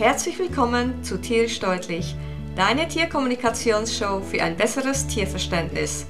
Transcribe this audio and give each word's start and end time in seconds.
Herzlich 0.00 0.38
willkommen 0.38 1.04
zu 1.04 1.20
Tierisch 1.20 1.60
Deutlich, 1.60 2.16
deine 2.56 2.88
Tierkommunikationsshow 2.88 4.22
für 4.22 4.42
ein 4.42 4.56
besseres 4.56 5.06
Tierverständnis. 5.06 6.06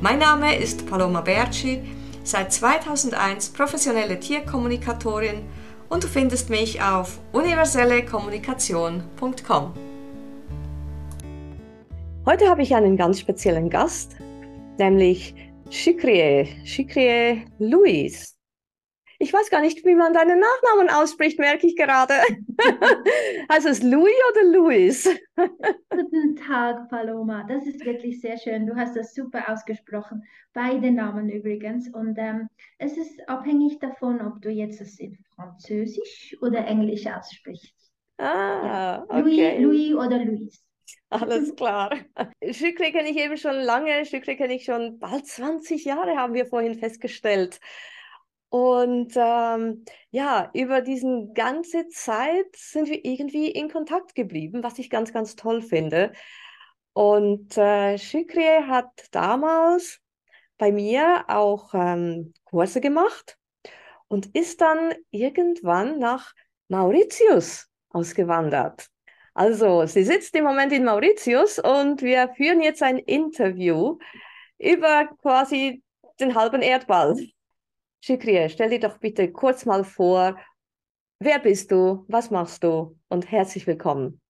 Mein 0.00 0.18
Name 0.18 0.56
ist 0.56 0.86
Paloma 0.86 1.20
Berci, 1.20 1.82
seit 2.22 2.54
2001 2.54 3.50
professionelle 3.50 4.18
Tierkommunikatorin 4.18 5.42
und 5.90 6.04
du 6.04 6.08
findest 6.08 6.48
mich 6.48 6.80
auf 6.80 7.20
universellekommunikation.com. 7.32 9.74
Heute 12.24 12.48
habe 12.48 12.62
ich 12.62 12.74
einen 12.74 12.96
ganz 12.96 13.20
speziellen 13.20 13.68
Gast, 13.68 14.16
nämlich 14.78 15.34
Shikrie, 15.68 16.48
Shikrie 16.64 17.44
Louis. 17.58 18.33
Ich 19.18 19.32
weiß 19.32 19.50
gar 19.50 19.60
nicht, 19.60 19.84
wie 19.84 19.94
man 19.94 20.12
deinen 20.12 20.40
Nachnamen 20.40 20.88
ausspricht, 20.90 21.38
merke 21.38 21.66
ich 21.66 21.76
gerade. 21.76 22.14
also 23.48 23.68
ist 23.68 23.82
Louis 23.82 24.12
oder 24.32 24.50
Louis? 24.50 25.08
Guten 25.90 26.36
Tag, 26.36 26.88
Paloma. 26.88 27.44
Das 27.44 27.66
ist 27.66 27.84
wirklich 27.84 28.20
sehr 28.20 28.38
schön. 28.38 28.66
Du 28.66 28.74
hast 28.74 28.96
das 28.96 29.14
super 29.14 29.48
ausgesprochen. 29.50 30.24
Beide 30.52 30.90
Namen 30.90 31.28
übrigens. 31.28 31.88
Und 31.92 32.18
ähm, 32.18 32.48
es 32.78 32.96
ist 32.96 33.28
abhängig 33.28 33.78
davon, 33.78 34.20
ob 34.20 34.42
du 34.42 34.50
jetzt 34.50 34.80
es 34.80 34.98
in 34.98 35.18
Französisch 35.34 36.36
oder 36.40 36.66
Englisch 36.66 37.06
aussprichst. 37.06 37.74
Ah, 38.18 38.24
ja. 38.24 39.04
okay. 39.08 39.58
Louis, 39.58 39.88
Louis 39.90 39.94
oder 39.94 40.24
Louis. 40.24 40.64
Alles 41.10 41.54
klar. 41.56 41.96
Schükre 42.50 42.90
kenne 42.92 43.10
ich 43.10 43.16
eben 43.16 43.36
schon 43.36 43.56
lange. 43.56 44.04
Schükre 44.04 44.36
kenne 44.36 44.54
ich 44.54 44.64
schon 44.64 44.98
bald 44.98 45.26
20 45.26 45.84
Jahre, 45.84 46.16
haben 46.16 46.34
wir 46.34 46.46
vorhin 46.46 46.78
festgestellt. 46.78 47.60
Und 48.48 49.12
ähm, 49.16 49.84
ja, 50.10 50.50
über 50.54 50.80
diese 50.80 51.28
ganze 51.34 51.88
Zeit 51.88 52.46
sind 52.54 52.88
wir 52.88 53.04
irgendwie 53.04 53.50
in 53.50 53.68
Kontakt 53.68 54.14
geblieben, 54.14 54.62
was 54.62 54.78
ich 54.78 54.90
ganz, 54.90 55.12
ganz 55.12 55.34
toll 55.34 55.60
finde. 55.60 56.12
Und 56.92 57.58
äh, 57.58 57.98
Shukri 57.98 58.62
hat 58.68 58.90
damals 59.10 60.00
bei 60.58 60.70
mir 60.70 61.24
auch 61.26 61.74
ähm, 61.74 62.32
Kurse 62.44 62.80
gemacht 62.80 63.36
und 64.06 64.26
ist 64.36 64.60
dann 64.60 64.94
irgendwann 65.10 65.98
nach 65.98 66.32
Mauritius 66.68 67.68
ausgewandert. 67.90 68.88
Also, 69.34 69.84
sie 69.86 70.04
sitzt 70.04 70.36
im 70.36 70.44
Moment 70.44 70.72
in 70.72 70.84
Mauritius 70.84 71.58
und 71.58 72.02
wir 72.02 72.28
führen 72.36 72.62
jetzt 72.62 72.82
ein 72.84 72.98
Interview 72.98 73.98
über 74.58 75.08
quasi 75.20 75.82
den 76.20 76.36
halben 76.36 76.62
Erdball. 76.62 77.16
Shikrie, 78.06 78.50
stell 78.50 78.68
dir 78.68 78.80
doch 78.80 78.98
bitte 78.98 79.32
kurz 79.32 79.64
mal 79.64 79.82
vor, 79.82 80.38
wer 81.20 81.38
bist 81.38 81.72
du, 81.72 82.04
was 82.06 82.30
machst 82.30 82.62
du 82.62 82.98
und 83.08 83.32
herzlich 83.32 83.66
willkommen. 83.66 84.20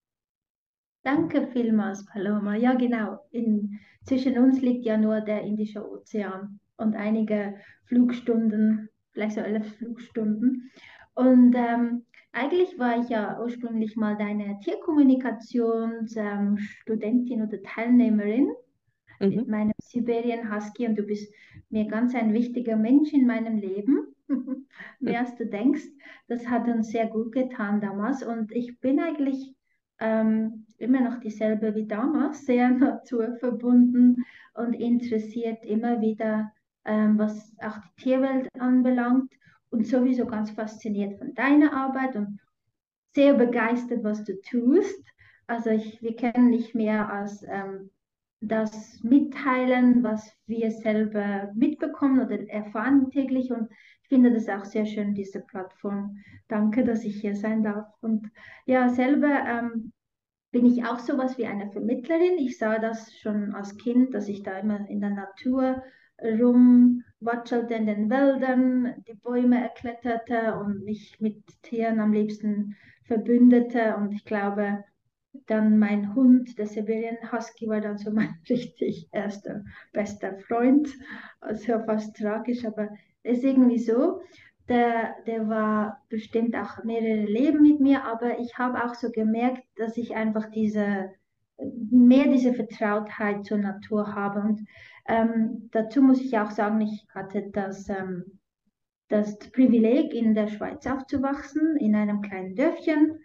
Danke 1.03 1.45
vielmals, 1.47 2.05
Paloma. 2.05 2.55
Ja, 2.55 2.73
genau. 2.75 3.19
In, 3.31 3.77
zwischen 4.05 4.37
uns 4.37 4.61
liegt 4.61 4.85
ja 4.85 4.95
nur 4.95 5.19
der 5.19 5.41
Indische 5.41 5.85
Ozean 5.85 6.61
und 6.77 6.95
einige 6.95 7.55
Flugstunden, 7.83 8.87
vielleicht 9.11 9.35
so 9.35 9.41
elf 9.41 9.75
Flugstunden. 9.75 10.71
Und 11.13 11.53
ähm, 11.57 12.05
eigentlich 12.31 12.79
war 12.79 13.01
ich 13.01 13.09
ja 13.09 13.41
ursprünglich 13.41 13.97
mal 13.97 14.15
deine 14.15 14.57
Tierkommunikationsstudentin 14.61 17.39
ähm, 17.41 17.45
oder 17.45 17.61
Teilnehmerin 17.61 18.53
mhm. 19.19 19.35
mit 19.35 19.47
meinem 19.47 19.73
Siberian 19.81 20.53
Husky 20.53 20.87
und 20.87 20.97
du 20.97 21.03
bist 21.03 21.33
mir 21.69 21.85
ganz 21.85 22.15
ein 22.15 22.33
wichtiger 22.33 22.75
Mensch 22.75 23.13
in 23.13 23.25
meinem 23.25 23.57
Leben. 23.57 24.15
Mehr 24.99 25.19
als 25.19 25.35
du 25.35 25.45
denkst. 25.45 25.83
Das 26.27 26.47
hat 26.47 26.67
uns 26.67 26.89
sehr 26.89 27.07
gut 27.07 27.31
getan 27.31 27.81
damals 27.81 28.23
und 28.23 28.51
ich 28.51 28.79
bin 28.79 28.99
eigentlich 28.99 29.53
ähm, 29.99 30.65
immer 30.77 31.01
noch 31.01 31.19
dieselbe 31.19 31.75
wie 31.75 31.87
damals, 31.87 32.45
sehr 32.45 32.69
naturverbunden 32.71 34.25
und 34.53 34.73
interessiert 34.73 35.65
immer 35.65 36.01
wieder, 36.01 36.51
ähm, 36.85 37.17
was 37.17 37.53
auch 37.59 37.77
die 37.77 38.03
Tierwelt 38.03 38.49
anbelangt 38.59 39.31
und 39.69 39.87
sowieso 39.87 40.25
ganz 40.25 40.51
fasziniert 40.51 41.17
von 41.17 41.33
deiner 41.33 41.73
Arbeit 41.73 42.15
und 42.15 42.39
sehr 43.13 43.33
begeistert, 43.33 44.03
was 44.03 44.23
du 44.23 44.39
tust. 44.41 45.03
Also 45.47 45.69
ich, 45.69 46.01
wir 46.01 46.15
kennen 46.15 46.49
nicht 46.49 46.75
mehr 46.75 47.09
als 47.09 47.43
ähm, 47.47 47.91
das 48.41 49.01
mitteilen, 49.03 50.03
was 50.03 50.31
wir 50.45 50.71
selber 50.71 51.51
mitbekommen 51.55 52.25
oder 52.25 52.47
erfahren 52.49 53.09
täglich. 53.09 53.51
Und 53.51 53.69
ich 54.03 54.09
finde 54.09 54.31
das 54.31 54.49
auch 54.49 54.65
sehr 54.65 54.85
schön, 54.85 55.13
diese 55.13 55.41
Plattform. 55.41 56.17
Danke, 56.47 56.83
dass 56.83 57.03
ich 57.03 57.21
hier 57.21 57.35
sein 57.35 57.63
darf. 57.63 57.87
Und 58.01 58.29
ja, 58.65 58.89
selber 58.89 59.43
ähm, 59.47 59.91
bin 60.51 60.65
ich 60.65 60.85
auch 60.85 60.99
sowas 60.99 61.37
wie 61.37 61.45
eine 61.45 61.71
Vermittlerin. 61.71 62.37
Ich 62.37 62.57
sah 62.57 62.79
das 62.79 63.13
schon 63.17 63.53
als 63.53 63.77
Kind, 63.77 64.13
dass 64.13 64.27
ich 64.27 64.43
da 64.43 64.59
immer 64.59 64.87
in 64.89 65.01
der 65.01 65.09
Natur 65.11 65.83
rumwatschelte 66.21 67.73
in 67.73 67.87
den 67.87 68.09
Wäldern, 68.09 69.03
die 69.07 69.15
Bäume 69.15 69.61
erkletterte 69.61 70.55
und 70.55 70.85
mich 70.85 71.19
mit 71.19 71.43
Tieren 71.61 71.99
am 71.99 72.13
liebsten 72.13 72.75
verbündete. 73.03 73.95
Und 73.97 74.13
ich 74.13 74.23
glaube, 74.23 74.83
dann 75.47 75.77
mein 75.77 76.15
Hund, 76.15 76.57
der 76.57 76.67
Siberian 76.67 77.31
Husky, 77.31 77.67
war 77.67 77.81
dann 77.81 77.97
so 77.97 78.11
mein 78.11 78.35
richtig 78.49 79.07
erster, 79.11 79.63
bester 79.93 80.37
Freund. 80.39 80.89
Also 81.39 81.79
fast 81.85 82.15
tragisch, 82.17 82.65
aber 82.65 82.89
es 83.23 83.39
ist 83.39 83.43
irgendwie 83.43 83.79
so. 83.79 84.21
Der, 84.67 85.15
der 85.27 85.47
war 85.47 86.03
bestimmt 86.09 86.55
auch 86.55 86.83
mehrere 86.83 87.25
Leben 87.25 87.61
mit 87.61 87.79
mir, 87.79 88.03
aber 88.03 88.39
ich 88.39 88.57
habe 88.57 88.83
auch 88.83 88.95
so 88.95 89.11
gemerkt, 89.11 89.63
dass 89.75 89.95
ich 89.95 90.15
einfach 90.15 90.49
diese, 90.49 91.11
mehr 91.59 92.25
diese 92.25 92.53
Vertrautheit 92.53 93.45
zur 93.45 93.59
Natur 93.59 94.15
habe. 94.15 94.39
Und 94.39 94.61
ähm, 95.07 95.69
dazu 95.71 96.01
muss 96.01 96.19
ich 96.19 96.37
auch 96.39 96.49
sagen, 96.49 96.81
ich 96.81 97.05
hatte 97.13 97.51
das, 97.51 97.87
ähm, 97.89 98.39
das 99.07 99.37
Privileg, 99.37 100.15
in 100.15 100.33
der 100.33 100.47
Schweiz 100.47 100.87
aufzuwachsen, 100.87 101.77
in 101.77 101.95
einem 101.95 102.23
kleinen 102.23 102.55
Dörfchen. 102.55 103.19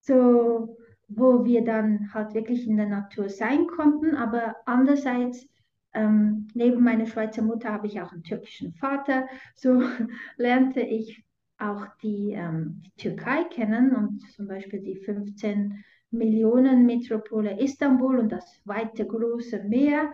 So 0.00 0.78
wo 1.10 1.44
wir 1.44 1.64
dann 1.64 2.12
halt 2.14 2.34
wirklich 2.34 2.66
in 2.66 2.76
der 2.76 2.86
Natur 2.86 3.28
sein 3.28 3.66
konnten. 3.66 4.14
Aber 4.14 4.56
andererseits, 4.64 5.46
ähm, 5.92 6.48
neben 6.54 6.82
meiner 6.82 7.06
Schweizer 7.06 7.42
Mutter 7.42 7.72
habe 7.72 7.88
ich 7.88 8.00
auch 8.00 8.12
einen 8.12 8.22
türkischen 8.22 8.72
Vater. 8.74 9.26
So 9.56 9.82
lernte 10.36 10.80
ich 10.80 11.24
auch 11.58 11.86
die, 12.02 12.32
ähm, 12.32 12.82
die 12.86 13.02
Türkei 13.02 13.44
kennen 13.44 13.94
und 13.94 14.22
zum 14.30 14.46
Beispiel 14.46 14.80
die 14.80 14.96
15 14.96 15.84
Millionen 16.12 16.86
Metropole 16.86 17.60
Istanbul 17.60 18.18
und 18.18 18.30
das 18.30 18.60
weite 18.64 19.06
große 19.06 19.64
Meer. 19.64 20.12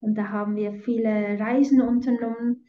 Und 0.00 0.16
da 0.16 0.28
haben 0.28 0.56
wir 0.56 0.72
viele 0.72 1.38
Reisen 1.38 1.80
unternommen. 1.80 2.64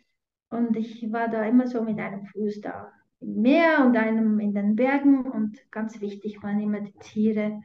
Und 0.50 0.76
ich 0.76 1.12
war 1.12 1.30
da 1.30 1.44
immer 1.44 1.68
so 1.68 1.82
mit 1.84 2.00
einem 2.00 2.26
Fuß 2.26 2.62
da 2.62 2.92
im 3.22 3.42
Meer 3.42 3.86
und 3.86 3.98
einem 3.98 4.40
in 4.40 4.54
den 4.54 4.76
Bergen 4.76 5.30
und 5.30 5.60
ganz 5.72 6.02
wichtig 6.02 6.42
waren 6.44 6.60
immer 6.60 6.82
die 6.82 6.98
Tiere. 7.00 7.62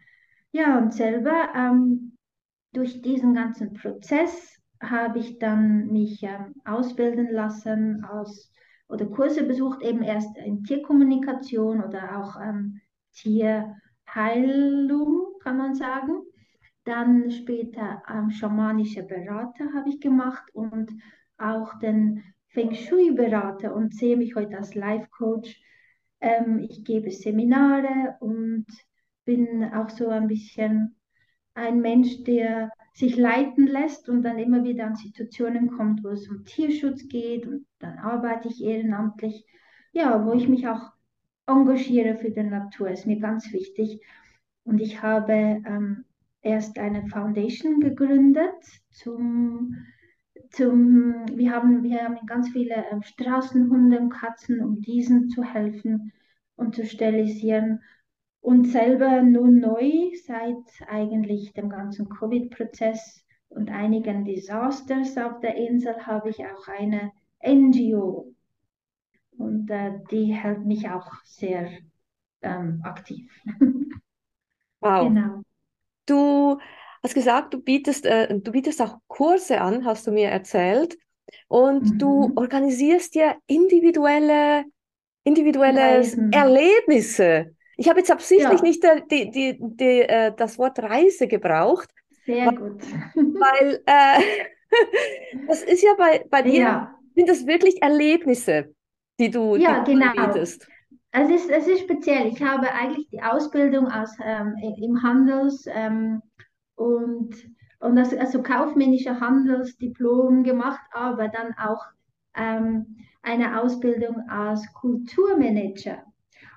Ja, 0.52 0.78
und 0.78 0.92
selber 0.94 1.48
ähm, 1.54 2.16
durch 2.72 3.02
diesen 3.02 3.34
ganzen 3.34 3.72
Prozess 3.74 4.60
habe 4.80 5.18
ich 5.18 5.38
dann 5.38 5.86
mich 5.88 6.22
ähm, 6.22 6.54
ausbilden 6.64 7.30
lassen 7.32 8.04
aus 8.04 8.52
oder 8.88 9.06
Kurse 9.06 9.44
besucht, 9.44 9.82
eben 9.82 10.02
erst 10.02 10.36
in 10.38 10.62
Tierkommunikation 10.64 11.82
oder 11.82 12.18
auch 12.18 12.40
ähm, 12.40 12.80
Tierheilung, 13.12 13.74
kann 15.40 15.56
man 15.56 15.74
sagen. 15.74 16.22
Dann 16.84 17.30
später 17.30 18.02
ähm, 18.08 18.30
schamanische 18.30 19.02
Berater 19.04 19.72
habe 19.74 19.88
ich 19.88 20.00
gemacht 20.00 20.44
und 20.52 20.92
auch 21.38 21.78
den 21.78 22.22
Feng 22.54 22.72
Shui-Berater 22.72 23.74
und 23.74 23.94
sehe 23.94 24.16
mich 24.16 24.36
heute 24.36 24.56
als 24.56 24.76
Life-Coach. 24.76 25.60
Ähm, 26.20 26.60
ich 26.60 26.84
gebe 26.84 27.10
Seminare 27.10 28.16
und 28.20 28.66
bin 29.24 29.64
auch 29.74 29.90
so 29.90 30.08
ein 30.08 30.28
bisschen 30.28 30.94
ein 31.54 31.80
Mensch, 31.80 32.22
der 32.22 32.70
sich 32.94 33.16
leiten 33.16 33.66
lässt 33.66 34.08
und 34.08 34.22
dann 34.22 34.38
immer 34.38 34.62
wieder 34.62 34.86
an 34.86 34.94
Situationen 34.94 35.68
kommt, 35.76 36.04
wo 36.04 36.10
es 36.10 36.28
um 36.28 36.44
Tierschutz 36.44 37.08
geht 37.08 37.44
und 37.44 37.66
dann 37.80 37.98
arbeite 37.98 38.48
ich 38.48 38.62
ehrenamtlich, 38.62 39.44
ja, 39.90 40.24
wo 40.24 40.32
ich 40.32 40.48
mich 40.48 40.68
auch 40.68 40.92
engagiere 41.46 42.16
für 42.16 42.30
die 42.30 42.42
Natur, 42.44 42.88
ist 42.88 43.06
mir 43.06 43.18
ganz 43.18 43.52
wichtig. 43.52 44.00
Und 44.62 44.80
ich 44.80 45.02
habe 45.02 45.32
ähm, 45.32 46.04
erst 46.40 46.78
eine 46.78 47.08
Foundation 47.08 47.80
gegründet 47.80 48.54
zum 48.90 49.76
zum, 50.54 51.26
wir 51.36 51.52
haben, 51.52 51.82
wir 51.82 52.02
haben 52.02 52.26
ganz 52.26 52.50
viele 52.50 52.84
ähm, 52.90 53.02
Straßenhunde 53.02 53.98
und 53.98 54.10
Katzen, 54.10 54.62
um 54.62 54.80
diesen 54.80 55.28
zu 55.28 55.42
helfen 55.42 56.12
und 56.56 56.74
zu 56.74 56.84
sterilisieren. 56.86 57.80
Und 58.40 58.66
selber 58.66 59.22
nun 59.22 59.58
neu, 59.58 60.10
seit 60.26 60.88
eigentlich 60.88 61.52
dem 61.54 61.70
ganzen 61.70 62.08
Covid-Prozess 62.08 63.24
und 63.48 63.70
einigen 63.70 64.24
Disasters 64.24 65.16
auf 65.16 65.40
der 65.40 65.56
Insel, 65.56 66.06
habe 66.06 66.30
ich 66.30 66.44
auch 66.44 66.68
eine 66.68 67.12
NGO. 67.42 68.34
Und 69.38 69.70
äh, 69.70 69.98
die 70.10 70.34
hält 70.34 70.64
mich 70.64 70.88
auch 70.88 71.10
sehr 71.24 71.70
ähm, 72.42 72.80
aktiv. 72.84 73.30
Wow. 74.84 75.08
Genau. 75.08 75.40
Du 76.04 76.60
hast 77.04 77.14
gesagt, 77.14 77.54
du 77.54 77.60
bietest, 77.60 78.06
äh, 78.06 78.28
du 78.28 78.50
bietest 78.50 78.80
auch 78.80 78.96
Kurse 79.06 79.60
an, 79.60 79.84
hast 79.84 80.06
du 80.06 80.10
mir 80.10 80.28
erzählt. 80.28 80.96
Und 81.48 81.84
mhm. 81.84 81.98
du 81.98 82.32
organisierst 82.36 83.14
dir 83.14 83.36
individuelle, 83.46 84.64
individuelle 85.24 86.02
Erlebnisse. 86.32 87.54
Ich 87.76 87.88
habe 87.88 88.00
jetzt 88.00 88.10
absichtlich 88.10 88.60
ja. 88.60 88.66
nicht 88.66 88.82
die, 89.10 89.30
die, 89.30 89.58
die, 89.60 90.00
äh, 90.00 90.32
das 90.36 90.58
Wort 90.58 90.78
Reise 90.78 91.26
gebraucht. 91.26 91.90
Sehr 92.24 92.46
weil, 92.46 92.56
gut. 92.56 92.82
Weil 93.14 93.82
äh, 93.86 94.20
das 95.48 95.62
ist 95.62 95.82
ja 95.82 95.94
bei, 95.98 96.24
bei 96.30 96.42
dir, 96.42 96.60
ja. 96.60 96.98
sind 97.14 97.28
das 97.28 97.46
wirklich 97.46 97.82
Erlebnisse, 97.82 98.74
die 99.18 99.30
du, 99.30 99.56
ja, 99.56 99.82
die 99.84 99.92
du 99.92 99.98
genau. 99.98 100.12
bietest. 100.12 100.68
Es 101.10 101.30
ist, 101.30 101.50
es 101.50 101.68
ist 101.68 101.80
speziell. 101.80 102.26
Ich 102.28 102.42
habe 102.42 102.72
eigentlich 102.72 103.08
die 103.08 103.22
Ausbildung 103.22 103.86
aus, 103.86 104.10
ähm, 104.24 104.56
im 104.80 105.02
Handels- 105.02 105.66
ähm, 105.68 106.22
und, 106.76 107.34
und 107.80 107.96
das, 107.96 108.14
also 108.14 108.42
kaufmännischer 108.42 109.20
Handelsdiplom 109.20 110.42
gemacht, 110.44 110.80
aber 110.92 111.28
dann 111.28 111.54
auch 111.58 111.84
ähm, 112.36 112.96
eine 113.22 113.60
Ausbildung 113.60 114.28
als 114.28 114.72
Kulturmanager. 114.74 116.02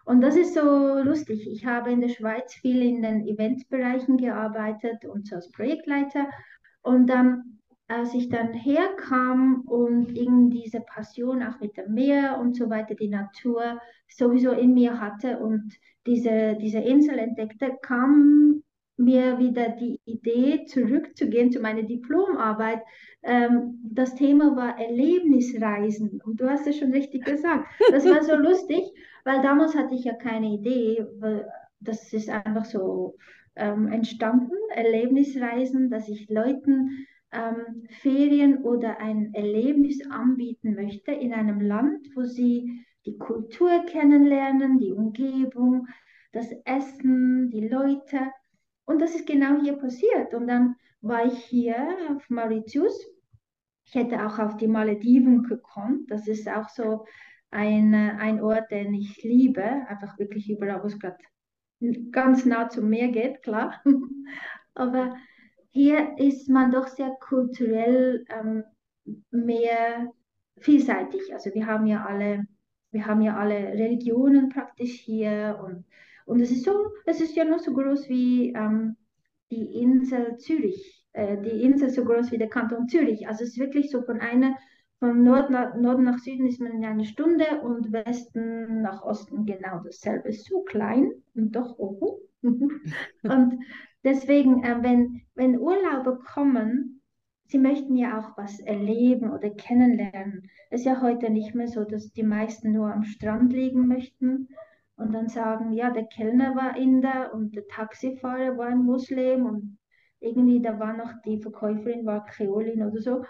Und 0.05 0.21
das 0.21 0.37
ist 0.37 0.53
so 0.53 0.99
lustig. 0.99 1.47
Ich 1.51 1.65
habe 1.65 1.91
in 1.91 1.99
der 1.99 2.09
Schweiz 2.09 2.53
viel 2.55 2.81
in 2.81 3.01
den 3.01 3.27
Eventbereichen 3.27 4.17
gearbeitet 4.17 5.03
und 5.05 5.27
so 5.27 5.35
als 5.35 5.51
Projektleiter. 5.51 6.27
Und 6.81 7.07
dann, 7.07 7.59
als 7.89 8.13
ich 8.13 8.29
dann 8.29 8.53
herkam 8.53 9.63
und 9.65 10.17
irgendwie 10.17 10.63
diese 10.63 10.79
Passion 10.79 11.43
auch 11.43 11.59
mit 11.59 11.75
dem 11.75 11.93
Meer 11.93 12.39
und 12.39 12.55
so 12.55 12.69
weiter, 12.69 12.95
die 12.95 13.09
Natur 13.09 13.81
sowieso 14.07 14.51
in 14.51 14.73
mir 14.73 14.99
hatte 15.01 15.39
und 15.39 15.73
diese, 16.05 16.55
diese 16.61 16.79
Insel 16.79 17.19
entdeckte, 17.19 17.77
kam 17.81 18.63
mir 18.97 19.37
wieder 19.37 19.69
die 19.69 19.99
Idee, 20.05 20.65
zurückzugehen 20.65 21.51
zu 21.51 21.59
meiner 21.59 21.83
Diplomarbeit. 21.83 22.81
Ähm, 23.23 23.79
das 23.83 24.15
Thema 24.15 24.55
war 24.55 24.79
Erlebnisreisen. 24.79 26.21
Und 26.25 26.41
du 26.41 26.49
hast 26.49 26.67
es 26.67 26.77
schon 26.77 26.91
richtig 26.91 27.25
gesagt. 27.25 27.67
Das 27.91 28.05
war 28.05 28.23
so 28.23 28.35
lustig, 28.35 28.83
weil 29.23 29.41
damals 29.41 29.75
hatte 29.75 29.95
ich 29.95 30.03
ja 30.03 30.13
keine 30.13 30.47
Idee. 30.47 31.05
Das 31.79 32.11
ist 32.11 32.29
einfach 32.29 32.65
so 32.65 33.15
ähm, 33.55 33.91
entstanden, 33.91 34.55
Erlebnisreisen, 34.69 35.89
dass 35.89 36.09
ich 36.09 36.29
Leuten 36.29 37.05
ähm, 37.31 37.83
Ferien 38.01 38.63
oder 38.63 38.99
ein 38.99 39.33
Erlebnis 39.33 39.99
anbieten 40.09 40.75
möchte 40.75 41.11
in 41.11 41.33
einem 41.33 41.61
Land, 41.61 42.07
wo 42.15 42.23
sie 42.23 42.85
die 43.05 43.17
Kultur 43.17 43.85
kennenlernen, 43.85 44.79
die 44.79 44.91
Umgebung, 44.91 45.87
das 46.31 46.51
Essen, 46.65 47.49
die 47.49 47.67
Leute. 47.67 48.19
Und 48.87 49.01
das 49.01 49.13
ist 49.15 49.27
genau 49.27 49.61
hier 49.61 49.73
passiert. 49.73 50.33
Und 50.33 50.47
dann 50.47 50.75
war 51.01 51.25
ich 51.25 51.37
hier 51.39 51.75
auf 52.09 52.29
Mauritius. 52.29 52.97
Ich 53.85 53.95
hätte 53.95 54.25
auch 54.25 54.39
auf 54.39 54.55
die 54.55 54.67
Malediven 54.67 55.43
gekonnt. 55.43 56.09
Das 56.09 56.27
ist 56.27 56.47
auch 56.47 56.69
so 56.69 57.05
ein, 57.51 57.93
ein 57.93 58.41
Ort, 58.41 58.71
den 58.71 58.93
ich 58.93 59.21
liebe. 59.23 59.61
Einfach 59.61 60.17
wirklich 60.17 60.49
überall, 60.49 60.81
wo 60.81 60.87
es 60.87 60.99
gerade 60.99 61.17
ganz 62.11 62.45
nah 62.45 62.69
zum 62.69 62.89
Meer 62.89 63.09
geht, 63.09 63.43
klar. 63.43 63.81
Aber 64.73 65.17
hier 65.71 66.17
ist 66.17 66.49
man 66.49 66.71
doch 66.71 66.87
sehr 66.87 67.11
kulturell 67.19 68.25
ähm, 68.29 68.63
mehr 69.31 70.13
vielseitig. 70.59 71.33
Also 71.33 71.53
wir 71.53 71.67
haben 71.67 71.87
ja 71.87 72.05
alle, 72.05 72.47
wir 72.91 73.05
haben 73.05 73.21
ja 73.21 73.35
alle 73.35 73.73
Religionen 73.73 74.47
praktisch 74.47 74.93
hier 74.93 75.59
und 75.61 75.85
und 76.27 76.41
es 76.41 76.51
ist 76.51 76.65
so, 76.65 76.91
es 77.05 77.21
ist 77.21 77.35
ja 77.35 77.45
nur 77.45 77.59
so 77.59 77.73
groß 77.73 78.09
wie 78.09 78.51
ähm, 78.53 78.97
die 79.49 79.79
Insel 79.81 80.37
Zürich, 80.37 81.05
äh, 81.13 81.37
die 81.41 81.63
Insel 81.63 81.89
so 81.89 82.03
groß 82.03 82.33
wie 82.33 82.37
der 82.37 82.49
Kanton 82.49 82.89
Zürich. 82.89 83.27
Also 83.27 83.45
es 83.45 83.51
ist 83.51 83.59
wirklich 83.59 83.89
so 83.89 84.01
von 84.01 84.19
einer, 84.19 84.57
von 84.99 85.23
Nord 85.23 85.49
nach, 85.49 85.75
Norden 85.75 86.03
nach 86.03 86.19
Süden 86.19 86.45
ist 86.45 86.59
man 86.59 86.73
in 86.73 86.83
einer 86.83 87.05
Stunde 87.05 87.61
und 87.63 87.93
Westen 87.93 88.81
nach 88.81 89.03
Osten 89.03 89.45
genau 89.45 89.79
dasselbe. 89.85 90.33
So 90.33 90.63
klein 90.63 91.13
und 91.33 91.55
doch 91.55 91.79
oben. 91.79 92.19
und 93.23 93.59
deswegen, 94.03 94.65
äh, 94.65 94.79
wenn, 94.81 95.21
wenn 95.33 95.57
Urlauber 95.57 96.19
kommen, 96.19 97.01
sie 97.45 97.57
möchten 97.57 97.95
ja 97.95 98.19
auch 98.19 98.37
was 98.37 98.59
erleben 98.59 99.31
oder 99.31 99.49
kennenlernen. 99.49 100.49
Es 100.71 100.81
ist 100.81 100.87
ja 100.87 101.01
heute 101.01 101.29
nicht 101.29 101.55
mehr 101.55 101.69
so, 101.69 101.85
dass 101.85 102.11
die 102.11 102.23
meisten 102.23 102.73
nur 102.73 102.91
am 102.93 103.05
Strand 103.05 103.53
liegen 103.53 103.87
möchten, 103.87 104.49
und 104.97 105.13
dann 105.13 105.29
sagen, 105.29 105.73
ja, 105.73 105.91
der 105.91 106.05
Kellner 106.05 106.55
war 106.55 106.75
Inder 106.75 107.33
und 107.33 107.55
der 107.55 107.67
Taxifahrer 107.67 108.57
war 108.57 108.67
ein 108.67 108.83
Muslim 108.83 109.45
und 109.45 109.77
irgendwie 110.19 110.61
da 110.61 110.79
war 110.79 110.97
noch 110.97 111.13
die 111.23 111.39
Verkäuferin 111.39 112.05
war 112.05 112.25
Kreolin 112.25 112.83
oder 112.83 112.99
so. 112.99 113.23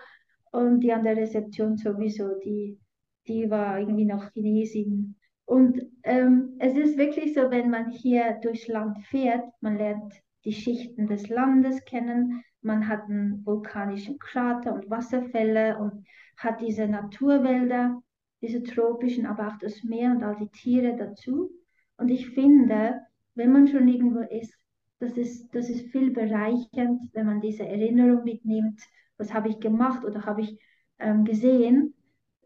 Und 0.52 0.80
die 0.80 0.94
an 0.94 1.04
der 1.04 1.18
Rezeption 1.18 1.76
sowieso, 1.78 2.40
die, 2.40 2.80
die 3.28 3.50
war 3.50 3.80
irgendwie 3.80 4.06
noch 4.06 4.32
Chinesin. 4.32 5.16
Und 5.46 5.82
ähm, 6.04 6.56
es 6.60 6.78
ist 6.78 6.98
wirklich 6.98 7.34
so, 7.34 7.52
wenn 7.52 7.70
man 7.70 7.90
hier 7.90 8.40
durchs 8.42 8.68
Land 8.68 8.98
fährt, 9.06 9.44
man 9.62 9.78
lernt 9.78 10.14
die 10.46 10.54
Schichten 10.54 11.08
des 11.08 11.28
Landes 11.28 11.84
kennen, 11.84 12.44
man 12.62 12.88
hat 12.88 13.04
einen 13.04 13.46
vulkanischen 13.46 14.18
Krater 14.20 14.74
und 14.74 14.90
Wasserfälle 14.90 15.78
und 15.78 16.06
hat 16.38 16.62
diese 16.62 16.88
Naturwälder 16.88 18.02
diese 18.42 18.64
tropischen, 18.64 19.26
aber 19.26 19.48
auch 19.48 19.58
das 19.60 19.84
Meer 19.84 20.12
und 20.12 20.24
all 20.24 20.38
die 20.38 20.50
Tiere 20.50 20.96
dazu. 20.96 21.52
Und 21.98 22.10
ich 22.10 22.30
finde, 22.30 23.02
wenn 23.36 23.52
man 23.52 23.68
schon 23.68 23.88
irgendwo 23.88 24.20
ist, 24.20 24.54
das 25.00 25.18
ist, 25.18 25.50
das 25.54 25.70
ist 25.70 25.92
viel 25.92 26.12
bereichernd, 26.12 27.02
wenn 27.14 27.26
man 27.26 27.42
diese 27.42 27.68
Erinnerung 27.68 28.24
mitnimmt, 28.24 28.82
was 29.18 29.34
habe 29.34 29.50
ich 29.50 29.60
gemacht 29.60 30.04
oder 30.04 30.26
habe 30.26 30.42
ich 30.42 30.60
ähm, 31.00 31.24
gesehen, 31.24 31.94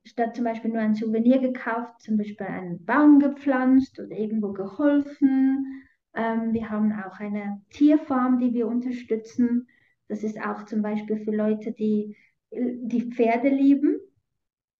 statt 0.03 0.35
zum 0.35 0.45
Beispiel 0.45 0.71
nur 0.71 0.81
ein 0.81 0.95
Souvenir 0.95 1.39
gekauft, 1.39 2.01
zum 2.01 2.17
Beispiel 2.17 2.45
einen 2.47 2.83
Baum 2.85 3.19
gepflanzt 3.19 3.99
oder 3.99 4.11
irgendwo 4.11 4.51
geholfen. 4.51 5.83
Ähm, 6.13 6.53
wir 6.53 6.69
haben 6.69 6.91
auch 6.91 7.19
eine 7.19 7.61
Tierfarm, 7.69 8.39
die 8.39 8.53
wir 8.53 8.67
unterstützen. 8.67 9.67
Das 10.07 10.23
ist 10.23 10.41
auch 10.41 10.65
zum 10.65 10.81
Beispiel 10.81 11.17
für 11.23 11.31
Leute, 11.31 11.71
die 11.71 12.17
die 12.51 13.09
Pferde 13.11 13.47
lieben 13.47 14.01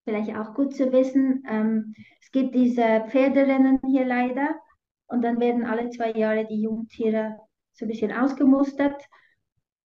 vielleicht 0.03 0.35
auch 0.35 0.53
gut 0.53 0.73
zu 0.75 0.91
wissen. 0.91 1.43
Ähm, 1.47 1.93
es 2.21 2.31
gibt 2.31 2.55
diese 2.55 3.05
Pferderennen 3.09 3.79
hier 3.85 4.05
leider 4.05 4.55
und 5.07 5.23
dann 5.23 5.39
werden 5.39 5.65
alle 5.65 5.89
zwei 5.89 6.11
Jahre 6.11 6.45
die 6.45 6.61
Jungtiere 6.61 7.37
so 7.73 7.85
ein 7.85 7.89
bisschen 7.89 8.11
ausgemustert 8.11 9.01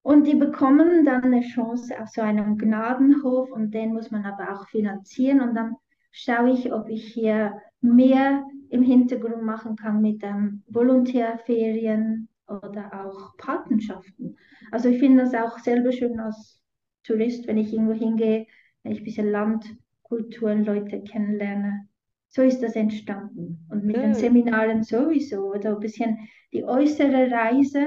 und 0.02 0.26
die 0.26 0.37
bekommen 0.37 1.04
dann 1.04 1.25
eine 1.25 1.40
Chance 1.40 2.00
auf 2.00 2.08
so 2.08 2.20
einen 2.20 2.58
Gnadenhof 2.58 3.50
und 3.50 3.73
den 3.73 3.92
muss 3.92 4.11
man 4.11 4.25
aber 4.25 4.52
auch 4.52 4.68
finanzieren 4.68 5.40
und 5.40 5.54
dann 5.54 5.75
schaue 6.12 6.50
ich, 6.50 6.73
ob 6.73 6.88
ich 6.88 7.12
hier 7.12 7.61
mehr 7.80 8.44
im 8.70 8.82
Hintergrund 8.82 9.42
machen 9.42 9.76
kann 9.76 10.00
mit 10.00 10.23
ähm, 10.23 10.62
Volontärferien 10.68 12.28
oder 12.46 13.04
auch 13.04 13.37
Patenschaften. 13.37 14.37
Also 14.70 14.88
ich 14.88 14.99
finde 14.99 15.25
das 15.25 15.35
auch 15.35 15.58
selber 15.58 15.92
schön 15.92 16.18
als 16.20 16.61
Tourist, 17.02 17.46
wenn 17.46 17.58
ich 17.58 17.73
irgendwo 17.73 17.92
hingehe, 17.92 18.46
wenn 18.82 18.92
ich 18.92 19.00
ein 19.00 19.04
bisschen 19.04 19.30
Land 19.30 19.76
Kulturen, 20.08 20.64
Leute 20.64 21.02
kennenlerne. 21.02 21.88
So 22.28 22.42
ist 22.42 22.62
das 22.62 22.76
entstanden. 22.76 23.66
Und 23.70 23.84
mit 23.84 23.96
mhm. 23.96 24.00
den 24.02 24.14
Seminaren 24.14 24.82
sowieso, 24.82 25.52
oder 25.52 25.75
ein 25.75 25.80
bisschen 25.80 26.28
die 26.52 26.64
äußere 26.64 27.30
Reise 27.30 27.86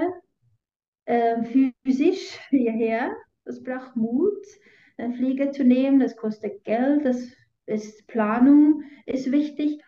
äh, 1.06 1.44
physisch 1.84 2.40
hierher, 2.50 3.16
das 3.46 3.64
braucht 3.64 3.96
Mut, 3.96 4.46
einen 4.98 5.14
Flieger 5.14 5.52
zu 5.52 5.64
nehmen, 5.64 6.00
das 6.00 6.16
kostet 6.16 6.64
Geld, 6.66 7.06
das 7.06 7.32
ist 7.66 8.06
Planung, 8.08 8.84
ist 9.06 9.32
wichtig. 9.32 9.82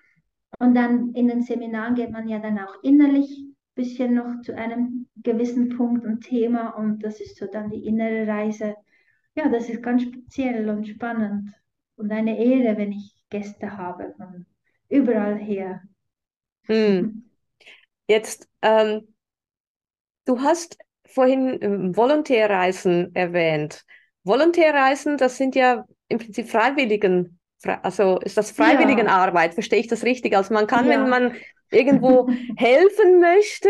Und 0.60 0.76
dann 0.76 1.14
in 1.14 1.28
den 1.28 1.42
Seminaren 1.42 1.96
geht 1.96 2.12
man 2.12 2.28
ja 2.28 2.40
dann 2.40 2.60
auch 2.60 2.82
innerlich 2.84 3.30
ein 3.40 3.56
bisschen 3.76 4.14
noch 4.14 4.42
zu 4.42 4.56
einem 4.56 5.08
gewissen 5.24 5.70
Punkt 5.70 6.06
und 6.06 6.22
Thema 6.22 6.70
und 6.70 7.04
das 7.04 7.20
ist 7.20 7.38
so 7.38 7.48
dann 7.48 7.70
die 7.70 7.86
innere 7.86 8.28
Reise. 8.28 8.76
Ja, 9.36 9.50
das 9.50 9.70
ist 9.70 9.82
ganz 9.82 10.04
speziell 10.04 10.70
und 10.70 10.88
spannend 10.88 11.52
und 11.96 12.12
eine 12.12 12.38
Ehre, 12.38 12.78
wenn 12.78 12.92
ich 12.92 13.16
Gäste 13.30 13.78
habe 13.78 14.14
von 14.18 14.46
überall 14.90 15.38
her. 15.38 15.82
Hm. 16.66 17.30
Jetzt, 18.08 18.50
ähm, 18.62 19.14
du 20.26 20.42
hast 20.42 20.78
vorhin 21.06 21.58
ähm, 21.62 21.96
Volontärreisen 21.96 23.16
erwähnt. 23.16 23.86
Volontärreisen, 24.24 25.18
das 25.18 25.38
sind 25.38 25.56
ja 25.56 25.86
im 26.08 26.18
Prinzip 26.20 26.50
Freiwilligen, 26.50 27.40
also 27.64 28.20
ist 28.20 28.38
das 28.38 28.52
Freiwilligenarbeit, 28.52 29.52
ja. 29.52 29.54
verstehe 29.54 29.80
ich 29.80 29.88
das 29.88 30.04
richtig? 30.04 30.36
Also 30.36 30.54
man 30.54 30.68
kann, 30.68 30.86
ja. 30.86 30.92
wenn 30.92 31.10
man 31.10 31.36
irgendwo 31.72 32.30
helfen 32.58 33.20
möchte, 33.20 33.70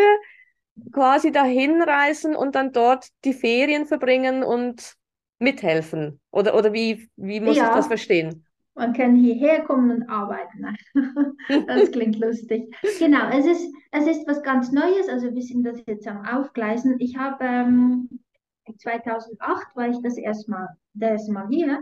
quasi 0.91 1.31
dahin 1.31 1.81
reisen 1.81 2.35
und 2.35 2.55
dann 2.55 2.71
dort 2.71 3.07
die 3.25 3.33
Ferien 3.33 3.85
verbringen 3.85 4.43
und 4.43 4.95
mithelfen? 5.41 6.19
Oder, 6.31 6.55
oder 6.55 6.73
wie, 6.73 7.09
wie 7.17 7.39
muss 7.39 7.57
ja. 7.57 7.69
ich 7.69 7.75
das 7.75 7.87
verstehen? 7.87 8.45
man 8.73 8.93
kann 8.93 9.15
hierher 9.15 9.63
kommen 9.63 9.91
und 9.91 10.09
arbeiten. 10.09 10.75
das 11.67 11.91
klingt 11.91 12.19
lustig. 12.19 12.73
Genau, 12.99 13.29
es 13.29 13.45
ist, 13.45 13.73
es 13.91 14.07
ist 14.07 14.27
was 14.27 14.41
ganz 14.43 14.71
Neues. 14.71 15.09
Also 15.09 15.33
wir 15.33 15.41
sind 15.41 15.63
das 15.63 15.83
jetzt 15.85 16.07
am 16.07 16.25
Aufgleisen. 16.25 16.95
Ich 16.99 17.17
habe 17.17 17.43
ähm, 17.43 18.09
2008 18.77 19.75
war 19.75 19.89
ich 19.89 19.97
das 20.01 20.17
erste 20.17 20.51
Mal, 20.51 20.67
das 20.93 21.27
Mal 21.27 21.47
hier 21.49 21.79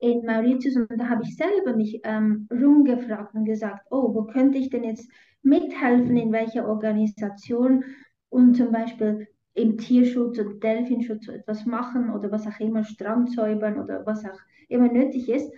in 0.00 0.24
Mauritius 0.24 0.76
und 0.76 0.88
da 0.96 1.08
habe 1.08 1.24
ich 1.24 1.34
selber 1.34 1.74
mich 1.74 2.00
ähm, 2.04 2.46
rumgefragt 2.52 3.34
und 3.34 3.44
gesagt, 3.44 3.86
oh, 3.90 4.14
wo 4.14 4.24
könnte 4.24 4.58
ich 4.58 4.70
denn 4.70 4.84
jetzt 4.84 5.10
mithelfen, 5.42 6.16
in 6.16 6.30
welcher 6.30 6.68
Organisation 6.68 7.84
und 8.28 8.54
zum 8.54 8.70
Beispiel 8.70 9.26
im 9.58 9.78
Tierschutz 9.78 10.38
oder 10.38 10.54
Delfinschutz 10.54 11.28
etwas 11.28 11.66
machen 11.66 12.10
oder 12.10 12.30
was 12.30 12.46
auch 12.46 12.60
immer, 12.60 12.84
Strand 12.84 13.32
säubern 13.32 13.80
oder 13.80 14.06
was 14.06 14.24
auch 14.24 14.38
immer 14.68 14.90
nötig 14.90 15.28
ist. 15.28 15.52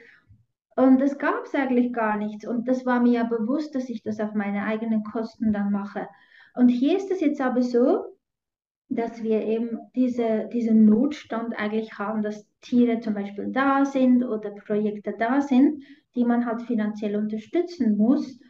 Und 0.76 1.00
das 1.00 1.18
gab 1.18 1.44
es 1.44 1.54
eigentlich 1.54 1.92
gar 1.92 2.16
nichts. 2.16 2.46
Und 2.46 2.66
das 2.66 2.86
war 2.86 3.00
mir 3.00 3.12
ja 3.12 3.24
bewusst, 3.24 3.74
dass 3.74 3.88
ich 3.88 4.02
das 4.02 4.20
auf 4.20 4.34
meine 4.34 4.64
eigenen 4.64 5.04
Kosten 5.04 5.52
dann 5.52 5.72
mache. 5.72 6.08
Und 6.54 6.68
hier 6.68 6.96
ist 6.96 7.10
es 7.10 7.20
jetzt 7.20 7.40
aber 7.40 7.62
so, 7.62 8.16
dass 8.88 9.22
wir 9.22 9.42
eben 9.42 9.78
diese, 9.94 10.48
diesen 10.52 10.84
Notstand 10.84 11.54
eigentlich 11.56 11.98
haben, 11.98 12.22
dass 12.22 12.46
Tiere 12.60 13.00
zum 13.00 13.14
Beispiel 13.14 13.52
da 13.52 13.84
sind 13.84 14.24
oder 14.24 14.50
Projekte 14.50 15.14
da 15.16 15.40
sind, 15.40 15.84
die 16.14 16.24
man 16.24 16.44
halt 16.44 16.62
finanziell 16.62 17.16
unterstützen 17.16 17.96
muss. 17.96 18.40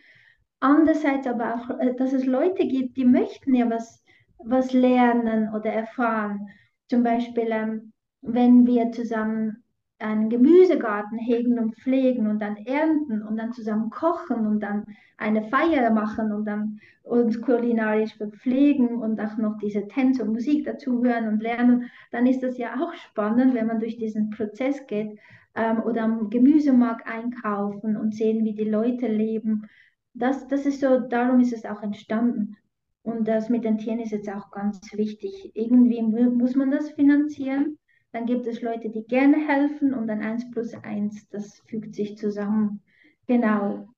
Andererseits 0.61 1.27
aber 1.27 1.55
auch, 1.55 1.79
äh, 1.79 1.95
dass 1.95 2.13
es 2.13 2.27
Leute 2.27 2.67
gibt, 2.67 2.97
die 2.97 3.05
möchten 3.05 3.55
ja 3.55 3.69
was, 3.69 4.00
was 4.45 4.73
lernen 4.73 5.53
oder 5.55 5.73
erfahren. 5.73 6.49
Zum 6.89 7.03
Beispiel, 7.03 7.49
ähm, 7.51 7.93
wenn 8.23 8.67
wir 8.67 8.91
zusammen 8.93 9.63
einen 10.01 10.31
Gemüsegarten 10.31 11.19
hegen 11.19 11.59
und 11.59 11.77
pflegen 11.77 12.27
und 12.27 12.41
dann 12.41 12.57
ernten 12.57 13.23
und 13.23 13.37
dann 13.37 13.53
zusammen 13.53 13.91
kochen 13.91 14.47
und 14.47 14.61
dann 14.61 14.85
eine 15.19 15.45
Feier 15.49 15.91
machen 15.91 16.33
und 16.33 16.47
dann 16.47 16.81
uns 17.03 17.41
kulinarisch 17.41 18.17
verpflegen 18.17 18.97
und 18.97 19.21
auch 19.21 19.37
noch 19.37 19.59
diese 19.59 19.87
Tänze 19.89 20.23
und 20.23 20.33
Musik 20.33 20.65
dazu 20.65 21.05
hören 21.05 21.29
und 21.29 21.43
lernen, 21.43 21.91
dann 22.13 22.27
ist 22.27 22.43
das 22.43 22.57
ja 22.57 22.81
auch 22.81 22.95
spannend, 22.95 23.55
wenn 23.55 23.67
man 23.67 23.81
durch 23.81 23.99
diesen 23.99 24.31
Prozess 24.31 24.87
geht 24.87 25.19
ähm, 25.55 25.83
oder 25.83 26.03
am 26.05 26.31
Gemüsemarkt 26.31 27.07
einkaufen 27.07 27.97
und 27.97 28.15
sehen, 28.15 28.45
wie 28.45 28.55
die 28.55 28.69
Leute 28.69 29.07
leben. 29.07 29.67
Das, 30.15 30.49
das 30.49 30.65
ist 30.65 30.81
so, 30.81 31.01
darum 31.01 31.41
ist 31.41 31.53
es 31.53 31.65
auch 31.67 31.83
entstanden. 31.83 32.57
Und 33.03 33.27
das 33.27 33.49
mit 33.49 33.65
den 33.65 33.79
Tieren 33.79 34.01
ist 34.01 34.13
jetzt 34.13 34.29
auch 34.29 34.51
ganz 34.51 34.81
wichtig. 34.93 35.53
Irgendwie 35.55 36.03
muss 36.03 36.55
man 36.55 36.71
das 36.71 36.91
finanzieren 36.91 37.79
dann 38.13 38.27
gibt 38.27 38.47
es 38.47 38.61
Leute, 38.61 38.91
die 38.91 39.05
gerne 39.05 39.37
helfen 39.47 39.95
und 39.95 40.09
dann 40.09 40.23
eins 40.23 40.51
plus 40.51 40.75
eins, 40.75 41.29
das 41.29 41.63
fügt 41.67 41.95
sich 41.95 42.17
zusammen. 42.17 42.83
Genau, 43.27 43.89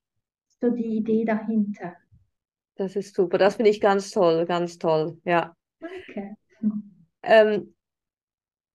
so 0.60 0.70
die 0.70 0.96
Idee 0.98 1.24
dahinter. 1.24 1.96
Das 2.76 2.96
ist 2.96 3.14
super, 3.14 3.38
das 3.38 3.56
finde 3.56 3.70
ich 3.70 3.80
ganz 3.80 4.10
toll, 4.10 4.44
ganz 4.46 4.78
toll, 4.78 5.18
ja. 5.24 5.54
Danke. 5.80 6.36
Ähm, 7.22 7.74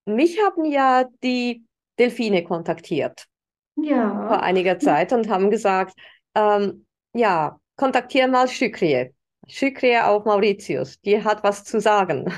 mich 0.06 0.42
haben 0.42 0.66
ja 0.66 1.06
die 1.24 1.66
Delfine 2.00 2.44
kontaktiert. 2.44 3.28
Ja. 3.76 4.28
Vor 4.28 4.42
einiger 4.42 4.80
Zeit 4.80 5.14
und 5.14 5.30
haben 5.30 5.52
gesagt, 5.52 5.94
ähm, 6.34 6.86
ja, 7.14 7.60
kontaktiere 7.76 8.28
mal 8.28 8.48
Schükrie. 8.48 9.14
Schükrie 9.48 9.98
auf 10.00 10.26
Mauritius, 10.26 11.00
die 11.02 11.24
hat 11.24 11.44
was 11.44 11.64
zu 11.64 11.80
sagen. 11.80 12.34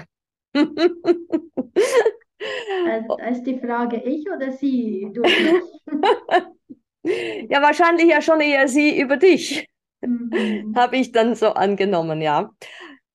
Also, 2.86 3.18
ist 3.30 3.44
die 3.46 3.60
Frage 3.60 3.98
ich 3.98 4.30
oder 4.30 4.52
sie? 4.52 5.10
Du 5.14 5.22
ja, 7.04 7.62
wahrscheinlich 7.62 8.08
ja 8.08 8.22
schon 8.22 8.42
eher 8.42 8.68
sie 8.68 9.00
über 9.00 9.18
dich. 9.18 9.68
Mhm. 10.02 10.74
Habe 10.76 10.98
ich 10.98 11.12
dann 11.12 11.36
so 11.36 11.50
angenommen, 11.50 12.22
ja. 12.22 12.52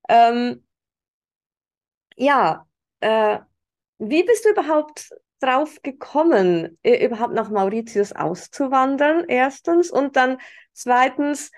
Ähm, 0.09 0.65
ja, 2.17 2.67
äh, 3.01 3.39
wie 3.99 4.23
bist 4.23 4.45
du 4.45 4.51
überhaupt 4.51 5.11
drauf 5.41 5.81
gekommen, 5.83 6.79
überhaupt 6.83 7.35
nach 7.35 7.51
Mauritius 7.51 8.13
auszuwandern, 8.13 9.25
erstens? 9.29 9.91
Und 9.91 10.17
dann 10.17 10.39
zweitens, 10.73 11.51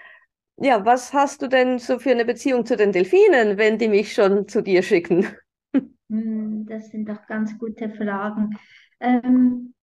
ja, 0.59 0.85
was 0.85 1.13
hast 1.13 1.43
du 1.43 1.49
denn 1.49 1.79
so 1.79 1.99
für 1.99 2.11
eine 2.11 2.25
Beziehung 2.25 2.65
zu 2.67 2.77
den 2.77 2.93
Delfinen, 2.93 3.59
wenn 3.59 3.79
die 3.79 3.89
mich 3.89 4.13
schon 4.15 4.49
zu 4.49 4.63
dir 4.63 4.83
schicken? 4.83 5.27
Hm, 6.09 6.67
das 6.67 6.91
sind 6.91 7.09
doch 7.09 7.27
ganz 7.27 7.59
gute 7.59 7.91
Fragen. 7.91 8.57
Ähm, 9.01 9.75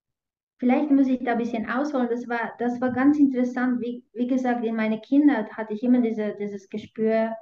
vielleicht 0.58 0.90
muss 0.92 1.08
ich 1.08 1.24
da 1.24 1.34
ein 1.34 1.38
bisschen 1.38 1.70
ausholen. 1.70 2.08
Das 2.10 2.28
war, 2.30 2.54
das 2.60 2.80
war 2.80 2.92
ganz 2.94 3.20
interessant. 3.20 3.82
Wie, 3.82 4.06
wie 4.14 4.28
gesagt, 4.28 4.64
in 4.64 4.76
meiner 4.76 5.00
Kindheit 5.00 5.52
hatte 5.54 5.74
ich 5.74 5.84
immer 5.84 6.02
diese, 6.02 6.36
dieses 6.40 6.70
Gespür, 6.70 7.36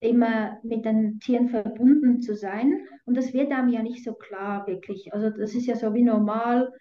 immer 0.00 0.58
mit 0.62 0.84
den 0.84 1.18
Tieren 1.20 1.48
verbunden 1.48 2.22
zu 2.22 2.36
sein. 2.36 2.86
Und 3.04 3.16
das 3.16 3.32
wird 3.32 3.50
einem 3.50 3.70
ja 3.70 3.82
nicht 3.82 4.04
so 4.04 4.14
klar, 4.14 4.66
wirklich. 4.66 5.12
Also 5.12 5.30
das 5.30 5.54
ist 5.54 5.66
ja 5.66 5.74
so 5.74 5.92
wie 5.94 6.04
normal. 6.04 6.72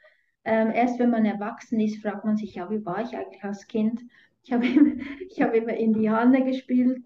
Ähm, 0.43 0.71
erst 0.71 0.99
wenn 0.99 1.09
man 1.09 1.25
erwachsen 1.25 1.79
ist, 1.79 2.01
fragt 2.01 2.23
man 2.23 2.37
sich, 2.37 2.55
ja, 2.55 2.69
wie 2.69 2.85
war 2.85 3.01
ich 3.01 3.17
eigentlich 3.17 3.43
als 3.43 3.67
Kind? 3.67 4.01
Ich 4.47 4.53
habe 4.53 4.65
ich 5.29 5.41
hab 5.41 5.53
immer 5.53 5.75
Indianer 5.75 6.41
gespielt 6.41 7.03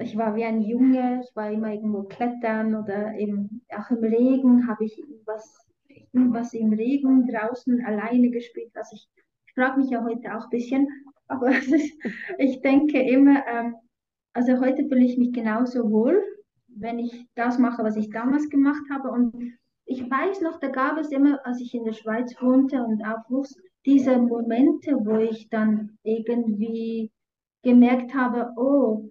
ich 0.00 0.16
war 0.16 0.34
wie 0.34 0.44
ein 0.44 0.60
Junge, 0.60 1.20
ich 1.22 1.36
war 1.36 1.50
immer 1.50 1.72
irgendwo 1.72 2.02
klettern 2.02 2.74
oder 2.74 3.14
eben 3.14 3.62
auch 3.68 3.90
im 3.90 4.02
Regen 4.02 4.66
habe 4.66 4.84
ich 4.84 5.00
was, 5.24 5.68
was 6.12 6.52
im 6.52 6.72
Regen 6.72 7.26
draußen 7.26 7.84
alleine 7.84 8.30
gespielt. 8.30 8.72
Also 8.74 8.96
ich, 8.96 9.08
ich 9.46 9.54
frage 9.54 9.78
mich 9.78 9.90
ja 9.90 10.02
heute 10.02 10.34
auch 10.36 10.44
ein 10.44 10.50
bisschen, 10.50 10.88
aber 11.28 11.50
ist, 11.50 11.96
ich 12.38 12.60
denke 12.62 13.00
immer, 13.00 13.46
ähm, 13.46 13.76
also 14.32 14.58
heute 14.58 14.84
fühle 14.88 15.04
ich 15.04 15.16
mich 15.16 15.32
genauso 15.32 15.90
wohl, 15.90 16.20
wenn 16.66 16.98
ich 16.98 17.26
das 17.36 17.58
mache, 17.58 17.84
was 17.84 17.96
ich 17.96 18.10
damals 18.10 18.48
gemacht 18.48 18.82
habe. 18.90 19.10
Und 19.10 19.54
ich 19.84 20.02
weiß 20.02 20.40
noch, 20.40 20.58
da 20.58 20.68
gab 20.68 20.98
es 20.98 21.12
immer, 21.12 21.38
als 21.46 21.60
ich 21.60 21.72
in 21.72 21.84
der 21.84 21.92
Schweiz 21.92 22.34
wohnte 22.42 22.82
und 22.82 23.04
aufwuchs, 23.06 23.56
diese 23.86 24.18
Momente, 24.18 24.96
wo 25.04 25.18
ich 25.18 25.48
dann 25.50 25.98
irgendwie 26.02 27.10
gemerkt 27.62 28.14
habe, 28.14 28.52
oh, 28.56 29.08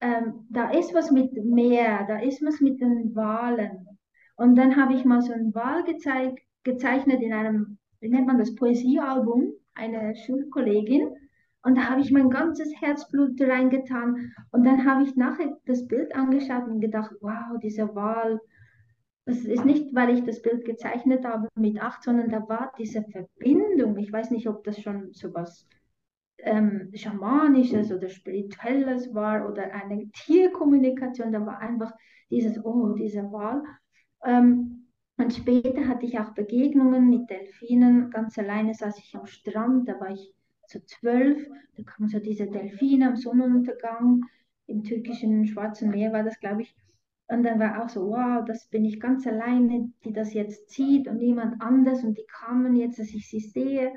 ähm, 0.00 0.46
da 0.50 0.70
ist 0.70 0.94
was 0.94 1.10
mit 1.10 1.32
Meer, 1.44 2.04
da 2.06 2.18
ist 2.18 2.44
was 2.44 2.60
mit 2.60 2.80
den 2.80 3.14
Walen. 3.14 3.86
Und 4.36 4.56
dann 4.56 4.76
habe 4.76 4.94
ich 4.94 5.04
mal 5.04 5.22
so 5.22 5.32
einen 5.32 5.54
Wal 5.54 5.84
gezeig, 5.84 6.40
gezeichnet 6.64 7.22
in 7.22 7.32
einem, 7.32 7.78
wie 8.00 8.08
nennt 8.08 8.26
man 8.26 8.38
das, 8.38 8.54
Poesiealbum, 8.54 9.52
eine 9.74 10.14
Schulkollegin. 10.16 11.08
Und 11.62 11.76
da 11.78 11.88
habe 11.88 12.00
ich 12.02 12.10
mein 12.10 12.28
ganzes 12.28 12.70
Herzblut 12.80 13.40
reingetan. 13.40 14.32
Und 14.50 14.64
dann 14.64 14.84
habe 14.84 15.04
ich 15.04 15.16
nachher 15.16 15.56
das 15.66 15.86
Bild 15.86 16.14
angeschaut 16.14 16.68
und 16.68 16.80
gedacht, 16.80 17.12
wow, 17.20 17.58
dieser 17.62 17.94
Wal, 17.94 18.40
das 19.26 19.38
ist 19.38 19.64
nicht, 19.64 19.94
weil 19.94 20.10
ich 20.10 20.24
das 20.24 20.42
Bild 20.42 20.64
gezeichnet 20.64 21.24
habe 21.24 21.48
mit 21.54 21.80
acht, 21.80 22.02
sondern 22.02 22.28
da 22.28 22.46
war 22.48 22.72
diese 22.78 23.02
Verbindung. 23.04 23.96
Ich 23.96 24.12
weiß 24.12 24.30
nicht, 24.30 24.48
ob 24.48 24.64
das 24.64 24.80
schon 24.80 25.12
so 25.12 25.32
was 25.32 25.66
ähm, 26.38 26.90
Schamanisches 26.94 27.90
oder 27.90 28.08
Spirituelles 28.08 29.14
war 29.14 29.48
oder 29.48 29.72
eine 29.74 30.10
Tierkommunikation, 30.10 31.32
da 31.32 31.44
war 31.44 31.58
einfach 31.58 31.92
dieses, 32.30 32.62
oh, 32.64 32.92
dieser 32.92 33.32
Wahl. 33.32 33.62
Ähm, 34.24 34.88
und 35.16 35.32
später 35.32 35.86
hatte 35.86 36.06
ich 36.06 36.18
auch 36.18 36.34
Begegnungen 36.34 37.08
mit 37.08 37.30
Delfinen. 37.30 38.10
Ganz 38.10 38.36
alleine 38.38 38.74
saß 38.74 38.98
ich 38.98 39.14
am 39.14 39.26
Strand, 39.26 39.88
da 39.88 39.98
war 40.00 40.10
ich 40.10 40.34
so 40.66 40.80
zwölf, 40.80 41.48
da 41.76 41.82
kamen 41.82 42.08
so 42.08 42.18
diese 42.18 42.46
Delfine 42.46 43.08
am 43.08 43.16
Sonnenuntergang. 43.16 44.22
Im 44.66 44.82
türkischen 44.82 45.46
Schwarzen 45.46 45.90
Meer 45.90 46.12
war 46.12 46.24
das, 46.24 46.38
glaube 46.40 46.62
ich. 46.62 46.74
Und 47.34 47.42
dann 47.42 47.58
war 47.58 47.82
auch 47.82 47.88
so, 47.88 48.10
wow, 48.10 48.44
das 48.46 48.68
bin 48.68 48.84
ich 48.84 49.00
ganz 49.00 49.26
alleine, 49.26 49.90
die 50.04 50.12
das 50.12 50.32
jetzt 50.34 50.70
zieht 50.70 51.08
und 51.08 51.18
niemand 51.18 51.60
anders 51.60 52.04
und 52.04 52.16
die 52.16 52.26
kamen 52.26 52.76
jetzt, 52.76 53.00
dass 53.00 53.08
ich 53.08 53.28
sie 53.28 53.40
sehe. 53.40 53.92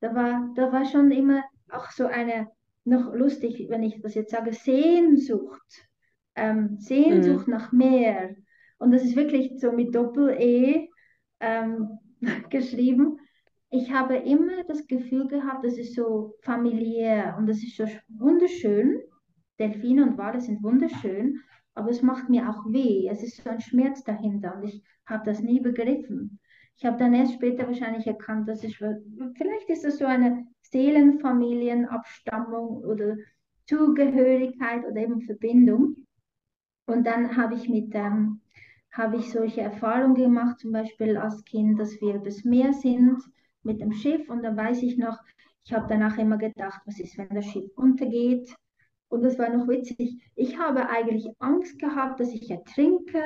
Da 0.00 0.12
war, 0.16 0.50
da 0.56 0.72
war 0.72 0.84
schon 0.84 1.12
immer 1.12 1.44
auch 1.70 1.90
so 1.90 2.06
eine, 2.06 2.48
noch 2.84 3.14
lustig, 3.14 3.66
wenn 3.68 3.84
ich 3.84 4.02
das 4.02 4.14
jetzt 4.14 4.32
sage, 4.32 4.52
Sehnsucht. 4.52 5.88
Ähm, 6.34 6.76
Sehnsucht 6.78 7.46
mhm. 7.46 7.54
nach 7.54 7.70
mehr. 7.70 8.34
Und 8.78 8.90
das 8.90 9.04
ist 9.04 9.14
wirklich 9.14 9.60
so 9.60 9.70
mit 9.70 9.94
Doppel-E 9.94 10.88
ähm, 11.38 11.98
geschrieben. 12.50 13.18
Ich 13.70 13.92
habe 13.92 14.16
immer 14.16 14.64
das 14.64 14.88
Gefühl 14.88 15.28
gehabt, 15.28 15.64
das 15.64 15.78
ist 15.78 15.94
so 15.94 16.34
familiär 16.42 17.36
und 17.38 17.46
das 17.46 17.58
ist 17.58 17.76
so 17.76 17.86
wunderschön. 18.08 19.00
Delfine 19.60 20.02
und 20.02 20.18
Wale 20.18 20.40
sind 20.40 20.64
wunderschön, 20.64 21.38
aber 21.74 21.90
es 21.90 22.02
macht 22.02 22.28
mir 22.28 22.48
auch 22.48 22.64
weh. 22.66 23.08
Es 23.08 23.22
ist 23.22 23.42
so 23.42 23.50
ein 23.50 23.60
Schmerz 23.60 24.04
dahinter 24.04 24.56
und 24.56 24.64
ich 24.64 24.82
habe 25.06 25.24
das 25.24 25.40
nie 25.40 25.60
begriffen. 25.60 26.38
Ich 26.76 26.84
habe 26.84 26.98
dann 26.98 27.14
erst 27.14 27.34
später 27.34 27.66
wahrscheinlich 27.66 28.06
erkannt, 28.06 28.48
dass 28.48 28.64
ich, 28.64 28.78
vielleicht 28.78 29.68
ist 29.68 29.84
das 29.84 29.98
so 29.98 30.06
eine 30.06 30.46
Seelenfamilienabstammung 30.62 32.82
oder 32.84 33.16
Zugehörigkeit 33.66 34.84
oder 34.84 34.96
eben 34.96 35.20
Verbindung. 35.22 35.96
Und 36.86 37.06
dann 37.06 37.36
habe 37.36 37.54
ich 37.54 37.68
mit 37.68 37.94
ähm, 37.94 38.40
habe 38.92 39.16
ich 39.16 39.32
solche 39.32 39.62
Erfahrungen 39.62 40.14
gemacht, 40.14 40.60
zum 40.60 40.72
Beispiel 40.72 41.16
als 41.16 41.44
Kind, 41.44 41.80
dass 41.80 42.00
wir 42.00 42.18
das 42.18 42.44
Meer 42.44 42.72
sind 42.74 43.22
mit 43.62 43.80
dem 43.80 43.92
Schiff 43.92 44.28
und 44.28 44.42
dann 44.42 44.56
weiß 44.56 44.82
ich 44.82 44.98
noch, 44.98 45.18
Ich 45.64 45.72
habe 45.72 45.86
danach 45.88 46.18
immer 46.18 46.38
gedacht, 46.38 46.82
was 46.86 46.98
ist, 46.98 47.16
wenn 47.16 47.28
das 47.30 47.46
Schiff 47.46 47.70
untergeht? 47.76 48.52
Und 49.12 49.22
das 49.24 49.38
war 49.38 49.54
noch 49.54 49.68
witzig. 49.68 50.22
Ich 50.36 50.58
habe 50.58 50.88
eigentlich 50.88 51.28
Angst 51.38 51.78
gehabt, 51.78 52.18
dass 52.18 52.32
ich 52.32 52.50
ertrinke. 52.50 53.22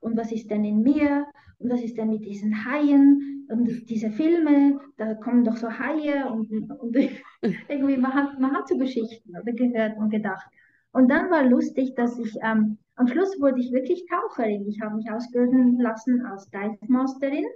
Und 0.00 0.14
was 0.14 0.30
ist 0.30 0.50
denn 0.50 0.62
in 0.62 0.82
mir? 0.82 1.26
Und 1.56 1.70
was 1.70 1.80
ist 1.80 1.96
denn 1.96 2.10
mit 2.10 2.26
diesen 2.26 2.66
Haien? 2.66 3.46
Und 3.48 3.88
diese 3.88 4.10
Filme, 4.10 4.78
da 4.98 5.14
kommen 5.14 5.42
doch 5.42 5.56
so 5.56 5.70
Haie. 5.70 6.30
Und, 6.30 6.50
und 6.70 6.94
irgendwie, 7.68 7.96
man 7.96 8.12
hat, 8.12 8.38
man 8.38 8.52
hat 8.52 8.68
so 8.68 8.76
Geschichten 8.76 9.32
gehört 9.56 9.96
und 9.96 10.10
gedacht. 10.10 10.46
Und 10.92 11.10
dann 11.10 11.30
war 11.30 11.44
lustig, 11.44 11.94
dass 11.94 12.18
ich 12.18 12.36
ähm, 12.42 12.76
am 12.96 13.06
Schluss 13.06 13.40
wurde 13.40 13.58
ich 13.58 13.72
wirklich 13.72 14.04
Taucherin. 14.10 14.68
Ich 14.68 14.82
habe 14.82 14.96
mich 14.96 15.10
ausbilden 15.10 15.78
lassen 15.80 16.26
als 16.26 16.50
Dive 16.50 16.76
Masterin, 16.88 17.46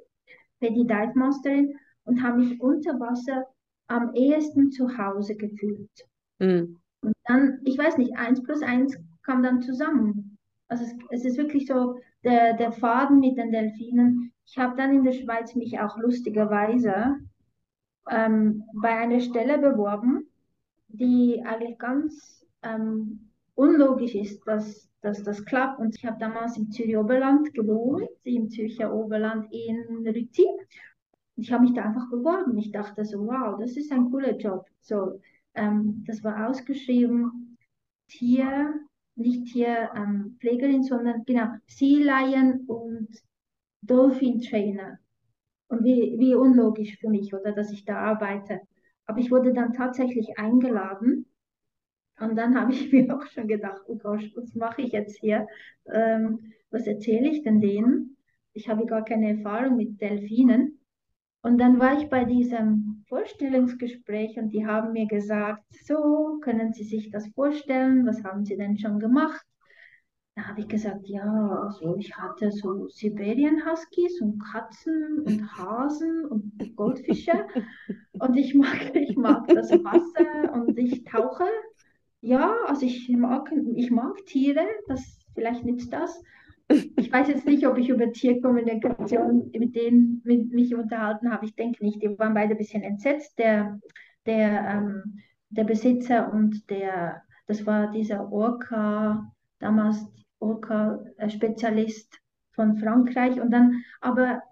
Paddy 0.60 0.86
Dive 0.86 1.12
Masterin 1.14 1.74
und 2.04 2.22
habe 2.22 2.38
mich 2.38 2.58
unter 2.58 2.98
Wasser 2.98 3.44
am 3.86 4.14
ehesten 4.14 4.70
zu 4.70 4.96
Hause 4.96 5.36
gefühlt. 5.36 5.90
Mhm. 6.38 6.78
Und 7.06 7.14
dann, 7.26 7.60
ich 7.64 7.78
weiß 7.78 7.98
nicht, 7.98 8.18
eins 8.18 8.42
plus 8.42 8.62
eins 8.62 8.98
kam 9.22 9.44
dann 9.44 9.62
zusammen. 9.62 10.36
Also 10.66 10.82
es, 10.82 10.92
es 11.10 11.24
ist 11.24 11.38
wirklich 11.38 11.68
so 11.68 12.00
der, 12.24 12.54
der 12.54 12.72
Faden 12.72 13.20
mit 13.20 13.38
den 13.38 13.52
Delfinen. 13.52 14.32
Ich 14.44 14.58
habe 14.58 14.76
dann 14.76 14.92
in 14.92 15.04
der 15.04 15.12
Schweiz 15.12 15.54
mich 15.54 15.78
auch 15.78 15.96
lustigerweise 15.98 17.14
ähm, 18.10 18.64
bei 18.74 18.88
einer 18.88 19.20
Stelle 19.20 19.58
beworben, 19.58 20.28
die 20.88 21.40
eigentlich 21.44 21.78
ganz 21.78 22.44
ähm, 22.62 23.30
unlogisch 23.54 24.16
ist, 24.16 24.44
dass, 24.44 24.88
dass 25.00 25.22
das 25.22 25.44
klappt. 25.44 25.78
Und 25.78 25.96
ich 25.96 26.04
habe 26.04 26.18
damals 26.18 26.56
im 26.56 26.72
Zürich 26.72 26.96
Oberland 26.96 27.54
gewohnt, 27.54 28.08
im 28.24 28.50
Zürcher 28.50 28.92
Oberland 28.92 29.46
in 29.52 30.04
Rüti. 30.04 30.46
Ich 31.36 31.52
habe 31.52 31.62
mich 31.62 31.74
da 31.74 31.82
einfach 31.82 32.10
beworben. 32.10 32.58
Ich 32.58 32.72
dachte 32.72 33.04
so, 33.04 33.24
wow, 33.28 33.56
das 33.60 33.76
ist 33.76 33.92
ein 33.92 34.10
cooler 34.10 34.36
Job. 34.36 34.66
So, 34.80 35.20
ähm, 35.56 36.04
das 36.06 36.22
war 36.22 36.48
ausgeschrieben, 36.48 37.56
Tier, 38.08 38.74
nicht 39.16 39.52
Tierpflegerin, 39.52 40.76
ähm, 40.76 40.82
sondern 40.82 41.24
genau, 41.24 41.48
Sea 41.66 41.98
Lion 41.98 42.60
und 42.66 43.08
Dolphin 43.82 44.40
Trainer. 44.40 44.98
Und 45.68 45.82
wie, 45.82 46.16
wie 46.18 46.34
unlogisch 46.34 46.98
für 46.98 47.08
mich, 47.08 47.34
oder, 47.34 47.52
dass 47.52 47.72
ich 47.72 47.84
da 47.84 47.98
arbeite. 47.98 48.60
Aber 49.06 49.18
ich 49.18 49.30
wurde 49.30 49.52
dann 49.52 49.72
tatsächlich 49.72 50.38
eingeladen. 50.38 51.26
Und 52.20 52.36
dann 52.36 52.58
habe 52.58 52.72
ich 52.72 52.92
mir 52.92 53.16
auch 53.16 53.26
schon 53.26 53.48
gedacht, 53.48 53.82
oh 53.86 53.96
Gott, 53.96 54.30
was 54.36 54.54
mache 54.54 54.82
ich 54.82 54.92
jetzt 54.92 55.18
hier? 55.18 55.46
Ähm, 55.92 56.52
was 56.70 56.86
erzähle 56.86 57.28
ich 57.28 57.42
denn 57.42 57.60
denen? 57.60 58.16
Ich 58.52 58.68
habe 58.68 58.86
gar 58.86 59.04
keine 59.04 59.36
Erfahrung 59.36 59.76
mit 59.76 60.00
Delfinen. 60.00 60.80
Und 61.42 61.58
dann 61.58 61.78
war 61.78 61.98
ich 62.00 62.08
bei 62.08 62.24
diesem 62.24 62.95
Vorstellungsgespräch 63.08 64.36
und 64.38 64.50
die 64.50 64.66
haben 64.66 64.92
mir 64.92 65.06
gesagt, 65.06 65.64
so, 65.84 66.38
können 66.42 66.72
Sie 66.72 66.84
sich 66.84 67.10
das 67.10 67.28
vorstellen? 67.28 68.06
Was 68.06 68.22
haben 68.24 68.44
Sie 68.44 68.56
denn 68.56 68.78
schon 68.78 68.98
gemacht? 68.98 69.44
Da 70.34 70.42
habe 70.48 70.60
ich 70.60 70.68
gesagt, 70.68 71.08
ja, 71.08 71.24
also 71.66 71.96
ich 71.96 72.14
hatte 72.14 72.50
so 72.50 72.88
Sibirien 72.88 73.64
Huskies 73.64 74.20
und 74.20 74.38
Katzen 74.38 75.22
und 75.24 75.56
Hasen 75.56 76.26
und 76.26 76.76
Goldfische 76.76 77.46
und 78.12 78.36
ich 78.36 78.54
mag, 78.54 78.94
ich 78.94 79.16
mag 79.16 79.48
das 79.48 79.70
Wasser 79.70 80.52
und 80.52 80.78
ich 80.78 81.04
tauche. 81.04 81.46
Ja, 82.20 82.54
also 82.66 82.84
ich 82.84 83.08
mag, 83.08 83.50
ich 83.76 83.90
mag 83.90 84.14
Tiere, 84.26 84.66
das 84.88 85.24
vielleicht 85.34 85.64
nützt 85.64 85.90
das. 85.92 86.22
Ich 86.68 87.12
weiß 87.12 87.28
jetzt 87.28 87.46
nicht, 87.46 87.66
ob 87.66 87.78
ich 87.78 87.88
über 87.88 88.10
Tierkommunikation 88.12 89.50
mit 89.56 89.76
denen 89.76 90.20
mit 90.24 90.52
mich 90.52 90.74
unterhalten 90.74 91.30
habe. 91.30 91.46
Ich 91.46 91.54
denke 91.54 91.84
nicht. 91.84 92.02
Die 92.02 92.18
waren 92.18 92.34
beide 92.34 92.52
ein 92.52 92.58
bisschen 92.58 92.82
entsetzt. 92.82 93.38
Der, 93.38 93.78
der, 94.26 94.68
ähm, 94.68 95.20
der 95.50 95.64
Besitzer 95.64 96.32
und 96.32 96.68
der, 96.70 97.22
das 97.46 97.66
war 97.66 97.90
dieser 97.90 98.32
Orca, 98.32 99.32
damals 99.60 100.04
Orca-Spezialist 100.40 102.18
von 102.52 102.76
Frankreich. 102.78 103.40
Und 103.40 103.50
dann, 103.50 103.84
aber 104.00 104.42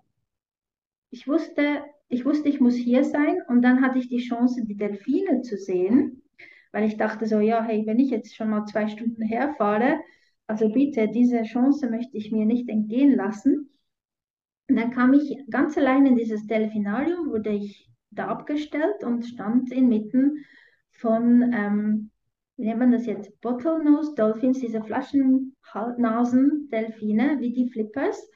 ich 1.10 1.26
wusste, 1.26 1.82
ich 2.08 2.24
wusste, 2.24 2.48
ich 2.48 2.60
muss 2.60 2.76
hier 2.76 3.02
sein. 3.02 3.38
Und 3.48 3.62
dann 3.62 3.82
hatte 3.82 3.98
ich 3.98 4.08
die 4.08 4.18
Chance, 4.18 4.64
die 4.64 4.76
Delfine 4.76 5.42
zu 5.42 5.56
sehen, 5.56 6.22
weil 6.70 6.84
ich 6.84 6.96
dachte 6.96 7.26
so, 7.26 7.40
ja, 7.40 7.62
hey, 7.62 7.84
wenn 7.86 7.98
ich 7.98 8.10
jetzt 8.10 8.36
schon 8.36 8.50
mal 8.50 8.66
zwei 8.66 8.86
Stunden 8.86 9.22
herfahre, 9.22 9.98
also 10.46 10.68
bitte, 10.68 11.08
diese 11.08 11.42
Chance 11.42 11.88
möchte 11.88 12.16
ich 12.16 12.30
mir 12.30 12.46
nicht 12.46 12.68
entgehen 12.68 13.16
lassen. 13.16 13.70
Und 14.68 14.76
dann 14.76 14.90
kam 14.90 15.12
ich 15.12 15.36
ganz 15.50 15.76
allein 15.76 16.06
in 16.06 16.14
dieses 16.16 16.46
Delfinarium, 16.46 17.30
wurde 17.30 17.50
ich 17.50 17.90
da 18.10 18.28
abgestellt 18.28 19.02
und 19.02 19.24
stand 19.24 19.72
inmitten 19.72 20.44
von, 20.92 21.52
ähm, 21.52 22.10
wie 22.56 22.66
nennt 22.66 22.78
man 22.78 22.92
das 22.92 23.06
jetzt, 23.06 23.40
Bottlenose 23.40 24.14
Dolphins, 24.14 24.60
diese 24.60 24.80
Flaschennasen-Delfine, 24.82 27.40
wie 27.40 27.52
die 27.52 27.68
Flippers. 27.68 28.30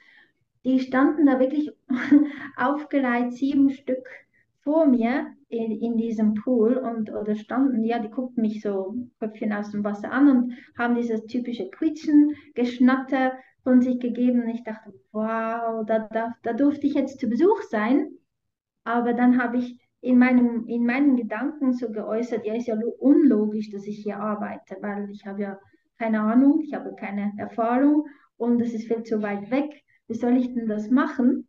Die 0.65 0.81
standen 0.81 1.27
da 1.27 1.39
wirklich 1.39 1.71
aufgereiht, 2.57 3.35
sieben 3.35 3.71
Stück 3.71 4.09
vor 4.63 4.87
mir 4.87 5.35
in, 5.49 5.73
in 5.73 5.97
diesem 5.97 6.35
Pool 6.35 6.77
und 6.77 7.11
oder 7.11 7.35
standen, 7.35 7.85
ja, 7.85 7.99
die 7.99 8.11
guckten 8.11 8.43
mich 8.43 8.61
so 8.61 8.95
Köpfchen 9.19 9.53
aus 9.53 9.71
dem 9.71 9.85
Wasser 9.85 10.13
an 10.13 10.29
und 10.29 10.53
haben 10.77 10.95
dieses 10.95 11.25
typische 11.27 11.71
Quietschen, 11.71 12.35
Geschnatter 12.55 13.33
von 13.63 13.81
sich 13.81 13.99
gegeben. 13.99 14.43
Und 14.43 14.49
ich 14.49 14.65
dachte, 14.65 14.93
wow, 15.13 15.85
da, 15.87 16.09
da, 16.13 16.35
da 16.43 16.53
durfte 16.53 16.87
ich 16.87 16.95
jetzt 16.95 17.21
zu 17.21 17.29
Besuch 17.29 17.63
sein. 17.63 18.09
Aber 18.85 19.13
dann 19.13 19.43
habe 19.43 19.59
ich 19.59 19.81
in, 20.01 20.19
meinem, 20.19 20.67
in 20.67 20.85
meinen 20.85 21.17
Gedanken 21.17 21.73
so 21.73 21.91
geäußert, 21.91 22.47
ja, 22.47 22.55
ist 22.55 22.69
ja 22.69 22.77
unlogisch, 22.99 23.71
dass 23.71 23.87
ich 23.87 23.99
hier 23.99 24.19
arbeite, 24.19 24.77
weil 24.81 25.11
ich 25.11 25.27
habe 25.27 25.43
ja 25.43 25.59
keine 25.99 26.21
Ahnung, 26.21 26.61
ich 26.61 26.75
habe 26.75 26.95
keine 26.95 27.33
Erfahrung 27.39 28.07
und 28.37 28.61
es 28.61 28.73
ist 28.73 28.87
viel 28.87 29.03
zu 29.03 29.21
weit 29.21 29.51
weg. 29.51 29.83
Wie 30.07 30.15
soll 30.15 30.37
ich 30.37 30.55
denn 30.55 30.69
das 30.69 30.91
machen? 30.91 31.49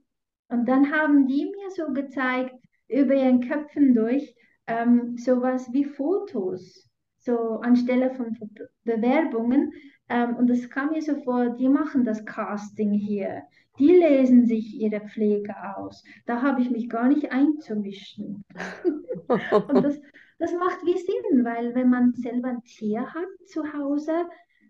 Und 0.49 0.67
dann 0.67 0.91
haben 0.91 1.27
die 1.27 1.45
mir 1.45 1.69
so 1.69 1.93
gezeigt, 1.93 2.55
über 2.89 3.13
ihren 3.13 3.47
Köpfen 3.47 3.93
durch 3.93 4.35
ähm, 4.67 5.17
sowas 5.17 5.71
wie 5.71 5.85
Fotos, 5.85 6.89
so 7.17 7.59
anstelle 7.61 8.13
von 8.15 8.37
Bewerbungen. 8.83 9.71
Ähm, 10.09 10.35
und 10.35 10.49
es 10.49 10.69
kam 10.69 10.89
mir 10.91 11.01
so 11.01 11.15
vor, 11.23 11.51
die 11.51 11.69
machen 11.69 12.03
das 12.03 12.25
Casting 12.25 12.91
hier, 12.91 13.43
die 13.77 13.91
lesen 13.91 14.45
sich 14.45 14.79
ihre 14.79 15.01
Pflege 15.01 15.55
aus. 15.75 16.03
Da 16.25 16.41
habe 16.41 16.61
ich 16.61 16.69
mich 16.69 16.89
gar 16.89 17.07
nicht 17.07 17.31
einzumischen. 17.31 18.43
und 19.27 19.83
das, 19.83 20.01
das 20.39 20.53
macht 20.53 20.83
wie 20.83 20.97
Sinn, 20.97 21.45
weil 21.45 21.75
wenn 21.75 21.89
man 21.89 22.13
selber 22.13 22.49
ein 22.49 22.63
Tier 22.63 23.13
hat 23.13 23.47
zu 23.47 23.73
Hause, 23.73 24.25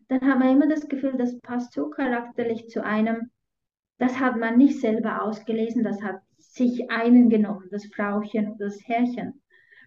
dann 0.10 0.22
hat 0.22 0.40
man 0.40 0.50
immer 0.50 0.68
das 0.68 0.88
Gefühl, 0.88 1.16
das 1.18 1.40
passt 1.40 1.74
so 1.74 1.90
charakterlich 1.90 2.68
zu 2.68 2.84
einem. 2.84 3.30
Das 3.98 4.20
hat 4.20 4.38
man 4.38 4.58
nicht 4.58 4.80
selber 4.80 5.22
ausgelesen, 5.22 5.84
das 5.84 6.02
hat 6.02 6.22
sich 6.60 6.92
einen 6.92 7.30
genommen, 7.30 7.68
das 7.72 7.88
Frauchen 7.88 8.52
oder 8.52 8.66
das 8.66 8.80
Herrchen. 8.88 9.42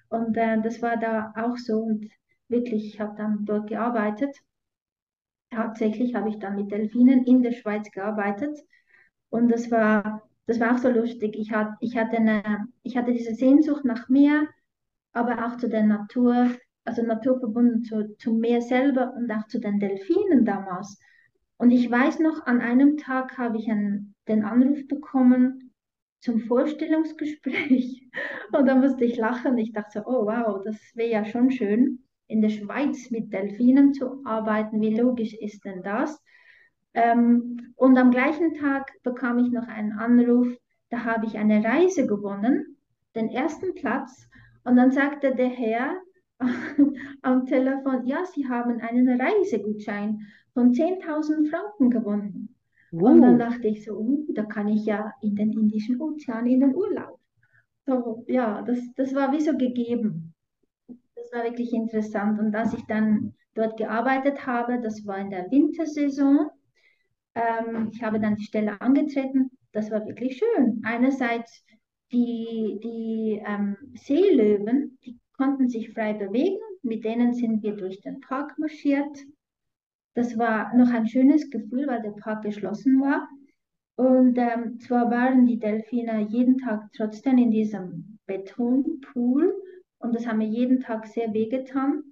Und 0.09 0.37
äh, 0.37 0.61
das 0.61 0.83
war 0.83 0.97
da 0.97 1.33
auch 1.37 1.57
so 1.57 1.79
und 1.81 2.11
wirklich, 2.49 2.87
ich 2.87 3.01
habe 3.01 3.15
dann 3.17 3.45
dort 3.45 3.69
gearbeitet. 3.69 4.37
Tatsächlich 5.51 6.15
habe 6.15 6.31
ich 6.31 6.39
dann 6.39 6.57
mit 6.57 6.73
Delfinen 6.73 7.25
in 7.25 7.43
der 7.43 7.53
Schweiz 7.53 7.91
gearbeitet 7.91 8.59
und 9.31 9.49
das 9.49 9.71
war, 9.71 10.23
das 10.47 10.61
war 10.61 10.75
auch 10.75 10.79
so 10.79 10.91
lustig. 10.91 11.37
Ich, 11.37 11.53
hat, 11.53 11.75
ich, 11.81 11.97
hatte 11.97 12.17
eine, 12.17 12.43
ich 12.83 12.97
hatte 12.97 13.13
diese 13.13 13.35
Sehnsucht 13.35 13.85
nach 13.85 14.09
Meer, 14.09 14.49
aber 15.13 15.47
auch 15.47 15.57
zu 15.59 15.69
der 15.69 15.85
Natur, 15.85 16.51
also 16.85 17.03
naturverbunden 17.03 17.85
zu, 17.85 18.17
zu 18.17 18.35
Meer 18.35 18.63
selber 18.63 19.15
und 19.15 19.31
auch 19.31 19.47
zu 19.47 19.61
den 19.61 19.79
Delfinen 19.79 20.45
damals. 20.45 20.99
Und 21.59 21.71
ich 21.71 21.91
weiß 21.91 22.19
noch, 22.21 22.47
an 22.47 22.61
einem 22.61 22.97
Tag 22.97 23.39
habe 23.39 23.59
ich 23.59 23.71
einen, 23.71 24.15
den 24.27 24.45
Anruf 24.45 24.87
bekommen, 24.89 25.72
zum 26.23 26.41
Vorstellungsgespräch 26.41 28.09
und 28.57 28.67
da 28.67 28.77
musste 28.77 29.05
ich 29.05 29.17
lachen. 29.17 29.59
Ich 29.59 29.73
dachte 29.73 30.05
oh 30.07 30.25
wow, 30.27 30.63
das 30.65 30.77
wäre 30.95 31.11
ja 31.11 31.25
schon 31.25 31.51
schön, 31.51 31.99
in 32.29 32.41
der 32.41 32.49
Schweiz 32.49 33.11
mit 33.11 33.33
Delfinen 33.33 33.93
zu 33.93 34.25
arbeiten. 34.25 34.81
Wie 34.81 34.95
logisch 34.95 35.35
ist 35.35 35.65
denn 35.65 35.83
das? 35.83 36.23
Ähm, 36.95 37.75
und 37.77 37.99
am 37.99 38.11
gleichen 38.11 38.55
Tag 38.55 38.93
bekam 39.03 39.39
ich 39.39 39.51
noch 39.51 39.67
einen 39.67 39.93
Anruf, 39.93 40.47
da 40.91 41.05
habe 41.05 41.27
ich 41.27 41.39
eine 41.39 41.65
Reise 41.65 42.07
gewonnen, 42.07 42.77
den 43.15 43.29
ersten 43.29 43.75
Platz. 43.75 44.29
Und 44.65 44.77
dann 44.77 44.93
sagte 44.93 45.35
der 45.35 45.49
Herr 45.49 45.97
am 47.23 47.47
Telefon, 47.47 48.07
ja, 48.07 48.25
Sie 48.27 48.49
haben 48.49 48.81
einen 48.81 49.21
Reisegutschein 49.21 50.21
von 50.55 50.73
10.000 50.73 51.51
Franken 51.51 51.91
gewonnen. 51.91 52.42
Uh. 52.93 53.07
Und 53.07 53.23
dann 53.23 53.39
dachte 53.39 53.69
ich 53.69 53.85
so, 53.85 53.99
uh, 53.99 54.27
da 54.35 54.45
kann 54.45 54.69
ich 54.69 54.85
ja 54.85 55.13
in 55.23 55.35
den 55.35 55.53
Indischen 55.53 56.01
Ozean 56.01 56.47
in 56.47 56.61
den 56.61 56.75
Urlaub. 56.75 57.19
So, 57.87 58.25
ja, 58.29 58.63
das, 58.63 58.79
das 58.97 59.15
war 59.15 59.33
wie 59.33 59.41
so 59.41 59.57
gegeben. 59.57 60.35
Das 61.17 61.33
war 61.33 61.45
wirklich 61.45 61.73
interessant. 61.73 62.39
Und 62.39 62.55
als 62.55 62.75
ich 62.75 62.85
dann 62.87 63.35
dort 63.55 63.77
gearbeitet 63.77 64.47
habe, 64.47 64.81
das 64.81 65.05
war 65.07 65.19
in 65.19 65.31
der 65.31 65.51
Wintersaison. 65.51 66.49
Ähm, 67.35 67.91
ich 67.93 68.03
habe 68.03 68.21
dann 68.21 68.37
die 68.37 68.45
Stelle 68.45 68.81
angetreten. 68.81 69.51
Das 69.73 69.91
war 69.91 70.07
wirklich 70.07 70.39
schön. 70.39 70.83
Einerseits 70.85 71.65
die, 72.13 72.79
die 72.83 73.43
ähm, 73.45 73.77
Seelöwen, 73.95 74.99
die 75.05 75.19
konnten 75.37 75.69
sich 75.69 75.93
frei 75.93 76.13
bewegen. 76.13 76.61
Mit 76.83 77.05
denen 77.05 77.33
sind 77.33 77.63
wir 77.63 77.75
durch 77.75 78.01
den 78.01 78.21
Park 78.21 78.59
marschiert. 78.59 79.19
Das 80.14 80.37
war 80.38 80.75
noch 80.77 80.90
ein 80.92 81.07
schönes 81.07 81.48
Gefühl, 81.51 81.87
weil 81.87 82.03
der 82.03 82.11
Park 82.12 82.42
geschlossen 82.42 83.01
war. 83.01 83.29
Und 83.96 84.37
ähm, 84.38 84.79
zwar 84.81 85.11
waren 85.11 85.46
die 85.46 85.59
Delfine 85.59 86.27
jeden 86.29 86.59
Tag 86.59 86.88
trotzdem 86.96 87.38
in 87.38 87.51
diesem 87.51 88.18
Betonpool 88.27 89.55
und 89.98 90.14
das 90.14 90.27
haben 90.27 90.38
mir 90.38 90.48
jeden 90.48 90.81
Tag 90.81 91.07
sehr 91.07 91.33
wehgetan. 91.33 92.03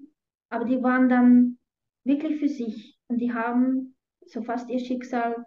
Aber 0.48 0.64
die 0.64 0.82
waren 0.82 1.08
dann 1.08 1.58
wirklich 2.04 2.38
für 2.38 2.48
sich 2.48 2.98
und 3.08 3.18
die 3.18 3.32
haben 3.32 3.94
so 4.26 4.42
fast 4.42 4.70
ihr 4.70 4.78
Schicksal, 4.78 5.44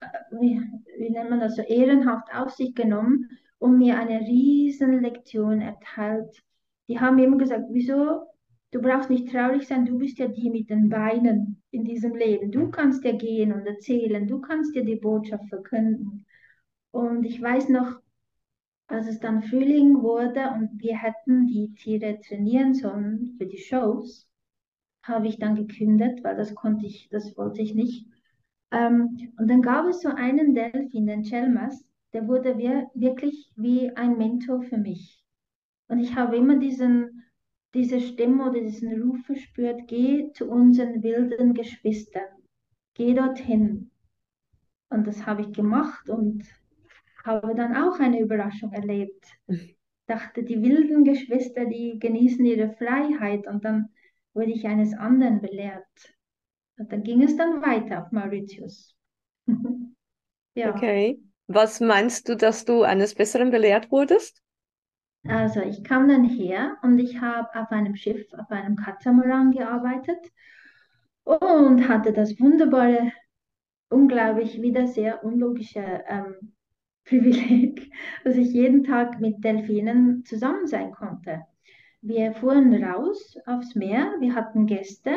äh, 0.00 0.06
wie, 0.32 0.60
wie 0.98 1.10
nennt 1.10 1.30
man 1.30 1.40
das, 1.40 1.56
so 1.56 1.62
ehrenhaft 1.62 2.34
auf 2.34 2.50
sich 2.50 2.74
genommen 2.74 3.28
und 3.58 3.78
mir 3.78 3.98
eine 3.98 4.20
riesen 4.20 5.00
Lektion 5.00 5.60
erteilt. 5.60 6.42
Die 6.88 6.98
haben 7.00 7.18
immer 7.18 7.38
gesagt, 7.38 7.64
wieso, 7.70 8.26
du 8.74 8.82
brauchst 8.82 9.08
nicht 9.08 9.30
traurig 9.30 9.68
sein, 9.68 9.86
du 9.86 9.98
bist 9.98 10.18
ja 10.18 10.26
die 10.26 10.50
mit 10.50 10.68
den 10.68 10.88
Beinen 10.88 11.62
in 11.70 11.84
diesem 11.84 12.16
Leben. 12.16 12.50
Du 12.50 12.70
kannst 12.70 13.04
ja 13.04 13.12
gehen 13.12 13.52
und 13.52 13.64
erzählen, 13.66 14.26
du 14.26 14.40
kannst 14.40 14.74
dir 14.74 14.84
die 14.84 14.96
Botschaft 14.96 15.48
verkünden. 15.48 16.26
Und 16.90 17.24
ich 17.24 17.40
weiß 17.40 17.68
noch, 17.68 18.00
als 18.88 19.06
es 19.06 19.20
dann 19.20 19.42
Frühling 19.42 20.02
wurde 20.02 20.50
und 20.56 20.70
wir 20.82 20.96
hätten 20.96 21.46
die 21.46 21.72
Tiere 21.74 22.18
trainieren 22.20 22.74
sollen 22.74 23.36
für 23.38 23.46
die 23.46 23.58
Shows, 23.58 24.28
habe 25.04 25.28
ich 25.28 25.38
dann 25.38 25.54
gekündigt, 25.54 26.24
weil 26.24 26.36
das 26.36 26.54
konnte 26.54 26.86
ich, 26.86 27.08
das 27.10 27.36
wollte 27.36 27.62
ich 27.62 27.74
nicht. 27.76 28.08
Ähm, 28.72 29.32
und 29.38 29.48
dann 29.48 29.62
gab 29.62 29.86
es 29.86 30.00
so 30.00 30.08
einen 30.08 30.52
Delfin, 30.52 31.06
den 31.06 31.22
Chelmas, 31.22 31.84
der 32.12 32.26
wurde 32.26 32.58
wir, 32.58 32.90
wirklich 32.94 33.52
wie 33.54 33.94
ein 33.96 34.18
Mentor 34.18 34.62
für 34.62 34.78
mich. 34.78 35.22
Und 35.86 36.00
ich 36.00 36.16
habe 36.16 36.36
immer 36.36 36.56
diesen, 36.56 37.13
diese 37.74 38.00
Stimme 38.00 38.48
oder 38.48 38.60
diesen 38.60 39.02
Ruf 39.02 39.26
verspürt, 39.26 39.88
geh 39.88 40.30
zu 40.32 40.48
unseren 40.48 41.02
wilden 41.02 41.54
Geschwistern, 41.54 42.28
geh 42.94 43.14
dorthin. 43.14 43.90
Und 44.88 45.06
das 45.06 45.26
habe 45.26 45.42
ich 45.42 45.52
gemacht 45.52 46.08
und 46.08 46.44
habe 47.24 47.54
dann 47.54 47.76
auch 47.76 47.98
eine 47.98 48.20
Überraschung 48.20 48.72
erlebt. 48.72 49.26
Ich 49.48 49.76
dachte, 50.06 50.44
die 50.44 50.62
wilden 50.62 51.04
Geschwister, 51.04 51.64
die 51.64 51.98
genießen 51.98 52.44
ihre 52.44 52.70
Freiheit 52.74 53.46
und 53.46 53.64
dann 53.64 53.88
wurde 54.34 54.52
ich 54.52 54.66
eines 54.66 54.94
anderen 54.94 55.40
belehrt. 55.40 56.14
Und 56.78 56.92
dann 56.92 57.02
ging 57.02 57.22
es 57.22 57.36
dann 57.36 57.62
weiter 57.62 58.02
auf 58.02 58.12
Mauritius. 58.12 58.94
ja. 60.54 60.74
Okay. 60.74 61.20
Was 61.46 61.80
meinst 61.80 62.28
du, 62.28 62.36
dass 62.36 62.64
du 62.64 62.82
eines 62.82 63.14
Besseren 63.14 63.50
belehrt 63.50 63.90
wurdest? 63.90 64.43
Also 65.26 65.60
ich 65.60 65.82
kam 65.84 66.08
dann 66.08 66.24
her 66.24 66.76
und 66.82 66.98
ich 66.98 67.20
habe 67.20 67.48
auf 67.58 67.70
einem 67.70 67.96
Schiff, 67.96 68.26
auf 68.34 68.50
einem 68.50 68.76
Katamaran 68.76 69.52
gearbeitet 69.52 70.18
und 71.24 71.88
hatte 71.88 72.12
das 72.12 72.38
wunderbare, 72.38 73.12
unglaublich 73.88 74.60
wieder 74.60 74.86
sehr 74.86 75.24
unlogische 75.24 76.04
ähm, 76.08 76.52
Privileg, 77.04 77.90
dass 78.24 78.36
ich 78.36 78.52
jeden 78.52 78.84
Tag 78.84 79.20
mit 79.20 79.44
Delfinen 79.44 80.24
zusammen 80.24 80.66
sein 80.66 80.92
konnte. 80.92 81.42
Wir 82.00 82.32
fuhren 82.32 82.82
raus 82.82 83.36
aufs 83.46 83.74
Meer, 83.74 84.14
wir 84.20 84.34
hatten 84.34 84.66
Gäste 84.66 85.10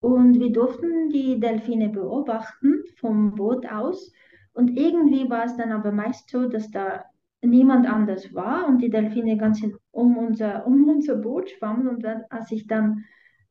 und 0.00 0.38
wir 0.38 0.52
durften 0.52 1.08
die 1.10 1.40
Delfine 1.40 1.88
beobachten 1.88 2.84
vom 2.96 3.34
Boot 3.34 3.66
aus 3.66 4.12
und 4.52 4.76
irgendwie 4.76 5.28
war 5.28 5.44
es 5.44 5.56
dann 5.56 5.72
aber 5.72 5.90
meist 5.92 6.30
so, 6.30 6.48
dass 6.48 6.70
da 6.70 7.04
niemand 7.46 7.86
anders 7.86 8.34
war 8.34 8.66
und 8.66 8.82
die 8.82 8.90
Delfine 8.90 9.36
ganz 9.36 9.62
um 9.90 10.16
unser, 10.16 10.66
um 10.66 10.88
unser 10.88 11.16
Boot 11.16 11.50
schwammen. 11.50 11.88
Und 11.88 12.04
dann, 12.04 12.22
als 12.30 12.50
ich 12.50 12.66
dann 12.66 13.04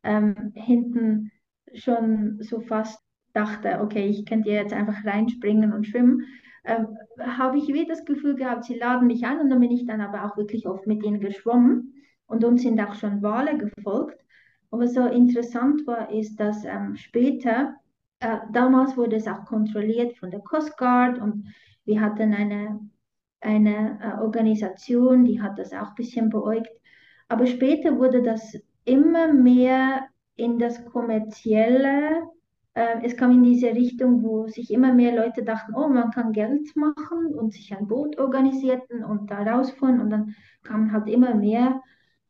ähm, 0.04 0.52
hinten 0.56 1.32
schon 1.74 2.38
so 2.42 2.62
fast 2.62 3.02
dachte, 3.34 3.80
okay, 3.82 4.06
ich 4.08 4.26
könnte 4.26 4.50
jetzt 4.50 4.74
einfach 4.74 5.04
reinspringen 5.06 5.74
und 5.74 5.88
schwimmen, 5.88 6.22
ähm, 6.66 6.88
habe 7.20 7.58
ich 7.58 7.68
wieder 7.68 7.90
das 7.90 8.06
Gefühl 8.06 8.36
gehabt, 8.36 8.66
sie 8.66 8.78
laden 8.78 9.08
mich 9.08 9.26
an 9.26 9.40
und 9.40 9.50
dann 9.50 9.60
bin 9.60 9.72
ich 9.72 9.86
dann 9.86 10.02
aber 10.02 10.26
auch 10.26 10.38
wirklich 10.38 10.68
oft 10.68 10.88
mit 10.88 11.04
ihnen 11.04 11.20
geschwommen 11.20 11.94
und 12.26 12.44
uns 12.44 12.62
sind 12.62 12.80
auch 12.80 12.96
schon 12.96 13.22
Wale 13.22 13.58
gefolgt. 13.58 14.20
Aber 14.72 14.88
so 14.88 15.06
interessant 15.06 15.86
war, 15.86 16.12
ist, 16.12 16.40
dass 16.40 16.64
ähm, 16.66 16.96
später 16.96 17.76
äh, 18.20 18.38
damals 18.52 18.96
wurde 18.96 19.18
es 19.18 19.28
auch 19.28 19.46
kontrolliert 19.46 20.18
von 20.18 20.32
der 20.32 20.40
Coast 20.40 20.78
Guard 20.78 21.20
und 21.20 21.46
wir 21.86 22.00
hatten 22.00 22.34
eine, 22.34 22.80
eine 23.44 24.00
äh, 24.02 24.22
Organisation, 24.22 25.26
die 25.26 25.42
hat 25.42 25.60
das 25.60 25.74
auch 25.74 25.90
ein 25.90 25.96
bisschen 25.96 26.30
beäugt. 26.30 26.70
Aber 27.28 27.46
später 27.46 27.98
wurde 27.98 28.22
das 28.24 28.58
immer 28.86 29.32
mehr 29.34 30.08
in 30.36 30.60
das 30.60 30.84
kommerzielle, 30.86 32.24
äh, 32.74 33.04
es 33.04 33.16
kam 33.16 33.32
in 33.32 33.44
diese 33.44 33.68
Richtung, 33.74 34.24
wo 34.24 34.48
sich 34.48 34.72
immer 34.72 34.94
mehr 34.94 35.16
Leute 35.16 35.44
dachten, 35.44 35.76
oh, 35.76 35.88
man 35.88 36.12
kann 36.12 36.32
Geld 36.32 36.76
machen 36.76 37.28
und 37.28 37.54
sich 37.54 37.76
ein 37.76 37.88
Boot 37.88 38.18
organisierten 38.18 39.04
und 39.04 39.30
da 39.30 39.44
rausfahren 39.44 40.00
und 40.02 40.10
dann 40.10 40.36
kamen 40.64 40.92
halt 40.92 41.08
immer 41.08 41.36
mehr 41.36 41.82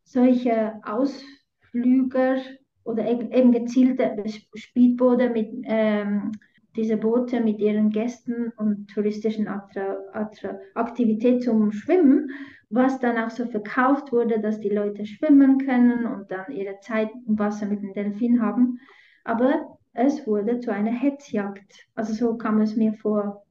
solche 0.04 0.74
Ausflüger 0.84 2.38
oder 2.84 3.06
eben 3.08 3.52
gezielte 3.54 4.22
Speedboote 4.56 5.30
mit 5.30 5.50
ähm, 5.64 6.32
diese 6.76 6.98
Boote 6.98 7.40
mit 7.42 7.60
ihren 7.60 7.90
Gästen 7.90 8.52
und 8.58 8.90
touristischen 8.90 9.48
Attra 9.48 9.98
Attra 10.14 10.58
Aktivität 10.74 11.44
zum 11.44 11.72
Schwimmen, 11.72 12.32
was 12.70 13.00
dann 13.00 13.18
auch 13.18 13.30
so 13.30 13.46
verkauft 13.46 14.12
wurde, 14.12 14.40
dass 14.40 14.60
die 14.60 14.70
Leute 14.70 15.06
schwimmen 15.06 15.60
können 15.60 16.06
und 16.06 16.32
dann 16.32 16.52
ihre 16.52 16.80
Zeit 16.80 17.10
im 17.28 17.38
Wasser 17.38 17.68
mit 17.68 17.82
dem 17.82 17.94
Delfin 17.94 18.42
haben. 18.42 18.80
Aber 19.24 19.78
es 19.94 20.26
wurde 20.26 20.60
zu 20.60 20.74
einer 20.74 20.92
Hetzjagd. 20.92 21.88
Also 21.94 22.14
so 22.14 22.38
kam 22.38 22.62
es 22.62 22.76
mir 22.76 22.94
vor. 22.94 23.46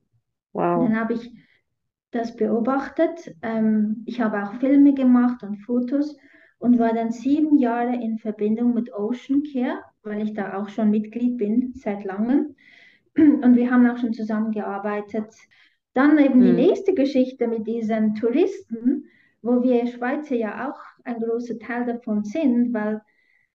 Wow. 0.52 0.84
Dann 0.84 0.98
habe 0.98 1.14
ich 1.14 1.32
das 2.10 2.36
beobachtet. 2.36 3.34
Ähm, 3.42 4.02
ich 4.06 4.20
habe 4.20 4.42
auch 4.42 4.54
Filme 4.54 4.94
gemacht 4.94 5.42
und 5.42 5.56
Fotos 5.58 6.16
und 6.58 6.78
war 6.78 6.92
dann 6.92 7.10
sieben 7.10 7.58
Jahre 7.58 7.94
in 7.94 8.18
Verbindung 8.18 8.74
mit 8.74 8.92
Ocean 8.92 9.42
Care, 9.52 9.82
weil 10.02 10.22
ich 10.22 10.34
da 10.34 10.56
auch 10.56 10.68
schon 10.68 10.90
Mitglied 10.90 11.38
bin 11.38 11.72
seit 11.74 12.04
langem. 12.04 12.54
Und 13.16 13.56
wir 13.56 13.70
haben 13.70 13.88
auch 13.88 13.98
schon 13.98 14.12
zusammengearbeitet. 14.12 15.34
Dann 15.94 16.18
eben 16.18 16.40
mhm. 16.40 16.44
die 16.44 16.52
nächste 16.52 16.94
Geschichte 16.94 17.48
mit 17.48 17.66
diesen 17.66 18.14
Touristen, 18.14 19.04
wo 19.42 19.62
wir 19.62 19.86
Schweizer 19.86 20.36
ja 20.36 20.70
auch 20.70 20.80
ein 21.04 21.20
großer 21.20 21.58
Teil 21.58 21.84
davon 21.84 22.24
sind, 22.24 22.72
weil 22.72 23.02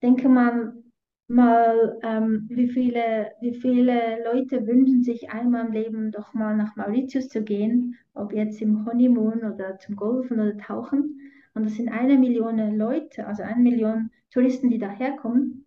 denke 0.02 0.30
man 0.30 0.84
mal, 1.28 2.00
ähm, 2.04 2.48
wie, 2.50 2.67
viele, 2.67 3.32
wie 3.41 3.54
viele 3.54 4.24
Leute 4.24 4.65
wünschen 4.65 5.04
sich 5.04 5.30
einmal 5.30 5.67
im 5.67 5.74
Leben 5.74 6.12
doch 6.12 6.34
mal 6.34 6.56
nach 6.56 6.76
Mauritius 6.76 7.28
zu 7.30 7.43
gehen, 7.43 7.96
ob 8.13 8.34
jetzt 8.34 8.62
im 8.62 8.86
Honeymoon 8.86 9.43
oder 9.43 9.78
zum 9.80 9.96
Golfen 9.96 10.39
oder 10.39 10.58
Tauchen. 10.58 11.20
Und 11.54 11.65
das 11.65 11.76
sind 11.76 11.89
eine 11.89 12.17
Million 12.17 12.78
Leute, 12.78 13.26
also 13.26 13.43
eine 13.43 13.62
Million 13.62 14.12
Touristen, 14.32 14.70
die 14.70 14.78
daherkommen. 14.78 15.65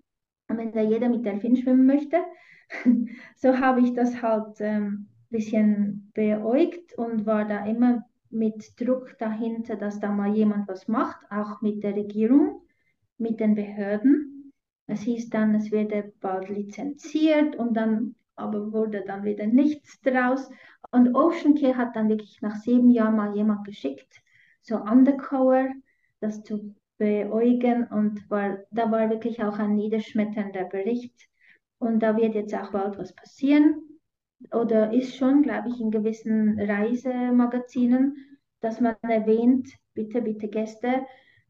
Und 0.48 0.58
wenn 0.58 0.72
da 0.72 0.80
jeder 0.80 1.08
mit 1.08 1.24
Delfin 1.24 1.56
schwimmen 1.56 1.86
möchte, 1.86 2.18
so 3.36 3.58
habe 3.58 3.80
ich 3.80 3.94
das 3.94 4.22
halt 4.22 4.60
ein 4.60 4.82
ähm, 4.82 5.08
bisschen 5.30 6.10
beäugt 6.14 6.94
und 6.96 7.26
war 7.26 7.46
da 7.46 7.64
immer 7.66 8.04
mit 8.30 8.80
Druck 8.80 9.16
dahinter, 9.18 9.76
dass 9.76 10.00
da 10.00 10.10
mal 10.10 10.34
jemand 10.34 10.68
was 10.68 10.88
macht, 10.88 11.20
auch 11.30 11.60
mit 11.62 11.82
der 11.82 11.96
Regierung, 11.96 12.62
mit 13.18 13.40
den 13.40 13.54
Behörden. 13.54 14.52
Es 14.86 15.02
hieß 15.02 15.30
dann, 15.30 15.54
es 15.54 15.70
werde 15.70 16.12
bald 16.20 16.48
lizenziert 16.48 17.56
und 17.56 17.74
dann 17.74 18.14
aber 18.36 18.72
wurde 18.72 19.04
dann 19.06 19.24
wieder 19.24 19.46
nichts 19.46 20.00
draus. 20.00 20.50
Und 20.90 21.14
Ocean 21.14 21.54
Care 21.54 21.76
hat 21.76 21.94
dann 21.94 22.08
wirklich 22.08 22.40
nach 22.40 22.56
sieben 22.56 22.90
Jahren 22.90 23.16
mal 23.16 23.36
jemand 23.36 23.64
geschickt, 23.64 24.22
so 24.62 24.76
undercover, 24.76 25.68
das 26.20 26.42
zu 26.42 26.74
beäugen 26.98 27.86
und 27.86 28.28
war, 28.30 28.58
da 28.70 28.90
war 28.90 29.08
wirklich 29.10 29.42
auch 29.42 29.58
ein 29.58 29.74
niederschmetternder 29.74 30.64
Bericht. 30.64 31.29
Und 31.80 32.00
da 32.00 32.16
wird 32.16 32.34
jetzt 32.34 32.54
auch 32.54 32.72
bald 32.72 32.98
was 32.98 33.14
passieren 33.14 33.82
oder 34.52 34.92
ist 34.92 35.16
schon, 35.16 35.42
glaube 35.42 35.70
ich, 35.70 35.80
in 35.80 35.90
gewissen 35.90 36.60
Reisemagazinen, 36.60 38.16
dass 38.60 38.80
man 38.80 38.94
erwähnt, 39.02 39.68
bitte, 39.94 40.22
bitte 40.22 40.46
Gäste, 40.48 41.06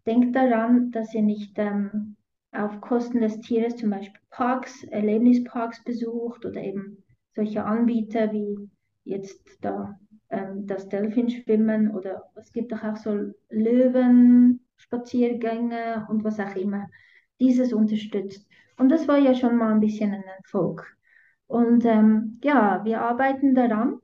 denkt 0.07 0.35
daran, 0.37 0.91
dass 0.93 1.13
ihr 1.15 1.23
nicht 1.23 1.59
ähm, 1.59 2.17
auf 2.53 2.81
Kosten 2.81 3.21
des 3.21 3.41
Tieres 3.41 3.77
zum 3.77 3.91
Beispiel 3.91 4.21
Parks, 4.31 4.85
Erlebnisparks 4.85 5.85
besucht 5.85 6.47
oder 6.47 6.63
eben 6.63 7.05
solche 7.35 7.65
Anbieter 7.65 8.33
wie 8.33 8.71
jetzt 9.05 9.45
da 9.61 9.99
ähm, 10.31 10.67
das 10.67 10.89
Delfinschwimmen 10.89 11.95
oder 11.95 12.31
es 12.37 12.51
gibt 12.53 12.73
auch, 12.73 12.85
auch 12.85 12.97
so 12.97 13.33
Löwenspaziergänge 13.51 16.07
und 16.09 16.25
was 16.25 16.41
auch 16.41 16.57
immer. 16.57 16.89
Dieses 17.41 17.73
unterstützt. 17.73 18.50
Und 18.81 18.89
das 18.89 19.07
war 19.09 19.19
ja 19.19 19.35
schon 19.35 19.57
mal 19.57 19.75
ein 19.75 19.81
bisschen 19.81 20.15
ein 20.15 20.25
Erfolg. 20.39 20.97
Und 21.47 21.85
ähm, 21.85 22.39
ja, 22.43 22.83
wir 22.83 23.03
arbeiten 23.03 23.55
daran, 23.55 24.01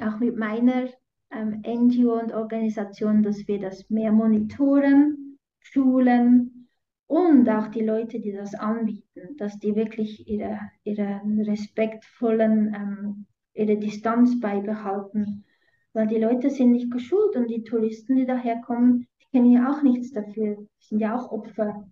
auch 0.00 0.18
mit 0.18 0.36
meiner 0.36 0.88
ähm, 1.30 1.62
NGO 1.64 2.18
und 2.18 2.32
Organisation, 2.32 3.22
dass 3.22 3.46
wir 3.46 3.60
das 3.60 3.88
mehr 3.90 4.10
monitoren, 4.10 5.38
Schulen 5.60 6.68
und 7.06 7.48
auch 7.48 7.68
die 7.68 7.84
Leute, 7.84 8.18
die 8.18 8.32
das 8.32 8.56
anbieten, 8.56 9.36
dass 9.36 9.60
die 9.60 9.76
wirklich 9.76 10.26
ihre, 10.26 10.58
ihre 10.82 11.20
respektvollen, 11.46 12.74
ähm, 12.74 13.26
ihre 13.54 13.76
Distanz 13.76 14.40
beibehalten. 14.40 15.44
Weil 15.92 16.08
die 16.08 16.18
Leute 16.18 16.50
sind 16.50 16.72
nicht 16.72 16.90
geschult 16.90 17.36
und 17.36 17.48
die 17.48 17.62
Touristen, 17.62 18.16
die 18.16 18.26
daherkommen, 18.26 19.06
die 19.20 19.26
kennen 19.30 19.52
ja 19.52 19.70
auch 19.70 19.82
nichts 19.84 20.10
dafür. 20.10 20.66
Sind 20.80 20.98
ja 20.98 21.16
auch 21.16 21.30
Opfer. 21.30 21.86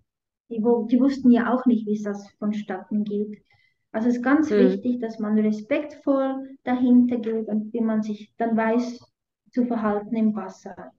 Die, 0.50 0.58
die 0.58 1.00
wussten 1.00 1.30
ja 1.30 1.54
auch 1.54 1.64
nicht, 1.64 1.86
wie 1.86 1.94
es 1.94 2.02
das 2.02 2.28
vonstatten 2.38 3.04
geht. 3.04 3.42
Also 3.92 4.08
es 4.08 4.16
ist 4.16 4.22
ganz 4.22 4.50
mhm. 4.50 4.58
wichtig, 4.58 5.00
dass 5.00 5.18
man 5.18 5.38
respektvoll 5.38 6.56
dahinter 6.64 7.16
geht 7.18 7.48
und 7.48 7.72
wie 7.72 7.80
man 7.80 8.02
sich 8.02 8.32
dann 8.36 8.56
weiß 8.56 9.00
zu 9.52 9.64
verhalten 9.64 10.14
im 10.14 10.34
Wasser. 10.34 10.92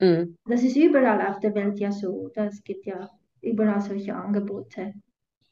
Mhm. 0.00 0.36
Das 0.46 0.62
ist 0.62 0.76
überall 0.76 1.26
auf 1.26 1.40
der 1.40 1.54
Welt 1.54 1.78
ja 1.78 1.90
so. 1.90 2.30
Es 2.34 2.62
gibt 2.62 2.86
ja 2.86 3.10
überall 3.40 3.80
solche 3.80 4.14
Angebote. 4.14 4.94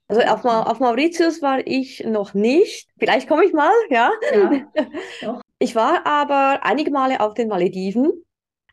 Also 0.06 0.20
auf, 0.22 0.44
Ma 0.44 0.62
auf 0.64 0.80
Mauritius 0.80 1.40
war 1.40 1.66
ich 1.66 2.04
noch 2.04 2.34
nicht. 2.34 2.90
Vielleicht 2.98 3.28
komme 3.28 3.44
ich 3.44 3.52
mal, 3.52 3.72
ja. 3.90 4.10
ja. 4.32 5.40
Ich 5.60 5.74
war 5.74 6.04
aber 6.06 6.60
einige 6.62 6.90
Male 6.90 7.20
auf 7.20 7.32
den 7.32 7.48
Malediven, 7.48 8.12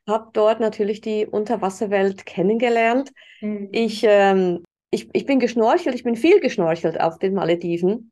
habe 0.07 0.29
dort 0.33 0.59
natürlich 0.59 0.99
die 0.99 1.25
Unterwasserwelt 1.25 2.25
kennengelernt. 2.25 3.11
Mhm. 3.39 3.69
Ich, 3.71 4.03
ähm, 4.05 4.63
ich, 4.91 5.09
ich 5.13 5.25
bin 5.25 5.39
geschnorchelt, 5.39 5.95
ich 5.95 6.03
bin 6.03 6.15
viel 6.15 6.39
geschnorchelt 6.39 6.99
auf 6.99 7.17
den 7.17 7.33
Malediven. 7.33 8.11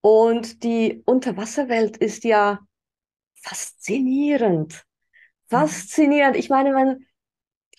Und 0.00 0.62
die 0.64 1.02
Unterwasserwelt 1.04 1.96
ist 1.96 2.24
ja 2.24 2.60
faszinierend. 3.34 4.84
Faszinierend. 5.48 6.36
Ich 6.36 6.48
meine, 6.48 6.72
man 6.72 7.06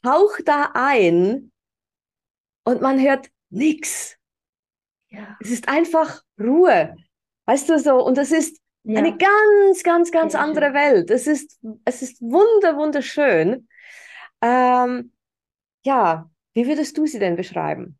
taucht 0.04 0.48
da 0.48 0.72
ein 0.74 1.52
und 2.66 2.82
man 2.82 3.02
hört 3.02 3.30
nichts. 3.50 4.18
Ja. 5.10 5.38
Es 5.42 5.50
ist 5.50 5.68
einfach 5.68 6.22
Ruhe. 6.40 6.96
Weißt 7.46 7.70
du 7.70 7.80
so, 7.80 8.04
und 8.04 8.18
das 8.18 8.32
ist 8.32 8.62
ja. 8.84 9.00
eine 9.00 9.18
ganz, 9.18 9.84
ganz, 9.84 10.12
ganz 10.12 10.36
andere 10.36 10.68
schön. 10.68 10.74
Welt. 10.74 11.12
Es 11.12 11.28
ist, 11.28 11.60
es 11.86 12.02
ist 12.02 12.22
wunder, 12.22 12.78
wunderschön. 12.78 13.68
Ähm, 14.42 15.14
ja, 15.86 16.30
wie 16.54 16.68
würdest 16.68 16.98
du 16.98 17.06
sie 17.06 17.20
denn 17.20 17.36
beschreiben? 17.36 17.98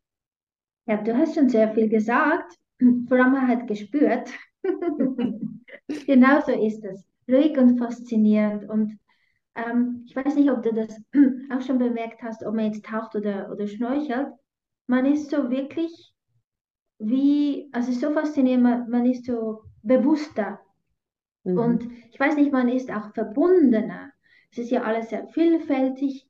Ja, 0.86 0.96
du 0.98 1.16
hast 1.16 1.34
schon 1.34 1.48
sehr 1.48 1.72
viel 1.72 1.88
gesagt. 1.88 2.54
Vor 3.08 3.18
allem 3.18 3.46
halt 3.46 3.66
gespürt. 3.66 4.30
genau 6.06 6.40
so 6.40 6.52
ist 6.52 6.84
es. 6.84 7.04
Ruhig 7.28 7.56
und 7.56 7.78
faszinierend. 7.78 8.68
Und 8.68 8.98
ähm, 9.54 10.04
ich 10.06 10.14
weiß 10.14 10.34
nicht, 10.36 10.50
ob 10.50 10.62
du 10.62 10.72
das 10.72 11.00
auch 11.50 11.62
schon 11.62 11.78
bemerkt 11.78 12.22
hast, 12.22 12.44
ob 12.44 12.54
man 12.54 12.66
jetzt 12.66 12.84
taucht 12.84 13.14
oder, 13.14 13.50
oder 13.50 13.66
schnorchelt. 13.66 14.28
Man 14.86 15.06
ist 15.06 15.30
so 15.30 15.50
wirklich 15.50 16.12
wie, 16.98 17.68
also 17.72 17.92
so 17.92 18.12
faszinierend, 18.12 18.62
man, 18.62 18.90
man 18.90 19.06
ist 19.06 19.24
so 19.24 19.62
bewusster. 19.82 20.60
Mhm. 21.44 21.58
Und 21.58 21.88
ich 22.10 22.18
weiß 22.18 22.36
nicht, 22.36 22.52
man 22.52 22.68
ist 22.68 22.90
auch 22.90 23.12
verbundener. 23.14 24.10
Es 24.50 24.58
ist 24.58 24.70
ja 24.70 24.82
alles 24.82 25.10
sehr 25.10 25.26
vielfältig. 25.28 26.28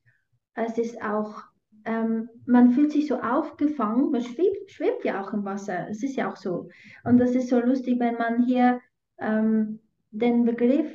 Es 0.55 0.79
ist 0.79 1.01
auch, 1.03 1.43
ähm, 1.85 2.29
man 2.47 2.71
fühlt 2.71 2.93
sich 2.93 3.07
so 3.07 3.21
aufgefangen. 3.21 4.11
Man 4.11 4.23
schwebt, 4.23 4.71
schwebt 4.71 5.05
ja 5.05 5.23
auch 5.23 5.33
im 5.33 5.45
Wasser. 5.45 5.89
Es 5.89 6.03
ist 6.03 6.17
ja 6.17 6.31
auch 6.31 6.37
so. 6.37 6.69
Und 7.05 7.19
das 7.19 7.35
ist 7.35 7.49
so 7.49 7.61
lustig, 7.61 7.99
wenn 8.01 8.15
man 8.15 8.45
hier 8.45 8.81
ähm, 9.19 9.81
den 10.11 10.45
Begriff, 10.45 10.93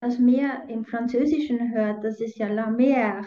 das 0.00 0.18
Meer 0.18 0.64
im 0.68 0.84
Französischen 0.84 1.72
hört, 1.72 2.04
das 2.04 2.20
ist 2.20 2.36
ja 2.36 2.48
la 2.48 2.70
mer, 2.70 3.24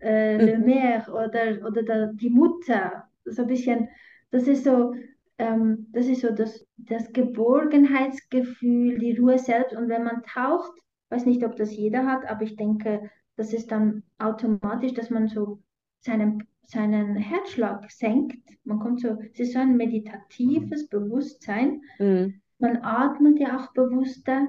äh, 0.00 0.36
le 0.36 0.58
mhm. 0.58 0.64
mer 0.64 1.06
oder, 1.08 1.66
oder 1.66 1.82
der, 1.82 2.12
die 2.14 2.30
Mutter. 2.30 3.04
So 3.24 3.42
ein 3.42 3.48
bisschen 3.48 3.88
das 4.30 4.46
ist 4.48 4.64
so, 4.64 4.94
ähm, 5.38 5.86
das 5.92 6.06
ist 6.06 6.22
so 6.22 6.30
das, 6.30 6.66
das 6.76 7.12
Geborgenheitsgefühl, 7.12 8.98
die 8.98 9.16
Ruhe 9.16 9.38
selbst. 9.38 9.74
Und 9.74 9.88
wenn 9.88 10.04
man 10.04 10.22
taucht, 10.22 10.72
weiß 11.10 11.26
nicht, 11.26 11.44
ob 11.44 11.56
das 11.56 11.74
jeder 11.74 12.06
hat, 12.06 12.26
aber 12.26 12.42
ich 12.42 12.56
denke, 12.56 13.10
das 13.36 13.52
ist 13.52 13.70
dann 13.70 14.02
automatisch, 14.18 14.94
dass 14.94 15.10
man 15.10 15.28
so 15.28 15.62
seinen, 16.06 16.44
seinen 16.62 17.16
Herzschlag 17.16 17.90
senkt. 17.90 18.38
Man 18.64 18.78
kommt 18.78 19.00
so, 19.00 19.18
es 19.32 19.40
ist 19.40 19.52
so 19.52 19.58
ein 19.58 19.76
meditatives 19.76 20.88
Bewusstsein. 20.88 21.82
Mhm. 21.98 22.40
Man 22.58 22.78
atmet 22.82 23.38
ja 23.38 23.58
auch 23.58 23.72
bewusster. 23.72 24.48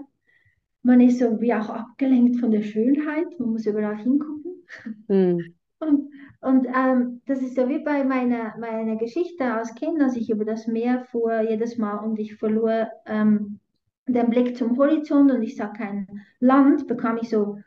Man 0.84 1.02
ist 1.02 1.20
so 1.20 1.42
wie 1.42 1.54
auch 1.54 1.70
abgelenkt 1.70 2.40
von 2.40 2.52
der 2.52 2.62
Schönheit. 2.62 3.40
Man 3.40 3.52
muss 3.52 3.66
überall 3.66 3.98
hingucken. 3.98 4.64
Mhm. 5.08 5.54
Und 5.80 6.10
und 6.42 6.68
ähm, 6.68 7.22
das 7.26 7.42
ist 7.42 7.56
so 7.56 7.68
wie 7.68 7.80
bei 7.80 8.04
meiner, 8.04 8.56
meiner 8.58 8.96
Geschichte 8.96 9.46
als 9.46 9.74
Kind, 9.76 10.02
als 10.02 10.16
ich 10.16 10.30
über 10.30 10.46
das 10.46 10.68
Meer 10.68 11.02
fuhr, 11.06 11.42
jedes 11.42 11.78
Mal 11.78 11.98
und 11.98 12.20
ich 12.20 12.36
verlor 12.36 12.90
ähm, 13.06 13.60
den 14.08 14.30
Blick 14.30 14.56
zum 14.56 14.78
Horizont 14.78 15.32
und 15.32 15.42
ich 15.42 15.56
sah 15.56 15.68
kein 15.68 16.08
Land, 16.40 16.88
bekam 16.88 17.18
ich 17.18 17.30
so 17.30 17.58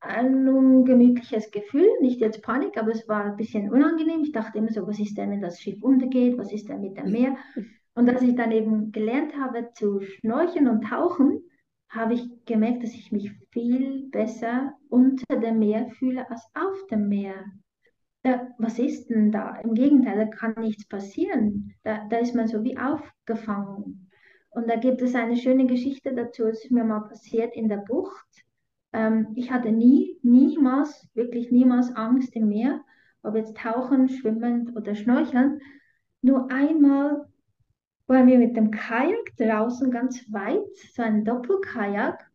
ein 0.00 0.48
ungemütliches 0.48 1.50
Gefühl, 1.50 1.88
nicht 2.00 2.20
jetzt 2.20 2.42
Panik, 2.42 2.76
aber 2.78 2.90
es 2.90 3.08
war 3.08 3.24
ein 3.24 3.36
bisschen 3.36 3.70
unangenehm. 3.70 4.22
Ich 4.22 4.32
dachte 4.32 4.58
immer 4.58 4.72
so, 4.72 4.86
was 4.86 4.98
ist 4.98 5.16
denn, 5.16 5.30
wenn 5.30 5.42
das 5.42 5.60
Schiff 5.60 5.82
untergeht, 5.82 6.38
was 6.38 6.52
ist 6.52 6.68
denn 6.68 6.80
mit 6.80 6.96
dem 6.96 7.10
Meer? 7.10 7.36
Und 7.94 8.08
als 8.08 8.22
ich 8.22 8.34
dann 8.34 8.52
eben 8.52 8.92
gelernt 8.92 9.36
habe 9.36 9.70
zu 9.74 10.00
schnorcheln 10.00 10.68
und 10.68 10.82
tauchen, 10.82 11.42
habe 11.88 12.14
ich 12.14 12.28
gemerkt, 12.46 12.82
dass 12.82 12.94
ich 12.94 13.12
mich 13.12 13.32
viel 13.50 14.08
besser 14.10 14.74
unter 14.88 15.36
dem 15.38 15.58
Meer 15.58 15.88
fühle 15.98 16.30
als 16.30 16.42
auf 16.54 16.86
dem 16.88 17.08
Meer 17.08 17.44
da, 18.22 18.48
was 18.58 18.78
ist 18.78 19.08
denn 19.08 19.32
da? 19.32 19.56
Im 19.60 19.74
Gegenteil, 19.74 20.18
da 20.18 20.24
kann 20.26 20.54
nichts 20.58 20.86
passieren. 20.86 21.74
Da, 21.82 22.06
da 22.08 22.18
ist 22.18 22.34
man 22.34 22.48
so 22.48 22.62
wie 22.62 22.76
aufgefangen. 22.76 24.10
Und 24.50 24.68
da 24.68 24.76
gibt 24.76 25.00
es 25.00 25.14
eine 25.14 25.36
schöne 25.36 25.66
Geschichte 25.66 26.14
dazu, 26.14 26.46
es 26.46 26.64
ist 26.64 26.70
mir 26.70 26.84
mal 26.84 27.00
passiert 27.00 27.54
in 27.54 27.68
der 27.68 27.78
Bucht. 27.78 28.44
Ähm, 28.92 29.28
ich 29.34 29.50
hatte 29.50 29.72
nie, 29.72 30.18
niemals, 30.22 31.08
wirklich 31.14 31.50
niemals 31.50 31.94
Angst 31.94 32.34
im 32.34 32.48
Meer, 32.48 32.80
ob 33.22 33.36
jetzt 33.36 33.56
tauchen, 33.56 34.08
schwimmen 34.08 34.76
oder 34.76 34.94
schnorcheln. 34.94 35.60
Nur 36.22 36.50
einmal 36.50 37.26
waren 38.06 38.26
wir 38.26 38.38
mit 38.38 38.56
dem 38.56 38.70
Kajak 38.70 39.36
draußen 39.36 39.90
ganz 39.90 40.20
weit, 40.32 40.76
so 40.94 41.02
ein 41.02 41.24
Doppelkajak. 41.24 42.30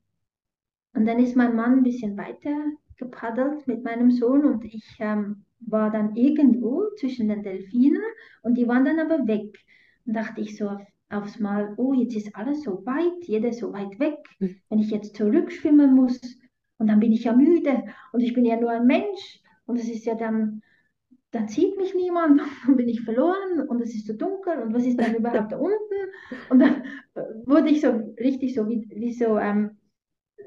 Und 0.93 1.05
dann 1.05 1.19
ist 1.19 1.35
mein 1.35 1.55
Mann 1.55 1.79
ein 1.79 1.83
bisschen 1.83 2.17
weiter 2.17 2.55
gepaddelt 2.97 3.67
mit 3.67 3.83
meinem 3.83 4.11
Sohn 4.11 4.45
und 4.45 4.63
ich 4.63 4.95
ähm, 4.99 5.43
war 5.59 5.91
dann 5.91 6.15
irgendwo 6.15 6.85
zwischen 6.97 7.27
den 7.27 7.43
Delfinen 7.43 8.01
und 8.41 8.55
die 8.57 8.67
waren 8.67 8.85
dann 8.85 8.99
aber 8.99 9.27
weg. 9.27 9.57
Und 10.05 10.13
dachte 10.13 10.39
ich 10.39 10.55
so 10.55 10.69
auf, 10.69 10.81
aufs 11.09 11.39
Mal, 11.39 11.73
oh, 11.77 11.93
jetzt 11.93 12.15
ist 12.15 12.35
alles 12.35 12.63
so 12.63 12.85
weit, 12.85 13.23
jeder 13.23 13.51
so 13.51 13.73
weit 13.73 13.99
weg. 13.99 14.17
Hm. 14.39 14.55
Wenn 14.69 14.79
ich 14.79 14.91
jetzt 14.91 15.15
zurückschwimmen 15.15 15.93
muss 15.93 16.21
und 16.77 16.87
dann 16.87 16.99
bin 16.99 17.11
ich 17.11 17.23
ja 17.23 17.33
müde. 17.33 17.83
Und 18.11 18.21
ich 18.21 18.33
bin 18.33 18.45
ja 18.45 18.59
nur 18.59 18.71
ein 18.71 18.85
Mensch. 18.85 19.41
Und 19.65 19.79
es 19.79 19.89
ist 19.89 20.05
ja 20.05 20.15
dann, 20.15 20.61
dann 21.31 21.47
sieht 21.47 21.77
mich 21.77 21.95
niemand, 21.95 22.41
dann 22.65 22.75
bin 22.75 22.89
ich 22.89 23.01
verloren. 23.01 23.67
Und 23.67 23.81
es 23.81 23.95
ist 23.95 24.07
so 24.07 24.13
dunkel. 24.13 24.59
Und 24.61 24.73
was 24.73 24.85
ist 24.85 24.99
dann 24.99 25.15
überhaupt 25.15 25.51
da 25.51 25.57
unten? 25.57 26.11
Und 26.49 26.59
dann 26.59 26.83
wurde 27.45 27.69
ich 27.69 27.81
so 27.81 27.89
richtig 28.19 28.55
so 28.55 28.67
wie, 28.67 28.87
wie 28.93 29.13
so 29.13 29.37
ähm, 29.37 29.77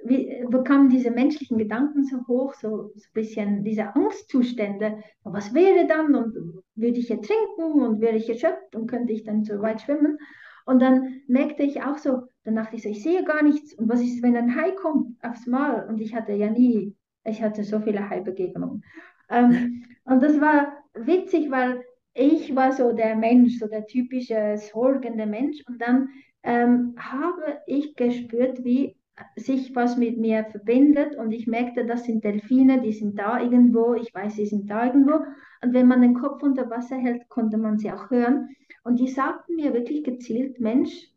wie, 0.05 0.45
bekamen 0.49 0.91
diese 0.91 1.11
menschlichen 1.11 1.59
Gedanken 1.59 2.05
so 2.05 2.27
hoch, 2.29 2.55
so, 2.55 2.93
so 2.95 3.09
ein 3.09 3.13
bisschen 3.15 3.65
diese 3.65 3.95
Angstzustände. 3.95 5.03
Was 5.25 5.55
wäre 5.55 5.87
dann? 5.87 6.15
Und 6.15 6.63
würde 6.75 6.99
ich 6.99 7.11
ertrinken? 7.11 7.83
Und 7.83 8.01
wäre 8.01 8.17
ich 8.17 8.29
erschöpft? 8.29 8.77
Und 8.77 8.87
könnte 8.89 9.13
ich 9.13 9.25
dann 9.25 9.45
so 9.45 9.61
weit 9.61 9.81
schwimmen? 9.81 10.19
Und 10.67 10.81
dann 10.81 11.23
merkte 11.27 11.63
ich 11.63 11.83
auch 11.83 11.97
so, 11.97 12.25
dann 12.49 12.57
dachte 12.57 12.77
ich 12.77 12.83
so, 12.83 12.89
ich 12.89 13.03
sehe 13.03 13.25
gar 13.25 13.43
nichts. 13.43 13.75
Und 13.75 13.89
was 13.89 14.01
ist, 14.01 14.23
wenn 14.23 14.37
ein 14.37 14.57
Hai 14.57 14.71
kommt 14.73 15.23
aufs 15.23 15.47
Mal? 15.47 15.87
Und 15.89 16.01
ich 16.01 16.15
hatte 16.15 16.33
ja 16.33 16.51
nie, 16.51 16.97
ich 17.25 17.43
hatte 17.43 17.63
so 17.63 17.81
viele 17.81 18.09
Hai-Begegnungen. 18.09 18.83
Ähm, 19.29 19.85
und 20.05 20.23
das 20.23 20.41
war 20.41 20.73
witzig, 20.95 21.51
weil 21.51 21.85
ich 22.15 22.57
war 22.57 22.73
so 22.73 22.93
der 22.93 23.15
Mensch, 23.17 23.59
so 23.59 23.69
der 23.69 23.87
typische 23.87 24.57
sorgende 24.57 25.27
Mensch. 25.27 25.63
Und 25.69 25.81
dann 25.83 26.09
ähm, 26.43 26.95
habe 26.97 27.59
ich 27.67 27.95
gespürt, 27.97 28.65
wie 28.65 28.97
sich 29.37 29.75
was 29.75 29.97
mit 29.97 30.19
mir 30.19 30.45
verbindet 30.45 31.17
und 31.17 31.33
ich 31.33 31.47
merkte, 31.47 31.85
das 31.85 32.05
sind 32.05 32.25
Delfine, 32.25 32.81
die 32.81 32.93
sind 32.93 33.19
da 33.19 33.41
irgendwo, 33.41 33.95
ich 33.95 34.15
weiß, 34.15 34.37
sie 34.37 34.47
sind 34.47 34.71
da 34.71 34.87
irgendwo. 34.87 35.25
Und 35.63 35.75
wenn 35.75 35.89
man 35.89 36.03
den 36.03 36.15
Kopf 36.15 36.43
unter 36.43 36.71
Wasser 36.71 36.97
hält, 36.97 37.29
konnte 37.29 37.59
man 37.59 37.79
sie 37.79 37.91
auch 37.91 38.11
hören. 38.11 38.49
Und 38.85 39.01
die 39.01 39.09
sagten 39.09 39.57
mir 39.57 39.75
wirklich 39.75 40.05
gezielt, 40.05 40.61
Mensch, 40.61 41.11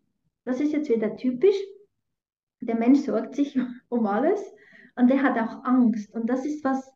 das 0.45 0.60
ist 0.60 0.73
jetzt 0.73 0.89
wieder 0.89 1.15
typisch. 1.15 1.56
Der 2.62 2.75
Mensch 2.75 2.99
sorgt 2.99 3.36
sich 3.36 3.58
um 3.89 4.06
alles 4.06 4.41
und 4.95 5.10
der 5.10 5.21
hat 5.23 5.38
auch 5.38 5.63
Angst. 5.63 6.13
Und 6.13 6.30
das 6.30 6.45
ist, 6.45 6.63
was 6.63 6.91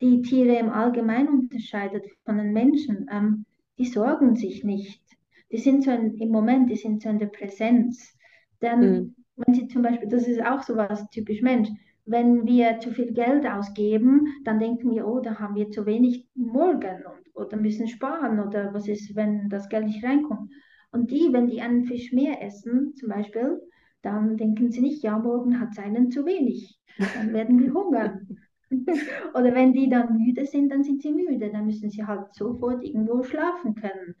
die 0.00 0.22
Tiere 0.22 0.58
im 0.58 0.70
Allgemeinen 0.70 1.28
unterscheidet 1.28 2.06
von 2.24 2.38
den 2.38 2.52
Menschen. 2.52 3.06
Ähm, 3.10 3.46
die 3.78 3.86
sorgen 3.86 4.36
sich 4.36 4.64
nicht. 4.64 5.02
Die 5.50 5.58
sind 5.58 5.84
so 5.84 5.90
in, 5.90 6.16
im 6.18 6.30
Moment, 6.30 6.70
die 6.70 6.76
sind 6.76 7.02
so 7.02 7.08
in 7.08 7.18
der 7.18 7.26
Präsenz. 7.26 8.16
Denn 8.60 8.80
mhm 8.80 9.14
wenn 9.36 9.54
sie 9.54 9.68
zum 9.68 9.82
Beispiel, 9.82 10.08
das 10.08 10.28
ist 10.28 10.42
auch 10.44 10.62
so 10.62 10.76
was 10.76 11.08
typisch 11.10 11.42
Mensch, 11.42 11.68
wenn 12.06 12.46
wir 12.46 12.78
zu 12.80 12.90
viel 12.90 13.12
Geld 13.12 13.46
ausgeben, 13.46 14.26
dann 14.44 14.58
denken 14.58 14.90
wir, 14.90 15.06
oh, 15.06 15.20
da 15.20 15.38
haben 15.38 15.54
wir 15.54 15.70
zu 15.70 15.86
wenig 15.86 16.28
morgen 16.34 17.02
und, 17.06 17.34
oder 17.34 17.56
müssen 17.56 17.88
sparen 17.88 18.40
oder 18.40 18.74
was 18.74 18.88
ist, 18.88 19.16
wenn 19.16 19.48
das 19.48 19.68
Geld 19.68 19.86
nicht 19.86 20.04
reinkommt. 20.04 20.52
Und 20.94 21.10
die, 21.10 21.32
wenn 21.32 21.48
die 21.48 21.60
einen 21.60 21.84
Fisch 21.84 22.12
mehr 22.12 22.40
essen, 22.40 22.94
zum 22.94 23.08
Beispiel, 23.08 23.60
dann 24.02 24.36
denken 24.36 24.70
sie 24.70 24.80
nicht, 24.80 25.02
ja, 25.02 25.18
morgen 25.18 25.58
hat 25.58 25.70
es 25.72 25.78
einen 25.78 26.10
zu 26.10 26.24
wenig. 26.24 26.78
Dann 27.16 27.32
werden 27.32 27.60
wir 27.60 27.74
hungern. 27.74 28.38
oder 29.34 29.54
wenn 29.54 29.72
die 29.72 29.88
dann 29.88 30.16
müde 30.16 30.46
sind, 30.46 30.70
dann 30.70 30.84
sind 30.84 31.02
sie 31.02 31.12
müde. 31.12 31.50
Dann 31.50 31.66
müssen 31.66 31.90
sie 31.90 32.06
halt 32.06 32.32
sofort 32.34 32.84
irgendwo 32.84 33.24
schlafen 33.24 33.74
können. 33.74 34.14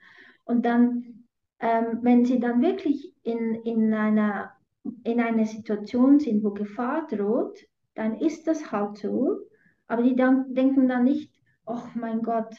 Und 0.44 0.66
dann, 0.66 1.24
ähm, 1.60 2.00
wenn 2.02 2.24
sie 2.24 2.40
dann 2.40 2.60
wirklich 2.60 3.14
in, 3.22 3.54
in 3.64 3.94
einer 3.94 4.50
in 5.04 5.20
einer 5.20 5.46
Situation 5.46 6.18
sind, 6.20 6.44
wo 6.44 6.50
Gefahr 6.50 7.06
droht, 7.06 7.58
dann 7.94 8.18
ist 8.18 8.46
das 8.46 8.70
halt 8.70 8.98
so. 8.98 9.38
Aber 9.86 10.02
die 10.02 10.16
dann, 10.16 10.52
denken 10.54 10.88
dann 10.88 11.04
nicht, 11.04 11.30
ach 11.66 11.94
mein 11.94 12.22
Gott, 12.22 12.54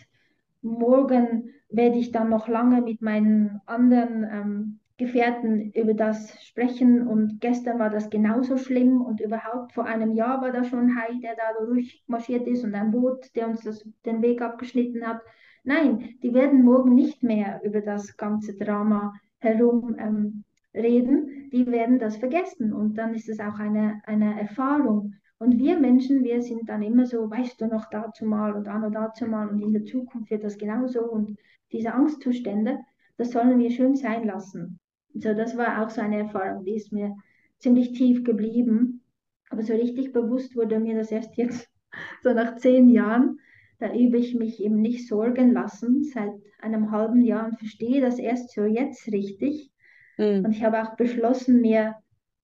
morgen 0.61 1.51
werde 1.69 1.97
ich 1.97 2.11
dann 2.11 2.29
noch 2.29 2.47
lange 2.47 2.81
mit 2.81 3.01
meinen 3.01 3.61
anderen 3.65 4.23
ähm, 4.31 4.79
Gefährten 4.97 5.71
über 5.71 5.93
das 5.93 6.41
sprechen. 6.43 7.07
Und 7.07 7.41
gestern 7.41 7.79
war 7.79 7.89
das 7.89 8.09
genauso 8.09 8.57
schlimm. 8.57 9.01
Und 9.01 9.19
überhaupt 9.19 9.73
vor 9.73 9.85
einem 9.85 10.13
Jahr 10.13 10.41
war 10.41 10.51
da 10.51 10.63
schon 10.63 10.95
Hai, 10.95 11.19
der 11.21 11.35
da 11.35 11.65
durchmarschiert 11.65 12.47
ist 12.47 12.63
und 12.63 12.75
ein 12.75 12.91
Boot, 12.91 13.35
der 13.35 13.49
uns 13.49 13.61
das, 13.61 13.87
den 14.05 14.21
Weg 14.21 14.41
abgeschnitten 14.41 15.05
hat. 15.05 15.21
Nein, 15.63 16.15
die 16.21 16.33
werden 16.33 16.63
morgen 16.63 16.93
nicht 16.93 17.23
mehr 17.23 17.61
über 17.63 17.81
das 17.81 18.15
ganze 18.17 18.55
Drama 18.55 19.13
herum 19.39 19.95
ähm, 19.97 20.43
reden, 20.73 21.49
die 21.51 21.65
werden 21.67 21.99
das 21.99 22.17
vergessen. 22.17 22.73
Und 22.73 22.97
dann 22.97 23.13
ist 23.13 23.29
es 23.29 23.39
auch 23.39 23.59
eine, 23.59 24.01
eine 24.05 24.39
Erfahrung. 24.39 25.15
Und 25.37 25.57
wir 25.57 25.77
Menschen, 25.77 26.23
wir 26.23 26.41
sind 26.41 26.69
dann 26.69 26.81
immer 26.81 27.05
so, 27.05 27.29
weißt 27.29 27.59
du 27.59 27.67
noch 27.67 27.89
dazu 27.89 28.25
mal 28.25 28.53
und 28.53 28.67
an 28.67 28.83
und 28.83 28.93
dazu 28.93 29.25
mal 29.25 29.49
und 29.49 29.59
in 29.59 29.73
der 29.73 29.83
Zukunft 29.83 30.31
wird 30.31 30.43
das 30.43 30.57
genauso. 30.57 31.01
Und 31.01 31.37
diese 31.75 31.93
Angstzustände, 31.93 32.79
das 33.17 33.31
sollen 33.31 33.59
wir 33.59 33.69
schön 33.71 33.95
sein 33.95 34.25
lassen. 34.25 34.79
So, 35.13 35.33
das 35.33 35.57
war 35.57 35.83
auch 35.83 35.89
so 35.89 36.01
eine 36.01 36.19
Erfahrung, 36.19 36.63
die 36.65 36.75
ist 36.75 36.91
mir 36.91 37.15
ziemlich 37.59 37.93
tief 37.93 38.23
geblieben. 38.23 39.01
Aber 39.49 39.63
so 39.63 39.73
richtig 39.73 40.11
bewusst 40.11 40.55
wurde 40.55 40.79
mir 40.79 40.95
das 40.95 41.11
erst 41.11 41.37
jetzt, 41.37 41.69
so 42.23 42.33
nach 42.33 42.57
zehn 42.57 42.89
Jahren. 42.89 43.39
Da 43.79 43.93
übe 43.93 44.17
ich 44.17 44.35
mich 44.35 44.61
eben 44.61 44.81
nicht 44.81 45.07
sorgen 45.07 45.51
lassen 45.51 46.03
seit 46.03 46.31
einem 46.59 46.91
halben 46.91 47.21
Jahr 47.21 47.45
und 47.45 47.59
verstehe 47.59 48.01
das 48.01 48.19
erst 48.19 48.51
so 48.51 48.65
jetzt 48.65 49.07
richtig. 49.11 49.71
Mhm. 50.17 50.45
Und 50.45 50.51
ich 50.51 50.63
habe 50.63 50.81
auch 50.81 50.95
beschlossen, 50.95 51.61
mir 51.61 51.95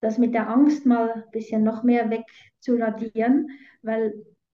das 0.01 0.17
mit 0.17 0.33
der 0.33 0.49
Angst 0.49 0.85
mal 0.85 1.11
ein 1.11 1.23
bisschen 1.31 1.63
noch 1.63 1.83
mehr 1.83 2.09
wegzuradieren, 2.09 3.49
weil 3.81 4.13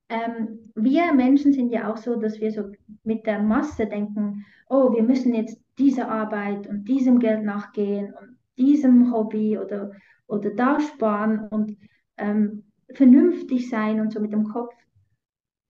ähm, 0.10 0.72
wir 0.76 1.14
Menschen 1.14 1.54
sind 1.54 1.72
ja 1.72 1.92
auch 1.92 1.98
so, 1.98 2.16
dass 2.16 2.40
wir 2.40 2.52
so 2.52 2.72
mit 3.04 3.26
der 3.26 3.42
Masse 3.42 3.88
denken, 3.88 4.46
oh, 4.70 4.94
wir 4.94 5.04
müssen 5.04 5.34
jetzt 5.34 5.60
dieser 5.78 6.10
Arbeit 6.10 6.68
und 6.68 6.86
diesem 6.88 7.20
Geld 7.20 7.44
nachgehen 7.44 8.14
und 8.14 8.38
diesem 8.58 9.12
Hobby 9.12 9.58
oder, 9.58 9.92
oder 10.28 10.50
da 10.52 10.80
sparen 10.80 11.48
und 11.50 11.78
ähm, 12.18 12.64
vernünftig 12.94 13.70
sein 13.70 14.00
und 14.00 14.14
so 14.14 14.20
mit 14.20 14.32
dem 14.32 14.46
Kopf. 14.46 14.74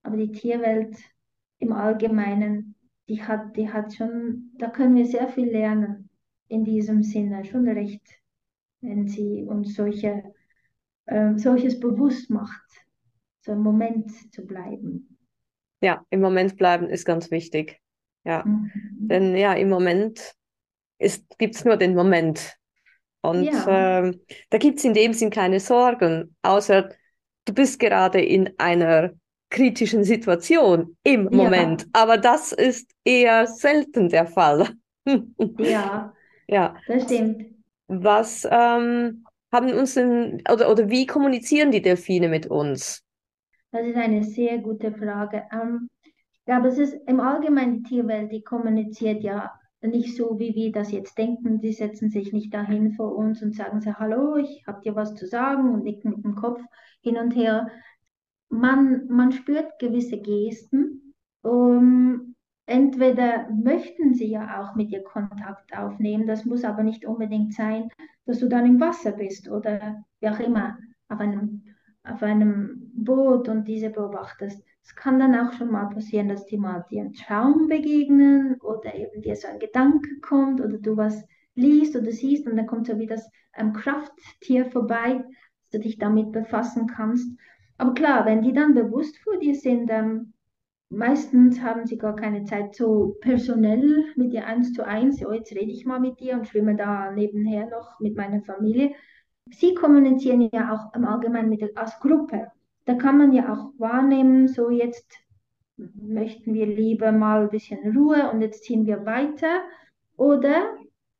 Aber 0.02 0.16
die 0.16 0.32
Tierwelt 0.32 0.96
im 1.58 1.72
Allgemeinen, 1.72 2.76
die 3.08 3.22
hat, 3.22 3.56
die 3.56 3.70
hat 3.70 3.94
schon, 3.94 4.52
da 4.56 4.70
können 4.70 4.94
wir 4.94 5.06
sehr 5.06 5.28
viel 5.28 5.50
lernen 5.50 6.08
in 6.48 6.64
diesem 6.64 7.02
Sinne 7.02 7.44
schon 7.44 7.68
recht, 7.68 8.06
wenn 8.80 9.08
sie 9.08 9.44
uns 9.44 9.74
solche, 9.74 10.22
äh, 11.06 11.36
solches 11.36 11.78
bewusst 11.78 12.30
macht, 12.30 12.87
so 13.48 13.52
im 13.54 13.62
Moment 13.62 14.12
zu 14.32 14.46
bleiben. 14.46 15.16
Ja, 15.80 16.04
im 16.10 16.20
Moment 16.20 16.56
bleiben 16.56 16.90
ist 16.90 17.06
ganz 17.06 17.30
wichtig. 17.30 17.80
Ja, 18.24 18.44
mhm. 18.44 18.70
denn 19.08 19.36
ja, 19.36 19.54
im 19.54 19.70
Moment 19.70 20.34
gibt 21.38 21.54
es 21.54 21.64
nur 21.64 21.76
den 21.76 21.94
Moment. 21.94 22.56
Und 23.22 23.44
ja. 23.44 24.00
äh, 24.00 24.12
da 24.50 24.58
gibt 24.58 24.78
es 24.78 24.84
in 24.84 24.92
dem 24.92 25.14
Sinn 25.14 25.30
keine 25.30 25.60
Sorgen, 25.60 26.36
außer 26.42 26.90
du 27.46 27.54
bist 27.54 27.80
gerade 27.80 28.20
in 28.20 28.50
einer 28.58 29.12
kritischen 29.50 30.04
Situation 30.04 30.96
im 31.04 31.24
Moment. 31.24 31.82
Ja. 31.82 31.88
Aber 31.94 32.18
das 32.18 32.52
ist 32.52 32.90
eher 33.04 33.46
selten 33.46 34.10
der 34.10 34.26
Fall. 34.26 34.68
ja, 35.58 36.12
ja, 36.46 36.76
das 36.86 37.04
stimmt. 37.04 37.46
Was 37.86 38.46
ähm, 38.50 39.24
haben 39.50 39.72
uns 39.72 39.94
denn, 39.94 40.42
oder, 40.52 40.70
oder 40.70 40.90
wie 40.90 41.06
kommunizieren 41.06 41.70
die 41.70 41.80
Delfine 41.80 42.28
mit 42.28 42.46
uns? 42.46 43.02
Das 43.70 43.86
ist 43.86 43.96
eine 43.96 44.24
sehr 44.24 44.58
gute 44.58 44.92
Frage. 44.92 45.44
Ähm, 45.52 45.88
ich 46.02 46.44
glaube, 46.46 46.68
es 46.68 46.78
ist 46.78 46.96
im 47.06 47.20
Allgemeinen 47.20 47.82
die 47.82 47.88
Tierwelt, 47.88 48.32
die 48.32 48.42
kommuniziert 48.42 49.22
ja 49.22 49.52
nicht 49.82 50.16
so, 50.16 50.38
wie 50.38 50.54
wir 50.54 50.72
das 50.72 50.90
jetzt 50.90 51.16
denken. 51.18 51.60
Die 51.60 51.72
setzen 51.72 52.10
sich 52.10 52.32
nicht 52.32 52.52
dahin 52.52 52.92
vor 52.92 53.14
uns 53.14 53.42
und 53.42 53.54
sagen 53.54 53.80
so, 53.80 53.94
hallo, 53.94 54.36
ich 54.36 54.64
habe 54.66 54.80
dir 54.80 54.96
was 54.96 55.14
zu 55.14 55.26
sagen 55.26 55.72
und 55.72 55.84
nicken 55.84 56.10
mit 56.10 56.24
dem 56.24 56.34
Kopf 56.34 56.60
hin 57.02 57.18
und 57.18 57.36
her. 57.36 57.68
Man, 58.48 59.06
man 59.08 59.32
spürt 59.32 59.78
gewisse 59.78 60.18
Gesten. 60.18 61.14
Um, 61.42 62.34
entweder 62.66 63.48
möchten 63.50 64.14
sie 64.14 64.30
ja 64.30 64.60
auch 64.60 64.74
mit 64.74 64.90
dir 64.90 65.02
Kontakt 65.02 65.76
aufnehmen, 65.76 66.26
das 66.26 66.44
muss 66.44 66.64
aber 66.64 66.82
nicht 66.82 67.06
unbedingt 67.06 67.54
sein, 67.54 67.88
dass 68.26 68.40
du 68.40 68.48
dann 68.48 68.66
im 68.66 68.80
Wasser 68.80 69.12
bist 69.12 69.48
oder 69.48 70.04
wie 70.20 70.28
auch 70.28 70.40
immer 70.40 70.76
auf 71.08 71.20
einem, 71.20 71.64
auf 72.02 72.22
einem 72.22 72.87
Boot 73.04 73.48
und 73.48 73.66
diese 73.68 73.90
beobachtest. 73.90 74.62
Es 74.82 74.94
kann 74.94 75.18
dann 75.18 75.34
auch 75.34 75.52
schon 75.52 75.70
mal 75.70 75.88
passieren, 75.88 76.28
dass 76.28 76.46
die 76.46 76.56
mal 76.58 76.84
dir 76.90 77.02
einen 77.02 77.12
Traum 77.12 77.68
begegnen 77.68 78.60
oder 78.60 78.94
eben 78.94 79.20
dir 79.22 79.36
so 79.36 79.48
ein 79.48 79.58
Gedanke 79.58 80.18
kommt 80.20 80.60
oder 80.60 80.78
du 80.78 80.96
was 80.96 81.24
liest 81.54 81.96
oder 81.96 82.10
siehst 82.10 82.46
und 82.46 82.56
dann 82.56 82.66
kommt 82.66 82.86
so 82.86 82.98
wie 82.98 83.06
das 83.06 83.28
ähm, 83.56 83.72
Krafttier 83.72 84.66
vorbei, 84.66 85.24
dass 85.60 85.70
du 85.72 85.78
dich 85.80 85.98
damit 85.98 86.32
befassen 86.32 86.86
kannst. 86.86 87.30
Aber 87.76 87.94
klar, 87.94 88.26
wenn 88.26 88.42
die 88.42 88.52
dann 88.52 88.74
bewusst 88.74 89.18
vor 89.18 89.38
dir 89.38 89.54
sind, 89.54 89.90
ähm, 89.90 90.32
Meistens 90.90 91.60
haben 91.60 91.86
sie 91.86 91.98
gar 91.98 92.16
keine 92.16 92.44
Zeit 92.44 92.74
so 92.74 93.16
personell 93.20 94.06
mit 94.16 94.32
dir 94.32 94.46
eins 94.46 94.72
zu 94.72 94.86
eins. 94.86 95.22
Oh, 95.24 95.32
jetzt 95.32 95.52
rede 95.52 95.70
ich 95.70 95.84
mal 95.84 96.00
mit 96.00 96.18
dir 96.18 96.34
und 96.34 96.48
schwimme 96.48 96.76
da 96.76 97.10
nebenher 97.12 97.68
noch 97.68 98.00
mit 98.00 98.16
meiner 98.16 98.40
Familie. 98.42 98.94
Sie 99.50 99.74
kommunizieren 99.74 100.48
ja 100.52 100.72
auch 100.72 100.94
im 100.94 101.04
Allgemeinen 101.04 101.50
mit 101.50 101.76
als 101.76 101.98
Gruppe. 102.00 102.50
Da 102.88 102.94
kann 102.94 103.18
man 103.18 103.34
ja 103.34 103.52
auch 103.52 103.78
wahrnehmen, 103.78 104.48
so 104.48 104.70
jetzt 104.70 105.12
möchten 105.76 106.54
wir 106.54 106.64
lieber 106.64 107.12
mal 107.12 107.42
ein 107.42 107.50
bisschen 107.50 107.94
Ruhe 107.94 108.30
und 108.30 108.40
jetzt 108.40 108.64
ziehen 108.64 108.86
wir 108.86 109.04
weiter. 109.04 109.60
Oder 110.16 110.74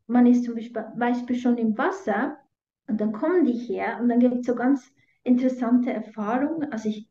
man 0.06 0.24
ist 0.24 0.44
zum 0.44 0.54
Beispiel, 0.96 1.36
schon 1.36 1.58
im 1.58 1.76
Wasser 1.76 2.38
und 2.86 2.98
dann 3.02 3.12
kommen 3.12 3.44
die 3.44 3.52
her 3.52 3.98
und 4.00 4.08
dann 4.08 4.18
gibt 4.18 4.36
es 4.36 4.46
so 4.46 4.54
ganz 4.54 4.90
interessante 5.24 5.92
Erfahrungen. 5.92 6.72
Also 6.72 6.88
ich 6.88 7.06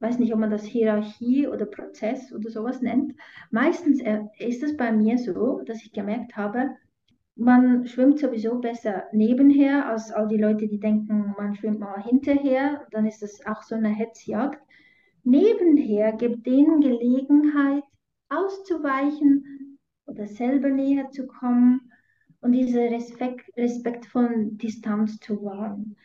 weiß 0.00 0.18
nicht, 0.18 0.34
ob 0.34 0.40
man 0.40 0.50
das 0.50 0.64
Hierarchie 0.64 1.48
oder 1.48 1.64
Prozess 1.64 2.30
oder 2.30 2.50
sowas 2.50 2.82
nennt. 2.82 3.14
Meistens 3.50 4.02
äh, 4.02 4.20
ist 4.38 4.62
es 4.62 4.76
bei 4.76 4.92
mir 4.92 5.16
so, 5.16 5.62
dass 5.62 5.82
ich 5.82 5.92
gemerkt 5.94 6.36
habe, 6.36 6.76
man 7.36 7.86
schwimmt 7.86 8.18
sowieso 8.20 8.60
besser 8.60 9.04
nebenher 9.12 9.88
als 9.88 10.12
all 10.12 10.28
die 10.28 10.36
Leute, 10.36 10.68
die 10.68 10.78
denken, 10.78 11.34
man 11.36 11.54
schwimmt 11.54 11.80
mal 11.80 12.02
hinterher. 12.02 12.86
Dann 12.90 13.06
ist 13.06 13.22
es 13.22 13.44
auch 13.46 13.62
so 13.62 13.74
eine 13.74 13.88
Hetzjagd. 13.88 14.60
Nebenher 15.24 16.12
gibt 16.12 16.46
denen 16.46 16.80
Gelegenheit, 16.80 17.82
auszuweichen 18.28 19.78
oder 20.06 20.26
selber 20.26 20.68
näher 20.68 21.10
zu 21.10 21.26
kommen 21.26 21.90
und 22.40 22.52
diese 22.52 22.80
Respekt, 22.80 23.50
Respekt 23.56 24.06
von 24.06 24.56
Distanz 24.58 25.18
zu 25.18 25.42
wahren. 25.42 25.96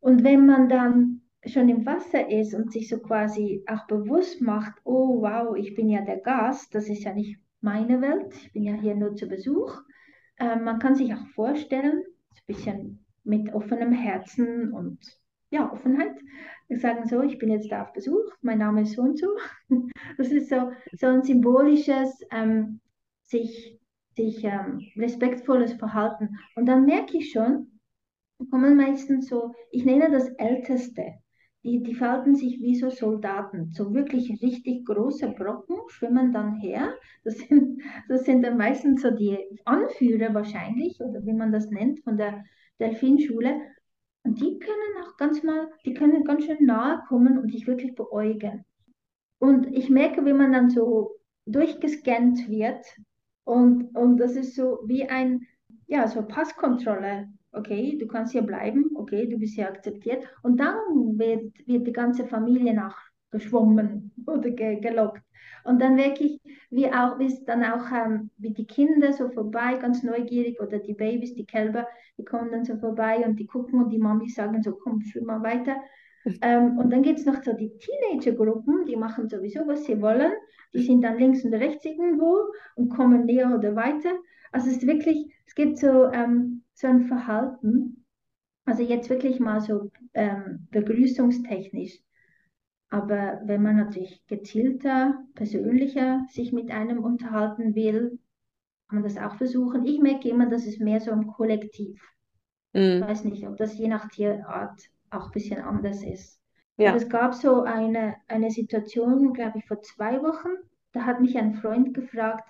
Und 0.00 0.22
wenn 0.22 0.46
man 0.46 0.68
dann 0.68 1.22
schon 1.46 1.68
im 1.68 1.86
Wasser 1.86 2.30
ist 2.30 2.54
und 2.54 2.72
sich 2.72 2.88
so 2.88 2.98
quasi 2.98 3.64
auch 3.66 3.86
bewusst 3.86 4.40
macht, 4.40 4.74
oh 4.84 5.22
wow, 5.22 5.56
ich 5.56 5.74
bin 5.74 5.88
ja 5.88 6.02
der 6.02 6.18
Gast, 6.18 6.74
das 6.74 6.88
ist 6.88 7.04
ja 7.04 7.14
nicht 7.14 7.38
meine 7.60 8.00
Welt, 8.00 8.34
ich 8.34 8.52
bin 8.52 8.64
ja 8.64 8.74
hier 8.74 8.94
nur 8.94 9.16
zu 9.16 9.26
Besuch. 9.26 9.82
Ähm, 10.38 10.64
man 10.64 10.78
kann 10.78 10.94
sich 10.94 11.14
auch 11.14 11.26
vorstellen, 11.34 12.02
so 12.34 12.40
ein 12.40 12.54
bisschen 12.54 13.04
mit 13.24 13.52
offenem 13.54 13.92
Herzen 13.92 14.72
und 14.72 14.98
ja, 15.50 15.70
Offenheit. 15.70 16.16
Sagen 16.70 17.06
so, 17.06 17.22
ich 17.22 17.38
bin 17.38 17.50
jetzt 17.50 17.70
da 17.70 17.82
auf 17.82 17.92
Besuch, 17.92 18.32
mein 18.40 18.58
Name 18.58 18.82
ist 18.82 18.94
so 18.94 19.02
und 19.02 19.18
so. 19.18 19.28
Das 20.16 20.28
ist 20.28 20.48
so, 20.48 20.72
so 20.92 21.06
ein 21.06 21.22
symbolisches, 21.22 22.20
ähm, 22.30 22.80
sich, 23.22 23.78
sich 24.16 24.42
ähm, 24.44 24.80
respektvolles 24.96 25.74
Verhalten. 25.74 26.38
Und 26.56 26.66
dann 26.66 26.84
merke 26.86 27.18
ich 27.18 27.30
schon, 27.30 27.78
kommen 28.50 28.76
meistens 28.76 29.28
so, 29.28 29.54
ich 29.70 29.84
nenne 29.84 30.10
das 30.10 30.28
Älteste 30.38 31.14
die, 31.64 31.82
die 31.82 31.94
falten 31.94 32.34
sich 32.34 32.60
wie 32.60 32.74
so 32.74 32.90
Soldaten. 32.90 33.70
So 33.72 33.94
wirklich 33.94 34.42
richtig 34.42 34.84
große 34.84 35.28
Brocken 35.30 35.76
schwimmen 35.88 36.32
dann 36.32 36.56
her. 36.56 36.94
Das 37.24 37.38
sind, 37.38 37.82
das 38.08 38.24
sind 38.24 38.42
dann 38.42 38.56
meistens 38.56 39.02
so 39.02 39.10
die 39.10 39.38
Anführer 39.64 40.34
wahrscheinlich, 40.34 41.00
oder 41.00 41.24
wie 41.24 41.32
man 41.32 41.52
das 41.52 41.70
nennt, 41.70 42.00
von 42.00 42.16
der 42.16 42.44
Delfinschule. 42.80 43.60
Und 44.24 44.40
die 44.40 44.58
können 44.58 45.04
auch 45.04 45.16
ganz 45.16 45.42
mal, 45.42 45.68
die 45.84 45.94
können 45.94 46.24
ganz 46.24 46.44
schön 46.44 46.64
nahe 46.64 47.00
kommen 47.08 47.38
und 47.38 47.52
dich 47.52 47.66
wirklich 47.66 47.94
beäugen. 47.94 48.64
Und 49.38 49.66
ich 49.72 49.90
merke, 49.90 50.24
wie 50.24 50.32
man 50.32 50.52
dann 50.52 50.70
so 50.70 51.16
durchgescannt 51.46 52.48
wird 52.48 52.84
und, 53.44 53.94
und 53.96 54.18
das 54.18 54.36
ist 54.36 54.54
so 54.54 54.78
wie 54.86 55.08
ein, 55.08 55.46
ja, 55.86 56.06
so 56.06 56.22
Passkontrolle. 56.22 57.28
Okay, 57.52 57.98
du 57.98 58.06
kannst 58.06 58.32
hier 58.32 58.42
bleiben, 58.42 58.90
okay, 58.94 59.26
du 59.26 59.38
bist 59.38 59.54
hier 59.54 59.68
akzeptiert. 59.68 60.24
Und 60.42 60.58
dann 60.58 60.76
wird, 61.18 61.52
wird 61.66 61.86
die 61.86 61.92
ganze 61.92 62.26
Familie 62.26 62.74
nachgeschwommen 62.74 64.12
oder 64.26 64.50
ge 64.50 64.80
gelockt. 64.80 65.22
Und 65.64 65.80
dann 65.80 65.96
wirklich, 65.96 66.40
wie 66.70 66.86
auch, 66.92 67.20
es 67.20 67.44
dann 67.44 67.62
auch, 67.64 67.90
ähm, 67.92 68.30
wie 68.38 68.52
die 68.52 68.66
Kinder 68.66 69.12
so 69.12 69.28
vorbei, 69.30 69.76
ganz 69.76 70.02
neugierig, 70.02 70.60
oder 70.60 70.78
die 70.78 70.94
Babys, 70.94 71.34
die 71.34 71.46
Kälber, 71.46 71.86
die 72.18 72.24
kommen 72.24 72.50
dann 72.50 72.64
so 72.64 72.76
vorbei 72.76 73.24
und 73.24 73.38
die 73.38 73.46
gucken 73.46 73.82
und 73.82 73.90
die 73.90 73.98
Mami 73.98 74.28
sagen 74.28 74.62
so, 74.62 74.72
komm, 74.72 75.00
schwimm 75.02 75.26
mal 75.26 75.42
weiter. 75.42 75.76
Ähm, 76.40 76.78
und 76.78 76.90
dann 76.92 77.02
gibt 77.02 77.18
es 77.18 77.26
noch 77.26 77.42
so 77.42 77.52
die 77.52 77.76
Teenager-Gruppen, 77.78 78.86
die 78.86 78.94
machen 78.94 79.28
sowieso, 79.28 79.66
was 79.66 79.84
sie 79.86 80.00
wollen. 80.00 80.30
Die 80.72 80.84
sind 80.84 81.02
dann 81.02 81.18
links 81.18 81.44
und 81.44 81.52
rechts 81.52 81.84
irgendwo 81.84 82.44
und 82.76 82.90
kommen 82.90 83.24
näher 83.26 83.52
oder 83.52 83.74
weiter. 83.74 84.12
Also 84.52 84.68
es 84.68 84.76
ist 84.76 84.86
wirklich, 84.86 85.34
es 85.46 85.56
gibt 85.56 85.78
so, 85.78 86.12
ähm, 86.12 86.61
so 86.82 86.88
ein 86.88 87.06
Verhalten, 87.06 88.04
also 88.64 88.82
jetzt 88.82 89.08
wirklich 89.08 89.40
mal 89.40 89.60
so 89.60 89.90
ähm, 90.14 90.66
begrüßungstechnisch. 90.70 91.98
Aber 92.90 93.40
wenn 93.44 93.62
man 93.62 93.76
natürlich 93.76 94.26
gezielter, 94.26 95.14
persönlicher 95.34 96.26
sich 96.28 96.52
mit 96.52 96.70
einem 96.70 97.02
unterhalten 97.02 97.74
will, 97.74 98.18
kann 98.88 99.00
man 99.00 99.04
das 99.04 99.16
auch 99.16 99.36
versuchen. 99.36 99.86
Ich 99.86 100.00
merke 100.00 100.28
immer, 100.28 100.46
dass 100.46 100.66
es 100.66 100.78
mehr 100.78 101.00
so 101.00 101.12
im 101.12 101.28
Kollektiv. 101.28 102.02
Mhm. 102.74 102.80
Ich 102.80 103.00
weiß 103.00 103.24
nicht, 103.24 103.48
ob 103.48 103.56
das 103.56 103.78
je 103.78 103.88
nach 103.88 104.08
Tierart 104.08 104.82
auch 105.10 105.26
ein 105.26 105.32
bisschen 105.32 105.60
anders 105.62 106.02
ist. 106.02 106.38
Ja. 106.78 106.96
es 106.96 107.08
gab 107.08 107.34
so 107.34 107.62
eine, 107.62 108.16
eine 108.28 108.50
Situation, 108.50 109.32
glaube 109.34 109.58
ich, 109.58 109.66
vor 109.66 109.82
zwei 109.82 110.20
Wochen, 110.22 110.48
da 110.92 111.04
hat 111.04 111.20
mich 111.20 111.38
ein 111.38 111.54
Freund 111.54 111.94
gefragt, 111.94 112.48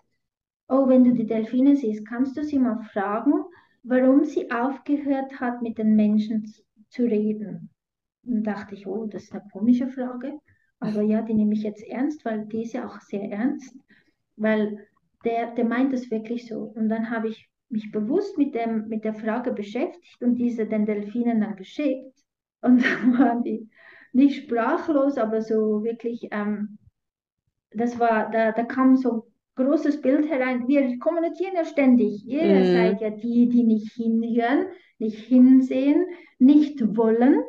oh, 0.68 0.88
wenn 0.88 1.04
du 1.04 1.12
die 1.12 1.26
Delfine 1.26 1.76
siehst, 1.76 2.06
kannst 2.06 2.36
du 2.36 2.44
sie 2.44 2.58
mal 2.58 2.80
fragen, 2.92 3.32
warum 3.82 4.24
sie 4.24 4.50
aufgehört 4.50 5.40
hat, 5.40 5.62
mit 5.62 5.78
den 5.78 5.96
Menschen 5.96 6.52
zu 6.88 7.04
reden. 7.04 7.70
Und 8.24 8.44
dachte 8.44 8.74
ich, 8.74 8.86
oh, 8.86 9.06
das 9.06 9.24
ist 9.24 9.32
eine 9.32 9.42
komische 9.52 9.88
Frage. 9.88 10.38
Aber 10.78 11.02
ja, 11.02 11.22
die 11.22 11.34
nehme 11.34 11.54
ich 11.54 11.62
jetzt 11.62 11.82
ernst, 11.84 12.24
weil 12.24 12.46
die 12.46 12.62
ist 12.62 12.72
ja 12.72 12.86
auch 12.86 13.00
sehr 13.00 13.30
ernst, 13.30 13.76
weil 14.36 14.86
der, 15.24 15.54
der 15.54 15.64
meint 15.64 15.92
das 15.92 16.10
wirklich 16.10 16.46
so. 16.46 16.72
Und 16.74 16.88
dann 16.88 17.10
habe 17.10 17.28
ich 17.28 17.48
mich 17.68 17.90
bewusst 17.90 18.36
mit, 18.38 18.54
dem, 18.54 18.88
mit 18.88 19.04
der 19.04 19.14
Frage 19.14 19.52
beschäftigt 19.52 20.22
und 20.22 20.36
diese 20.36 20.66
den 20.66 20.86
Delfinen 20.86 21.40
dann 21.40 21.56
geschickt. 21.56 22.16
Und 22.60 22.82
dann 22.84 23.18
waren 23.18 23.42
die 23.42 23.68
nicht 24.12 24.44
sprachlos, 24.44 25.16
aber 25.16 25.40
so 25.40 25.82
wirklich, 25.82 26.28
ähm, 26.30 26.78
das 27.70 27.98
war, 27.98 28.30
da, 28.30 28.52
da 28.52 28.64
kam 28.64 28.96
so 28.96 29.31
großes 29.56 30.00
Bild 30.00 30.28
herein. 30.30 30.66
Wir 30.68 30.98
kommunizieren 30.98 31.54
ja 31.54 31.64
ständig. 31.64 32.26
Ihr 32.26 32.44
mhm. 32.44 32.72
seid 32.72 33.00
ja 33.00 33.10
die, 33.10 33.48
die 33.48 33.64
nicht 33.64 33.92
hinhören, 33.92 34.66
nicht 34.98 35.18
hinsehen, 35.18 36.06
nicht 36.38 36.96
wollen, 36.96 37.42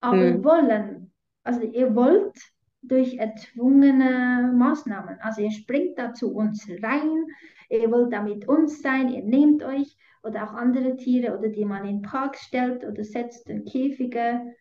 aber 0.00 0.16
mhm. 0.16 0.44
wollen. 0.44 1.12
Also 1.44 1.62
ihr 1.62 1.94
wollt 1.94 2.36
durch 2.82 3.16
erzwungene 3.16 4.52
Maßnahmen. 4.56 5.18
Also 5.20 5.42
ihr 5.42 5.52
springt 5.52 5.98
da 5.98 6.14
zu 6.14 6.34
uns 6.34 6.68
rein, 6.82 7.26
ihr 7.68 7.90
wollt 7.90 8.12
da 8.12 8.22
mit 8.22 8.48
uns 8.48 8.82
sein, 8.82 9.08
ihr 9.08 9.22
nehmt 9.22 9.62
euch 9.62 9.96
oder 10.22 10.44
auch 10.44 10.54
andere 10.54 10.96
Tiere 10.96 11.36
oder 11.36 11.48
die 11.48 11.64
man 11.64 11.86
in 11.86 12.02
Parks 12.02 12.42
stellt 12.42 12.84
oder 12.84 13.04
setzt 13.04 13.48
in 13.48 13.64
Käfige. 13.64 14.54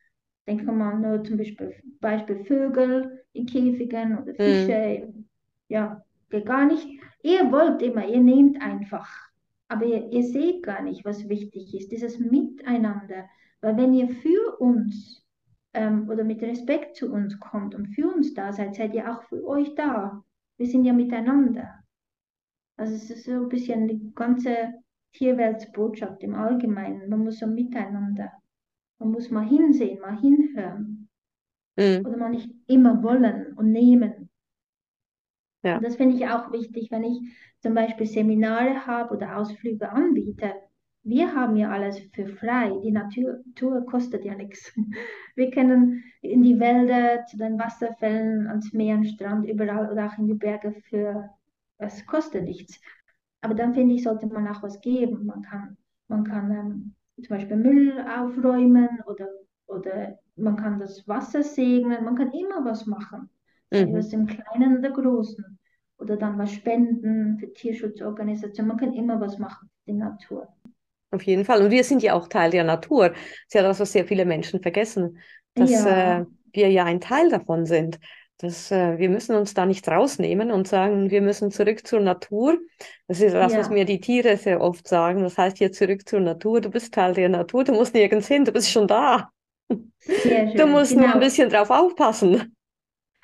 Denken 0.47 0.77
wir 0.77 0.95
nur 0.95 1.23
zum 1.23 1.37
Beispiel, 1.37 1.75
Beispiel 1.99 2.43
Vögel 2.45 3.23
in 3.33 3.45
Käfigen 3.45 4.17
oder 4.17 4.33
Fische. 4.33 5.07
Mhm. 5.07 5.27
Ja, 5.67 6.03
geht 6.31 6.45
gar 6.45 6.65
nicht. 6.65 6.87
Ihr 7.23 7.51
wollt 7.51 7.81
immer, 7.81 8.07
ihr 8.07 8.21
nehmt 8.21 8.61
einfach. 8.61 9.09
Aber 9.67 9.85
ihr, 9.85 10.11
ihr 10.11 10.23
seht 10.23 10.63
gar 10.63 10.81
nicht, 10.81 11.05
was 11.05 11.29
wichtig 11.29 11.73
ist, 11.75 11.91
dieses 11.91 12.19
Miteinander. 12.19 13.29
Weil 13.61 13.77
wenn 13.77 13.93
ihr 13.93 14.09
für 14.09 14.59
uns 14.59 15.23
ähm, 15.73 16.09
oder 16.09 16.23
mit 16.23 16.41
Respekt 16.41 16.95
zu 16.95 17.11
uns 17.11 17.39
kommt 17.39 17.75
und 17.75 17.87
für 17.87 18.07
uns 18.07 18.33
da 18.33 18.51
seid, 18.51 18.75
seid 18.75 18.93
ihr 18.93 19.09
auch 19.09 19.23
für 19.23 19.45
euch 19.45 19.73
da. 19.75 20.23
Wir 20.57 20.67
sind 20.67 20.85
ja 20.85 20.93
miteinander. 20.93 21.81
Also 22.77 22.95
es 22.95 23.09
ist 23.09 23.25
so 23.25 23.31
ein 23.31 23.49
bisschen 23.49 23.87
die 23.87 24.11
ganze 24.15 24.73
Tierweltsbotschaft 25.13 26.23
im 26.23 26.35
Allgemeinen. 26.35 27.09
Man 27.09 27.23
muss 27.23 27.39
so 27.39 27.47
miteinander. 27.47 28.31
Man 28.99 29.11
muss 29.11 29.29
mal 29.29 29.47
hinsehen, 29.47 29.99
mal 29.99 30.19
hinhören. 30.19 31.07
Mhm. 31.77 32.05
Oder 32.05 32.17
mal 32.17 32.31
nicht 32.31 32.49
immer 32.67 33.01
wollen 33.03 33.53
und 33.53 33.71
nehmen. 33.71 34.30
Ja. 35.63 35.77
Und 35.77 35.85
das 35.85 35.95
finde 35.95 36.15
ich 36.15 36.27
auch 36.27 36.51
wichtig, 36.51 36.89
wenn 36.91 37.03
ich 37.03 37.19
zum 37.59 37.73
Beispiel 37.73 38.07
Seminare 38.07 38.85
habe 38.85 39.15
oder 39.15 39.37
Ausflüge 39.37 39.91
anbiete. 39.91 40.53
Wir 41.03 41.33
haben 41.33 41.55
ja 41.55 41.71
alles 41.71 41.99
für 42.13 42.27
frei. 42.27 42.71
Die 42.83 42.91
Natur, 42.91 43.39
Natur 43.45 43.85
kostet 43.85 44.23
ja 44.23 44.35
nichts. 44.35 44.71
Wir 45.35 45.49
können 45.49 46.03
in 46.21 46.43
die 46.43 46.59
Wälder, 46.59 47.25
zu 47.25 47.37
den 47.37 47.57
Wasserfällen, 47.57 48.47
ans 48.47 48.71
Meer, 48.73 48.95
an 48.95 49.05
Strand, 49.05 49.47
überall 49.47 49.91
oder 49.91 50.07
auch 50.07 50.17
in 50.19 50.27
die 50.27 50.35
Berge 50.35 50.73
für, 50.89 51.29
es 51.77 52.05
kostet 52.05 52.43
nichts. 52.43 52.79
Aber 53.41 53.55
dann 53.55 53.73
finde 53.73 53.95
ich, 53.95 54.03
sollte 54.03 54.27
man 54.27 54.47
auch 54.47 54.61
was 54.61 54.79
geben. 54.81 55.25
Man 55.25 55.41
kann, 55.41 55.77
man 56.07 56.23
kann 56.23 56.51
ähm, 56.51 56.95
zum 57.23 57.35
Beispiel 57.35 57.57
Müll 57.57 57.99
aufräumen 58.01 58.89
oder, 59.07 59.27
oder 59.65 60.19
man 60.35 60.55
kann 60.55 60.79
das 60.79 61.07
Wasser 61.07 61.41
segnen. 61.41 62.03
Man 62.03 62.15
kann 62.15 62.31
immer 62.31 62.63
was 62.63 62.85
machen. 62.85 63.29
Mhm. 63.71 63.93
Das 63.93 64.13
im 64.13 64.27
Kleinen 64.27 64.77
oder 64.77 64.91
Großen. 64.91 65.57
Oder 65.97 66.17
dann 66.17 66.37
was 66.37 66.51
spenden 66.51 67.37
für 67.39 67.53
Tierschutzorganisationen. 67.53 68.69
Man 68.69 68.77
kann 68.77 68.93
immer 68.93 69.21
was 69.21 69.37
machen 69.37 69.69
für 69.69 69.91
die 69.91 69.97
Natur. 69.97 70.47
Auf 71.11 71.23
jeden 71.23 71.45
Fall. 71.45 71.61
Und 71.61 71.71
wir 71.71 71.83
sind 71.83 72.01
ja 72.01 72.13
auch 72.13 72.27
Teil 72.27 72.51
der 72.51 72.63
Natur. 72.63 73.09
Das 73.09 73.17
ist 73.19 73.53
ja 73.53 73.63
das, 73.63 73.79
was 73.79 73.91
sehr 73.91 74.05
viele 74.05 74.25
Menschen 74.25 74.61
vergessen, 74.61 75.19
dass 75.53 75.71
ja. 75.71 76.21
äh, 76.21 76.25
wir 76.53 76.71
ja 76.71 76.85
ein 76.85 77.01
Teil 77.01 77.29
davon 77.29 77.65
sind. 77.65 77.99
Das, 78.37 78.71
äh, 78.71 78.97
wir 78.97 79.09
müssen 79.09 79.35
uns 79.35 79.53
da 79.53 79.67
nicht 79.67 79.87
rausnehmen 79.87 80.51
und 80.51 80.67
sagen, 80.67 81.11
wir 81.11 81.21
müssen 81.21 81.51
zurück 81.51 81.85
zur 81.85 81.99
Natur. 81.99 82.57
Das 83.07 83.21
ist 83.21 83.35
das, 83.35 83.53
ja. 83.53 83.59
was 83.59 83.69
mir 83.69 83.85
die 83.85 83.99
Tiere 83.99 84.37
sehr 84.37 84.61
oft 84.61 84.87
sagen. 84.87 85.21
Das 85.21 85.37
heißt 85.37 85.59
hier 85.59 85.71
zurück 85.71 86.07
zur 86.09 86.21
Natur. 86.21 86.61
Du 86.61 86.71
bist 86.71 86.93
Teil 86.93 87.13
der 87.13 87.29
Natur. 87.29 87.63
Du 87.63 87.73
musst 87.73 87.93
nirgends 87.93 88.27
hin. 88.27 88.43
Du 88.43 88.51
bist 88.51 88.71
schon 88.71 88.87
da. 88.87 89.29
Du 89.67 90.67
musst 90.67 90.91
genau. 90.91 91.05
nur 91.05 91.13
ein 91.13 91.19
bisschen 91.19 91.49
drauf 91.49 91.69
aufpassen. 91.69 92.55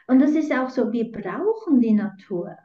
Und 0.07 0.19
das 0.19 0.31
ist 0.31 0.51
auch 0.53 0.69
so, 0.69 0.91
wir 0.91 1.11
brauchen 1.11 1.81
die 1.81 1.93
Natur. 1.93 2.55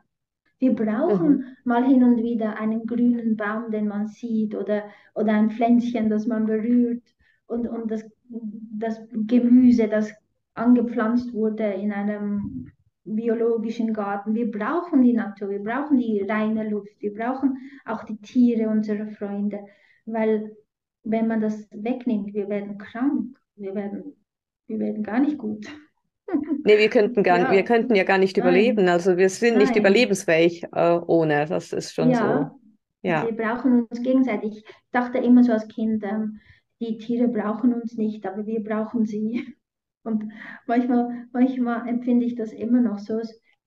Wir 0.59 0.74
brauchen 0.74 1.28
mhm. 1.28 1.45
mal 1.64 1.84
hin 1.84 2.05
und 2.05 2.22
wieder 2.22 2.57
einen 2.57 2.86
grünen 2.86 3.36
Baum, 3.36 3.70
den 3.72 3.88
man 3.88 4.07
sieht, 4.07 4.55
oder, 4.55 4.84
oder 5.14 5.32
ein 5.32 5.51
Pflänzchen, 5.51 6.09
das 6.09 6.26
man 6.26 6.47
berührt, 6.47 7.03
und, 7.47 7.68
und 7.68 7.90
das, 7.90 8.09
das 8.28 9.01
Gemüse, 9.12 9.88
das 9.88 10.12
angepflanzt 10.55 11.32
wurde 11.34 11.64
in 11.64 11.93
einem 11.93 12.70
biologischen 13.05 13.93
Garten. 13.93 14.34
Wir 14.34 14.51
brauchen 14.51 15.03
die 15.03 15.12
Natur, 15.12 15.51
wir 15.51 15.62
brauchen 15.62 15.99
die 15.99 16.22
reine 16.22 16.68
Luft, 16.68 17.01
wir 17.01 17.12
brauchen 17.12 17.59
auch 17.84 18.05
die 18.05 18.20
Tiere, 18.20 18.68
unsere 18.68 19.09
Freunde, 19.09 19.61
weil 20.07 20.57
wenn 21.03 21.26
man 21.26 21.40
das 21.40 21.68
wegnimmt, 21.72 22.32
wir 22.32 22.49
werden 22.49 22.78
krank, 22.78 23.36
wir 23.57 23.74
werden, 23.74 24.14
wir 24.68 24.78
werden 24.78 25.03
gar 25.03 25.18
nicht 25.18 25.38
gut. 25.38 25.66
Nee, 26.64 26.78
wir 26.78 26.89
könnten, 26.89 27.22
gar, 27.22 27.39
ja. 27.39 27.51
wir 27.51 27.64
könnten 27.64 27.95
ja 27.95 28.05
gar 28.05 28.18
nicht 28.18 28.37
Nein. 28.37 28.47
überleben. 28.47 28.89
Also 28.89 29.16
wir 29.16 29.28
sind 29.28 29.55
Nein. 29.55 29.66
nicht 29.66 29.76
überlebensfähig 29.76 30.64
äh, 30.72 30.99
ohne. 31.07 31.47
Das 31.47 31.72
ist 31.72 31.93
schon 31.93 32.11
ja. 32.11 32.51
so. 32.53 32.61
Ja. 33.03 33.26
Wir 33.26 33.37
brauchen 33.37 33.85
uns 33.85 34.03
gegenseitig. 34.03 34.59
Ich 34.59 34.64
dachte 34.93 35.18
immer 35.18 35.43
so 35.43 35.53
als 35.53 35.68
Kind, 35.68 36.05
ähm, 36.05 36.41
die 36.80 36.99
Tiere 36.99 37.28
brauchen 37.28 37.74
uns 37.74 37.97
nicht, 37.97 38.26
aber 38.26 38.47
wir 38.47 38.62
brauchen 38.62 39.07
sie. 39.07 39.55
Und 40.05 40.33
manchmal, 40.66 41.26
manchmal 41.33 41.89
empfinde 41.89 42.26
ich 42.26 42.35
das 42.35 42.53
immer 42.53 42.80
noch 42.80 42.99
so. 42.99 43.20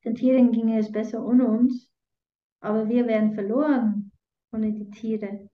Den 0.03 0.15
Tieren 0.15 0.51
ginge 0.51 0.79
es 0.79 0.91
besser 0.91 1.25
ohne 1.25 1.47
uns, 1.47 1.89
aber 2.59 2.89
wir 2.89 3.07
wären 3.07 3.33
verloren 3.33 4.11
ohne 4.51 4.73
die 4.73 4.89
Tiere. 4.89 5.49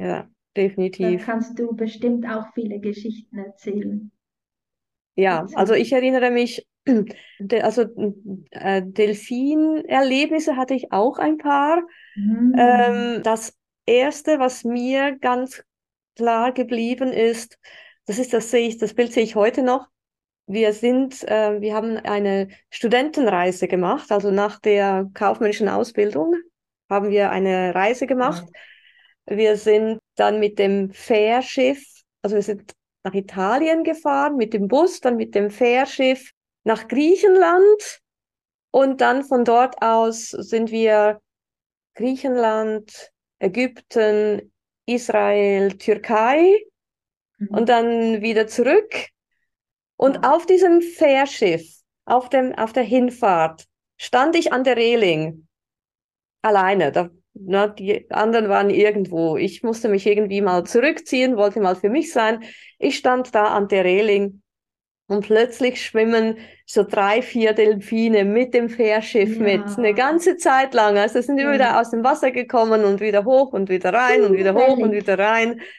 Ja, 0.00 0.28
definitiv. 0.56 1.20
Da 1.20 1.32
kannst 1.32 1.58
du 1.58 1.74
bestimmt 1.74 2.28
auch 2.28 2.52
viele 2.54 2.80
Geschichten 2.80 3.38
erzählen. 3.38 4.10
Ja, 5.16 5.46
also 5.54 5.72
ich 5.72 5.92
erinnere 5.92 6.30
mich, 6.30 6.66
also 7.62 7.86
äh, 8.50 8.82
Delfin-Erlebnisse 8.84 10.56
hatte 10.56 10.74
ich 10.74 10.92
auch 10.92 11.18
ein 11.18 11.38
paar. 11.38 11.82
Mhm. 12.14 12.54
Ähm, 12.56 13.22
das 13.22 13.54
erste, 13.86 14.38
was 14.38 14.64
mir 14.64 15.16
ganz 15.18 15.64
klar 16.16 16.52
geblieben 16.52 17.12
ist, 17.12 17.58
das 18.04 18.18
ist, 18.18 18.32
das 18.32 18.50
sehe 18.50 18.68
ich, 18.68 18.78
das 18.78 18.94
Bild 18.94 19.12
sehe 19.12 19.24
ich 19.24 19.34
heute 19.34 19.62
noch. 19.62 19.88
Wir 20.46 20.72
sind, 20.72 21.24
äh, 21.24 21.60
wir 21.60 21.74
haben 21.74 21.96
eine 21.96 22.48
Studentenreise 22.70 23.66
gemacht, 23.66 24.12
also 24.12 24.30
nach 24.30 24.60
der 24.60 25.10
kaufmännischen 25.12 25.68
Ausbildung 25.68 26.34
haben 26.88 27.10
wir 27.10 27.30
eine 27.30 27.74
Reise 27.74 28.06
gemacht. 28.06 28.44
Mhm. 29.28 29.36
Wir 29.38 29.56
sind 29.56 29.98
dann 30.14 30.38
mit 30.38 30.58
dem 30.58 30.92
Fährschiff, 30.92 31.82
also 32.22 32.36
wir 32.36 32.42
sind 32.42 32.75
nach 33.06 33.14
Italien 33.14 33.84
gefahren 33.84 34.36
mit 34.36 34.52
dem 34.52 34.66
Bus, 34.66 35.00
dann 35.00 35.16
mit 35.16 35.36
dem 35.36 35.48
Fährschiff 35.50 36.32
nach 36.64 36.88
Griechenland 36.88 38.00
und 38.72 39.00
dann 39.00 39.22
von 39.22 39.44
dort 39.44 39.80
aus 39.80 40.30
sind 40.30 40.72
wir 40.72 41.20
Griechenland, 41.94 43.12
Ägypten, 43.38 44.52
Israel, 44.86 45.78
Türkei 45.78 46.58
mhm. 47.38 47.48
und 47.48 47.68
dann 47.68 48.22
wieder 48.22 48.48
zurück. 48.48 48.92
Und 49.96 50.26
auf 50.26 50.44
diesem 50.44 50.82
Fährschiff, 50.82 51.64
auf, 52.06 52.28
dem, 52.28 52.54
auf 52.56 52.72
der 52.72 52.82
Hinfahrt, 52.82 53.66
stand 53.98 54.34
ich 54.34 54.52
an 54.52 54.64
der 54.64 54.76
Reling 54.76 55.46
alleine. 56.42 56.90
Da, 56.90 57.08
na, 57.44 57.68
die 57.68 58.10
anderen 58.10 58.48
waren 58.48 58.70
irgendwo. 58.70 59.36
Ich 59.36 59.62
musste 59.62 59.88
mich 59.88 60.06
irgendwie 60.06 60.40
mal 60.40 60.64
zurückziehen, 60.64 61.36
wollte 61.36 61.60
mal 61.60 61.76
für 61.76 61.90
mich 61.90 62.12
sein. 62.12 62.44
Ich 62.78 62.96
stand 62.96 63.34
da 63.34 63.48
an 63.48 63.68
der 63.68 63.84
Reling 63.84 64.42
und 65.08 65.24
plötzlich 65.26 65.84
schwimmen 65.84 66.38
so 66.66 66.82
drei, 66.82 67.22
vier 67.22 67.52
Delfine 67.52 68.24
mit 68.24 68.54
dem 68.54 68.68
Fährschiff 68.68 69.36
ja. 69.36 69.42
mit, 69.42 69.78
eine 69.78 69.94
ganze 69.94 70.36
Zeit 70.36 70.74
lang. 70.74 70.98
Also 70.98 71.20
sind 71.20 71.38
ja. 71.38 71.52
wieder 71.52 71.80
aus 71.80 71.90
dem 71.90 72.02
Wasser 72.02 72.30
gekommen 72.30 72.84
und 72.84 73.00
wieder 73.00 73.24
hoch 73.24 73.52
und 73.52 73.68
wieder 73.68 73.92
rein 73.92 74.24
und 74.24 74.36
wieder 74.36 74.54
hoch 74.54 74.78
und 74.78 74.92
wieder 74.92 75.18
rein. 75.18 75.60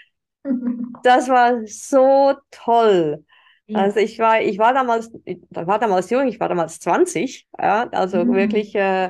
Das 1.03 1.28
war 1.28 1.62
so 1.66 2.36
toll. 2.51 3.26
Ja. 3.66 3.80
Also 3.80 3.99
ich 3.99 4.18
war, 4.18 4.41
ich 4.41 4.58
war 4.58 4.74
damals, 4.74 5.12
ich 5.26 5.39
war 5.49 5.78
damals 5.78 6.10
jung, 6.10 6.26
ich 6.28 6.39
war 6.39 6.47
damals 6.47 6.80
20, 6.80 7.47
ja, 7.60 7.89
also 7.89 8.24
mhm. 8.24 8.34
wirklich 8.34 8.74
äh, 8.76 9.10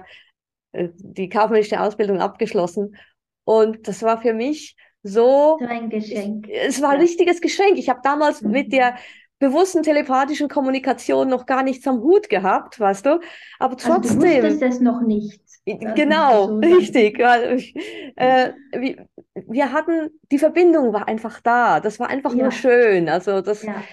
die 0.74 1.30
kaufmännische 1.30 1.80
Ausbildung 1.80 2.20
abgeschlossen. 2.20 2.95
Und 3.43 3.88
das 3.88 4.03
war 4.03 4.22
für 4.22 4.34
mich 4.34 4.76
so, 5.03 5.57
so 5.59 5.65
ein 5.65 5.89
Geschenk. 5.89 6.49
Es 6.49 6.82
war 6.82 6.91
ein 6.91 6.99
richtiges 6.99 7.41
Geschenk. 7.41 7.78
Ich 7.78 7.89
habe 7.89 8.01
damals 8.03 8.41
mhm. 8.41 8.51
mit 8.51 8.74
der 8.74 8.97
bewussten 9.39 9.84
telepathischen 9.84 10.49
Kommunikation 10.49 11.30
noch 11.30 11.45
gar 11.45 11.63
nichts 11.63 11.88
am 11.88 12.01
Hut 12.01 12.30
gehabt, 12.30 12.80
weißt 12.80 13.05
du? 13.05 13.20
Aber 13.59 13.78
trotzdem. 13.78 14.22
Also 14.22 14.41
du 14.41 14.51
wusstest 14.51 14.63
es 14.63 14.80
noch 14.82 15.01
nicht. 15.01 15.41
Genau, 15.65 16.47
so 16.47 16.55
richtig. 16.59 17.20
äh, 17.20 18.53
wir, 18.72 19.07
wir, 19.34 19.72
hatten, 19.74 20.09
die 20.32 20.39
Verbindung 20.39 20.93
war 20.93 21.07
einfach 21.07 21.41
da. 21.41 21.80
Das 21.80 21.99
war 21.99 22.09
einfach 22.09 22.34
ja. 22.34 22.43
nur 22.43 22.51
schön. 22.51 23.09
Also 23.09 23.41
das 23.41 23.63
ja. 23.63 23.84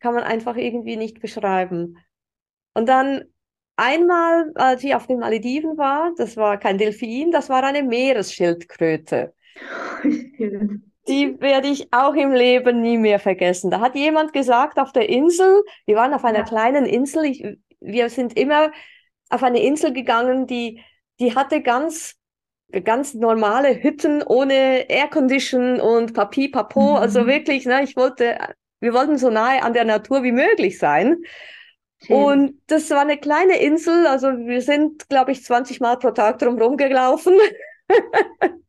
kann 0.00 0.14
man 0.14 0.24
einfach 0.24 0.56
irgendwie 0.56 0.96
nicht 0.96 1.20
beschreiben. 1.20 1.98
Und 2.74 2.88
dann 2.88 3.24
einmal, 3.78 4.50
als 4.54 4.84
ich 4.84 4.94
auf 4.94 5.06
den 5.06 5.20
Malediven 5.20 5.78
war, 5.78 6.12
das 6.16 6.36
war 6.36 6.58
kein 6.58 6.78
Delfin, 6.78 7.30
das 7.30 7.48
war 7.48 7.62
eine 7.64 7.82
Meeresschildkröte. 7.82 9.32
die 11.08 11.40
werde 11.40 11.68
ich 11.68 11.92
auch 11.92 12.14
im 12.14 12.32
Leben 12.32 12.82
nie 12.82 12.98
mehr 12.98 13.18
vergessen. 13.18 13.70
Da 13.70 13.80
hat 13.80 13.94
jemand 13.94 14.32
gesagt 14.32 14.78
auf 14.78 14.92
der 14.92 15.08
Insel, 15.08 15.62
wir 15.86 15.96
waren 15.96 16.12
auf 16.12 16.24
einer 16.24 16.44
kleinen 16.44 16.84
Insel, 16.84 17.24
ich, 17.24 17.44
wir 17.80 18.10
sind 18.10 18.36
immer 18.36 18.70
auf 19.30 19.42
eine 19.42 19.62
Insel 19.62 19.92
gegangen, 19.92 20.46
die, 20.46 20.82
die 21.20 21.34
hatte 21.34 21.62
ganz, 21.62 22.16
ganz 22.84 23.14
normale 23.14 23.82
Hütten 23.82 24.22
ohne 24.22 24.90
Aircondition 24.90 25.80
und 25.80 26.14
Papi, 26.14 26.48
Papo, 26.48 26.92
mhm. 26.92 26.96
also 26.96 27.26
wirklich, 27.26 27.64
ne, 27.64 27.82
ich 27.82 27.96
wollte, 27.96 28.38
wir 28.80 28.92
wollten 28.92 29.18
so 29.18 29.30
nahe 29.30 29.62
an 29.62 29.72
der 29.72 29.84
Natur 29.84 30.22
wie 30.22 30.32
möglich 30.32 30.78
sein. 30.78 31.16
Schön. 32.00 32.16
Und 32.16 32.62
das 32.68 32.90
war 32.90 33.00
eine 33.00 33.18
kleine 33.18 33.60
Insel, 33.60 34.06
also 34.06 34.28
wir 34.28 34.62
sind, 34.62 35.08
glaube 35.08 35.32
ich, 35.32 35.42
20 35.42 35.80
Mal 35.80 35.98
pro 35.98 36.10
Tag 36.12 36.38
drumherum 36.38 36.76
gelaufen. 36.76 37.34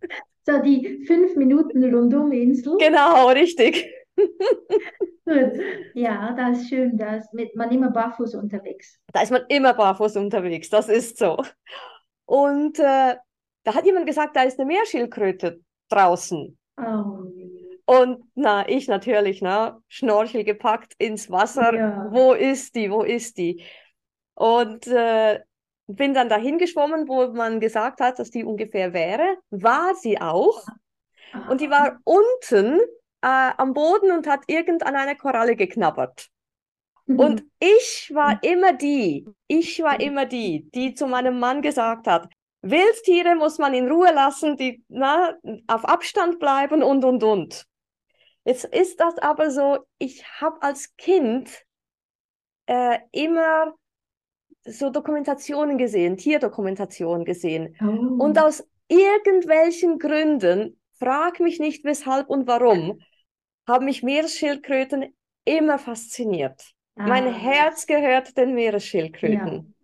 So 0.50 0.58
die 0.64 1.04
fünf 1.06 1.36
Minuten 1.36 1.84
Runduminsel. 1.84 2.76
Genau, 2.80 3.28
richtig. 3.30 3.88
Gut. 4.18 5.52
Ja, 5.94 6.34
das 6.34 6.62
ist 6.62 6.70
schön. 6.70 6.98
Da 6.98 7.18
ist 7.18 7.32
mit, 7.34 7.56
man 7.56 7.70
immer 7.72 7.92
barfuß 7.92 8.34
unterwegs. 8.34 9.00
Da 9.14 9.22
ist 9.22 9.32
man 9.32 9.44
immer 9.50 9.76
barfuß 9.76 10.16
unterwegs, 10.16 10.70
das 10.72 10.90
ist 10.90 11.20
so. 11.20 11.38
Und 12.26 12.80
äh, 12.80 13.16
da 13.64 13.76
hat 13.76 13.86
jemand 13.86 14.08
gesagt, 14.08 14.36
da 14.36 14.42
ist 14.42 14.60
eine 14.60 14.66
Meerschildkröte 14.66 15.60
draußen. 15.90 16.58
Oh. 16.78 17.26
Und 17.90 18.24
na, 18.36 18.70
ich 18.70 18.88
natürlich, 18.88 19.42
na, 19.42 19.82
Schnorchel 19.88 20.44
gepackt 20.44 20.94
ins 21.00 21.32
Wasser. 21.32 21.74
Ja. 21.74 22.08
Wo 22.12 22.34
ist 22.34 22.76
die? 22.76 22.92
Wo 22.92 23.02
ist 23.02 23.40
die? 23.40 23.64
Und 24.36 24.86
äh, 24.86 25.40
bin 25.88 26.14
dann 26.14 26.30
dahin 26.30 26.60
geschwommen, 26.60 27.08
wo 27.08 27.30
man 27.30 27.60
gesagt 27.60 28.00
hat, 28.00 28.20
dass 28.20 28.30
die 28.30 28.44
ungefähr 28.44 28.94
wäre. 28.94 29.38
War 29.50 29.96
sie 29.96 30.22
auch. 30.22 30.64
Und 31.50 31.62
die 31.62 31.72
war 31.72 31.98
unten 32.04 32.80
äh, 33.22 33.52
am 33.58 33.74
Boden 33.74 34.12
und 34.12 34.28
hat 34.28 34.42
irgend 34.46 34.86
an 34.86 34.96
einer 34.96 35.16
Koralle 35.16 35.56
geknabbert. 35.56 36.28
Mhm. 37.08 37.20
Und 37.20 37.44
ich 37.60 38.12
war 38.14 38.34
mhm. 38.34 38.40
immer 38.44 38.74
die, 38.74 39.26
ich 39.48 39.82
war 39.82 40.00
immer 40.00 40.28
die, 40.28 40.70
die 40.76 40.94
zu 40.94 41.08
meinem 41.08 41.40
Mann 41.40 41.64
gesagt 41.64 42.06
hat, 42.06 42.30
Wildtiere 42.62 43.34
muss 43.34 43.58
man 43.58 43.74
in 43.74 43.88
Ruhe 43.88 44.14
lassen, 44.14 44.58
die 44.58 44.84
na, 44.90 45.34
auf 45.66 45.86
Abstand 45.86 46.38
bleiben 46.38 46.84
und, 46.84 47.04
und, 47.04 47.24
und. 47.24 47.66
Jetzt 48.50 48.66
ist 48.66 49.00
das 49.00 49.16
aber 49.20 49.52
so, 49.52 49.78
ich 50.00 50.26
habe 50.42 50.64
als 50.64 50.96
Kind 50.96 51.52
äh, 52.66 52.98
immer 53.12 53.76
so 54.66 54.90
Dokumentationen 54.90 55.78
gesehen, 55.78 56.18
Tierdokumentationen 56.18 57.26
gesehen. 57.26 57.76
Oh. 57.80 58.24
Und 58.24 58.40
aus 58.40 58.68
irgendwelchen 58.88 60.00
Gründen, 60.00 60.82
frag 60.98 61.40
mich 61.40 61.60
nicht 61.60 61.86
weshalb 61.86 62.28
und 62.28 62.48
warum, 62.48 63.00
haben 63.68 63.86
mich 63.86 64.02
Meeresschildkröten 64.02 65.16
immer 65.46 65.78
fasziniert. 65.78 66.72
Ah. 66.96 67.06
Mein 67.06 67.32
Herz 67.32 67.86
gehört 67.86 68.36
den 68.36 68.56
Meeresschildkröten. 68.56 69.76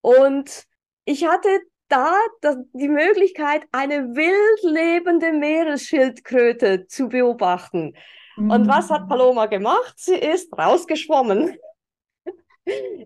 Ja. 0.00 0.10
Und 0.16 0.68
ich 1.06 1.26
hatte 1.26 1.48
da 1.92 2.14
die 2.72 2.88
Möglichkeit, 2.88 3.62
eine 3.70 4.14
wild 4.14 4.62
lebende 4.62 5.32
Meeresschildkröte 5.32 6.86
zu 6.86 7.08
beobachten. 7.08 7.94
Mhm. 8.36 8.50
Und 8.50 8.68
was 8.68 8.90
hat 8.90 9.06
mm. 9.06 9.08
Paloma 9.08 9.46
gemacht? 9.46 9.94
Sie 9.96 10.14
ist 10.14 10.56
rausgeschwommen. 10.56 11.56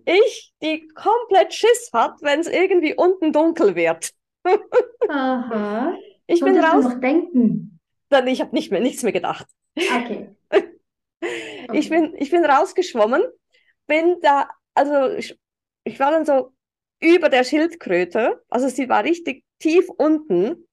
Ich, 0.05 0.53
die 0.63 0.87
komplett 0.89 1.55
Schiss 1.55 1.91
hat, 1.93 2.17
wenn 2.21 2.41
es 2.41 2.47
irgendwie 2.47 2.95
unten 2.95 3.33
dunkel 3.33 3.75
wird. 3.75 4.13
Aha. 5.09 5.97
Ich 6.27 6.41
bin 6.41 6.59
raus. 6.59 6.85
Noch 6.85 7.01
denken? 7.01 7.81
Dann, 8.09 8.27
ich 8.29 8.41
habe 8.41 8.55
nicht 8.55 8.71
mehr, 8.71 8.81
nichts 8.81 9.03
mehr 9.03 9.13
gedacht. 9.13 9.47
Okay. 9.77 10.37
okay. 10.51 10.79
Ich, 11.73 11.89
bin, 11.89 12.15
ich 12.19 12.31
bin 12.31 12.45
rausgeschwommen, 12.45 13.23
bin 13.87 14.21
da, 14.21 14.49
also 14.75 15.11
ich, 15.17 15.39
ich 15.85 15.99
war 15.99 16.11
dann 16.11 16.25
so 16.25 16.53
über 17.01 17.29
der 17.29 17.45
Schildkröte, 17.45 18.43
also 18.49 18.69
sie 18.69 18.89
war 18.89 19.05
richtig 19.05 19.45
tief 19.59 19.89
unten. 19.89 20.67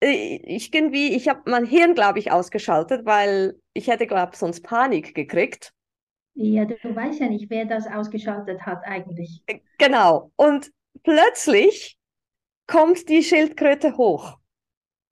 Ich 0.00 0.72
irgendwie, 0.72 1.14
ich 1.14 1.28
habe 1.28 1.42
mein 1.50 1.66
Hirn, 1.66 1.94
glaube 1.94 2.18
ich, 2.18 2.32
ausgeschaltet, 2.32 3.04
weil 3.04 3.60
ich 3.74 3.88
hätte, 3.88 4.06
glaube 4.06 4.30
ich, 4.32 4.38
sonst 4.38 4.62
Panik 4.62 5.14
gekriegt. 5.14 5.72
Ja, 6.34 6.64
du 6.64 6.74
weißt 6.82 7.20
ja 7.20 7.28
nicht, 7.28 7.50
wer 7.50 7.66
das 7.66 7.86
ausgeschaltet 7.86 8.62
hat 8.62 8.82
eigentlich. 8.84 9.42
Äh, 9.46 9.60
genau. 9.78 10.32
Und 10.36 10.72
plötzlich 11.02 11.98
kommt 12.66 13.08
die 13.08 13.22
Schildkröte 13.22 13.96
hoch. 13.96 14.38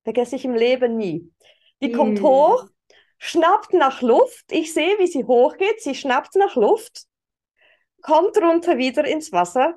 Vergesse 0.04 0.36
ich 0.36 0.44
im 0.44 0.54
Leben 0.54 0.96
nie. 0.96 1.30
Die 1.82 1.92
kommt 1.92 2.22
hoch, 2.22 2.64
schnappt 3.18 3.74
nach 3.74 4.00
Luft. 4.00 4.50
Ich 4.50 4.72
sehe, 4.72 4.98
wie 4.98 5.06
sie 5.06 5.24
hochgeht. 5.24 5.80
Sie 5.80 5.94
schnappt 5.94 6.34
nach 6.36 6.56
Luft, 6.56 7.04
kommt 8.00 8.36
runter 8.38 8.78
wieder 8.78 9.04
ins 9.04 9.32
Wasser, 9.32 9.74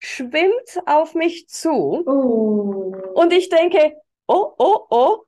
schwimmt 0.00 0.82
auf 0.86 1.14
mich 1.14 1.48
zu. 1.48 2.02
Oh. 2.06 2.94
Und 3.14 3.32
ich 3.32 3.48
denke, 3.48 3.96
oh, 4.26 4.52
oh, 4.58 4.86
oh. 4.90 5.18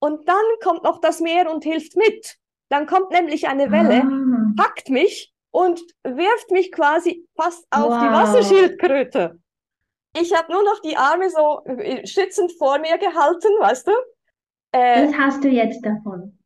Und 0.00 0.28
dann 0.28 0.44
kommt 0.62 0.82
noch 0.82 1.00
das 1.00 1.20
Meer 1.20 1.50
und 1.52 1.62
hilft 1.62 1.96
mit. 1.96 2.38
Dann 2.68 2.86
kommt 2.86 3.10
nämlich 3.10 3.46
eine 3.46 3.70
Welle, 3.70 4.02
ah. 4.02 4.52
packt 4.56 4.88
mich 4.88 5.32
und 5.50 5.80
wirft 6.02 6.50
mich 6.50 6.72
quasi 6.72 7.28
fast 7.36 7.66
auf 7.70 7.90
wow. 7.90 8.00
die 8.00 8.08
Wasserschildkröte. 8.08 9.38
Ich 10.18 10.34
habe 10.34 10.52
nur 10.52 10.62
noch 10.64 10.80
die 10.80 10.96
Arme 10.96 11.30
so 11.30 11.62
äh, 11.64 12.06
schützend 12.06 12.52
vor 12.52 12.78
mir 12.78 12.98
gehalten, 12.98 13.48
weißt 13.60 13.86
du? 13.86 13.92
Äh, 14.72 15.06
das 15.06 15.16
hast 15.16 15.44
du 15.44 15.48
jetzt 15.48 15.84
davon. 15.84 16.38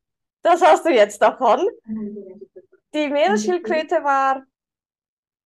Das 0.42 0.62
hast 0.62 0.84
du 0.84 0.90
jetzt 0.90 1.22
davon. 1.22 1.66
Die 2.94 3.08
Meeresschildkröte 3.08 4.04
war 4.04 4.44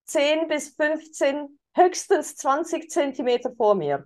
10 0.05 0.47
bis 0.47 0.69
15, 0.75 1.59
höchstens 1.73 2.35
20 2.35 2.89
Zentimeter 2.89 3.51
vor 3.55 3.75
mir. 3.75 4.05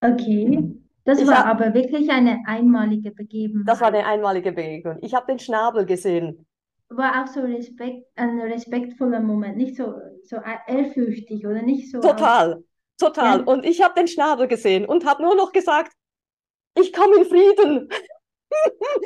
Okay. 0.00 0.74
Das 1.04 1.20
ich 1.20 1.26
war 1.26 1.46
hab, 1.46 1.60
aber 1.60 1.72
wirklich 1.72 2.10
eine 2.10 2.42
einmalige 2.46 3.10
Begebenheit. 3.12 3.66
Das 3.66 3.80
war 3.80 3.88
eine 3.88 4.04
einmalige 4.04 4.52
Begegnung. 4.52 4.98
Ich 5.00 5.14
habe 5.14 5.26
den 5.26 5.38
Schnabel 5.38 5.86
gesehen. 5.86 6.46
War 6.90 7.22
auch 7.22 7.26
so 7.26 7.40
Respekt, 7.40 8.06
ein 8.16 8.40
respektvoller 8.40 9.20
Moment, 9.20 9.56
nicht 9.56 9.76
so, 9.76 9.94
so 10.24 10.36
ehrfürchtig 10.66 11.46
oder 11.46 11.62
nicht 11.62 11.90
so. 11.90 12.00
Total, 12.00 12.62
total. 12.98 13.38
Ja. 13.38 13.44
Und 13.44 13.64
ich 13.64 13.82
habe 13.82 13.94
den 13.94 14.08
Schnabel 14.08 14.48
gesehen 14.48 14.84
und 14.84 15.06
habe 15.06 15.22
nur 15.22 15.34
noch 15.34 15.52
gesagt, 15.52 15.92
ich 16.78 16.92
komme 16.92 17.16
in 17.16 17.24
Frieden. 17.24 17.88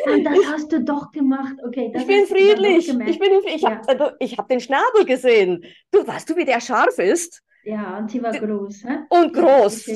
Und 0.07 0.25
das 0.25 0.39
hast 0.47 0.73
du 0.73 0.83
doch 0.83 1.11
gemacht. 1.11 1.55
Okay, 1.65 1.93
ich 1.95 2.07
bin 2.07 2.27
friedlich. 2.27 2.89
Ich, 2.89 3.19
bin, 3.19 3.33
ich 3.47 3.63
ja. 3.63 3.71
habe 3.71 3.89
also, 3.89 4.37
hab 4.39 4.49
den 4.49 4.61
Schnabel 4.61 5.05
gesehen. 5.05 5.65
Du 5.91 6.07
weißt 6.07 6.31
du, 6.31 6.37
wie 6.37 6.45
der 6.45 6.61
scharf 6.61 6.99
ist? 6.99 7.43
Ja, 7.65 7.99
und 7.99 8.11
sie 8.11 8.23
war 8.23 8.33
groß. 8.33 8.85
Hä? 8.85 8.99
Und 9.09 9.33
groß. 9.33 9.87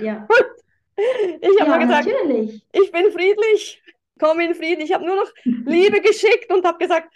Ja. 0.00 0.26
Ich 0.96 1.60
habe 1.60 1.72
ja, 1.72 1.78
gesagt, 1.78 2.06
natürlich. 2.06 2.64
ich 2.70 2.92
bin 2.92 3.10
friedlich, 3.10 3.82
komm 4.20 4.38
in 4.38 4.54
Frieden. 4.54 4.80
Ich 4.80 4.94
habe 4.94 5.04
nur 5.04 5.16
noch 5.16 5.28
Liebe 5.42 6.00
geschickt 6.00 6.52
und 6.52 6.64
habe 6.64 6.78
gesagt, 6.78 7.12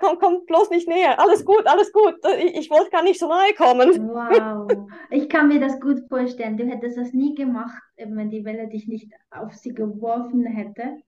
komm, 0.00 0.18
komm 0.18 0.46
bloß 0.46 0.70
nicht 0.70 0.88
näher. 0.88 1.18
Alles 1.18 1.44
gut, 1.44 1.66
alles 1.66 1.92
gut. 1.92 2.14
Ich, 2.38 2.56
ich 2.56 2.70
wollte 2.70 2.90
gar 2.90 3.02
nicht 3.02 3.20
so 3.20 3.28
nahe 3.28 3.54
kommen. 3.54 4.08
Wow, 4.08 4.88
ich 5.10 5.28
kann 5.28 5.48
mir 5.48 5.60
das 5.60 5.80
gut 5.80 6.00
vorstellen. 6.08 6.56
Du 6.56 6.66
hättest 6.66 6.98
das 6.98 7.12
nie 7.12 7.34
gemacht, 7.34 7.80
wenn 7.96 8.30
die 8.30 8.44
Welle 8.44 8.68
dich 8.68 8.88
nicht 8.88 9.12
auf 9.30 9.54
sie 9.54 9.74
geworfen 9.74 10.44
hätte. 10.46 11.00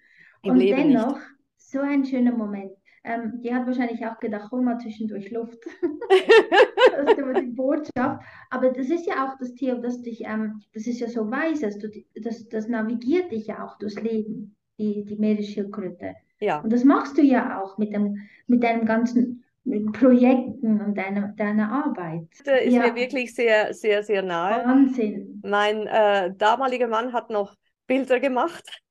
Im 0.43 0.53
und 0.53 0.57
Leben 0.59 0.93
dennoch, 0.93 1.17
nicht. 1.17 1.27
so 1.57 1.81
ein 1.81 2.05
schöner 2.05 2.33
Moment. 2.33 2.73
Ähm, 3.05 3.41
die 3.43 3.53
hat 3.53 3.67
wahrscheinlich 3.67 4.07
auch 4.07 4.19
gedacht, 4.21 4.51
hol 4.53 4.63
mal 4.63 4.79
zwischendurch 4.79 5.31
Luft. 5.31 5.59
das 6.97 7.11
ist 7.11 7.19
immer 7.19 7.41
die 7.41 7.49
Botschaft. 7.49 8.25
Aber 8.51 8.71
das 8.71 8.91
ist 8.91 9.07
ja 9.07 9.27
auch 9.27 9.37
das 9.39 9.55
Tier, 9.55 9.75
das 9.77 10.03
dich, 10.03 10.23
ähm, 10.25 10.61
das 10.73 10.87
ist 10.87 11.01
ja 11.01 11.09
so 11.09 11.29
weise, 11.31 11.67
dass 11.67 11.79
du, 11.79 11.89
das, 12.15 12.49
das 12.49 12.69
navigiert 12.69 13.33
dich 13.33 13.49
ja 13.49 13.65
auch 13.65 13.77
durchs 13.79 14.01
Leben, 14.01 14.55
die, 14.79 15.05
die 15.05 15.17
Meeresschildkröte. 15.17 16.15
Ja. 16.41 16.61
Und 16.61 16.73
das 16.73 16.85
machst 16.85 17.19
du 17.19 17.23
ja 17.23 17.61
auch 17.61 17.77
mit, 17.77 17.93
dem, 17.93 18.19
mit 18.47 18.63
deinen 18.63 18.87
ganzen 18.87 19.45
Projekten 19.93 20.81
und 20.81 20.97
deiner, 20.97 21.29
deiner 21.37 21.73
Arbeit. 21.73 22.29
Das 22.45 22.63
ist 22.63 22.73
ja. 22.73 22.87
mir 22.87 22.95
wirklich 22.95 23.35
sehr, 23.35 23.75
sehr, 23.75 24.03
sehr 24.03 24.23
nahe. 24.23 24.65
Wahnsinn. 24.65 25.41
Mein 25.45 25.87
äh, 25.87 26.33
damaliger 26.37 26.89
Mann 26.89 27.13
hat 27.13 27.31
noch 27.31 27.55
Bilder 27.87 28.21
gemacht 28.21 28.82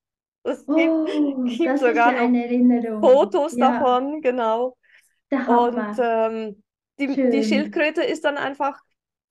es 0.44 0.66
gibt, 0.66 0.90
oh, 0.90 1.44
gibt 1.44 1.80
sogar 1.80 2.28
noch 2.28 3.00
Fotos 3.00 3.56
ja. 3.56 3.72
davon, 3.72 4.22
genau. 4.22 4.78
Und 5.32 5.98
ähm, 6.00 6.64
die, 7.00 7.08
die 7.08 7.44
Schildkröte 7.44 8.04
ist 8.04 8.26
dann 8.26 8.38
einfach, 8.38 8.80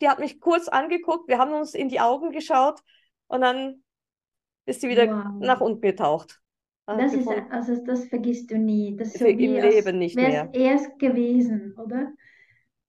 die 0.01 0.09
hat 0.09 0.19
mich 0.19 0.41
kurz 0.41 0.69
angeguckt, 0.69 1.29
wir 1.29 1.39
haben 1.39 1.53
uns 1.53 1.75
in 1.75 1.89
die 1.89 2.01
Augen 2.01 2.31
geschaut 2.31 2.81
und 3.29 3.43
dann 3.43 3.83
ist 4.67 4.81
sie 4.81 4.89
wieder 4.89 5.09
wow. 5.09 5.25
nach 5.41 5.61
unten 5.61 5.81
getaucht. 5.81 6.41
Das 6.87 7.15
ist, 7.15 7.29
also 7.51 7.85
das 7.85 8.07
vergisst 8.07 8.51
du 8.51 8.59
nie. 8.59 8.97
Das 8.97 9.09
ist 9.09 9.19
so 9.19 9.27
Im 9.27 9.39
Leben 9.39 9.99
nicht 9.99 10.17
mehr. 10.17 10.49
erst 10.53 10.99
gewesen, 10.99 11.77
oder? 11.79 12.13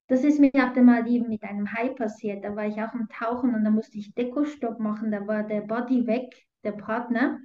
Das 0.08 0.24
ist 0.24 0.40
mir 0.40 0.50
auf 0.54 0.72
der 0.72 0.82
Maldiven 0.82 1.28
mit 1.28 1.42
einem 1.44 1.72
Hai 1.72 1.90
passiert. 1.90 2.44
Da 2.44 2.56
war 2.56 2.66
ich 2.66 2.74
auch 2.74 2.92
am 2.92 3.08
Tauchen 3.08 3.54
und 3.54 3.62
da 3.64 3.70
musste 3.70 3.98
ich 3.98 4.12
Dekostopp 4.14 4.80
machen. 4.80 5.12
Da 5.12 5.26
war 5.26 5.44
der 5.44 5.60
Body 5.60 6.06
weg, 6.06 6.34
der 6.64 6.72
Partner 6.72 7.38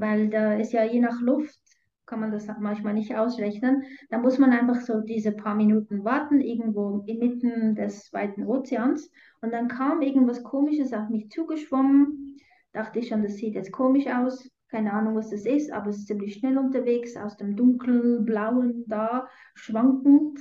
weil 0.00 0.28
da 0.30 0.54
ist 0.54 0.72
ja 0.72 0.84
je 0.84 1.00
nach 1.00 1.20
Luft, 1.20 1.60
kann 2.06 2.20
man 2.20 2.32
das 2.32 2.48
manchmal 2.58 2.94
nicht 2.94 3.14
ausrechnen. 3.14 3.84
Da 4.08 4.18
muss 4.18 4.38
man 4.38 4.50
einfach 4.50 4.80
so 4.80 5.00
diese 5.00 5.30
paar 5.30 5.54
Minuten 5.54 6.04
warten, 6.04 6.40
irgendwo 6.40 7.04
inmitten 7.06 7.76
des 7.76 8.12
weiten 8.12 8.44
Ozeans. 8.44 9.12
Und 9.40 9.52
dann 9.52 9.68
kam 9.68 10.02
irgendwas 10.02 10.42
Komisches 10.42 10.92
auf 10.92 11.08
mich 11.08 11.30
zugeschwommen. 11.30 12.36
Dachte 12.72 12.98
ich 12.98 13.08
schon, 13.08 13.22
das 13.22 13.36
sieht 13.36 13.54
jetzt 13.54 13.70
komisch 13.70 14.06
aus. 14.08 14.48
Keine 14.68 14.92
Ahnung, 14.92 15.16
was 15.16 15.30
das 15.30 15.46
ist, 15.46 15.72
aber 15.72 15.90
es 15.90 15.98
ist 15.98 16.06
ziemlich 16.08 16.34
schnell 16.34 16.58
unterwegs, 16.58 17.16
aus 17.16 17.36
dem 17.36 17.56
dunkelblauen 17.56 18.84
da, 18.86 19.28
schwankend. 19.54 20.38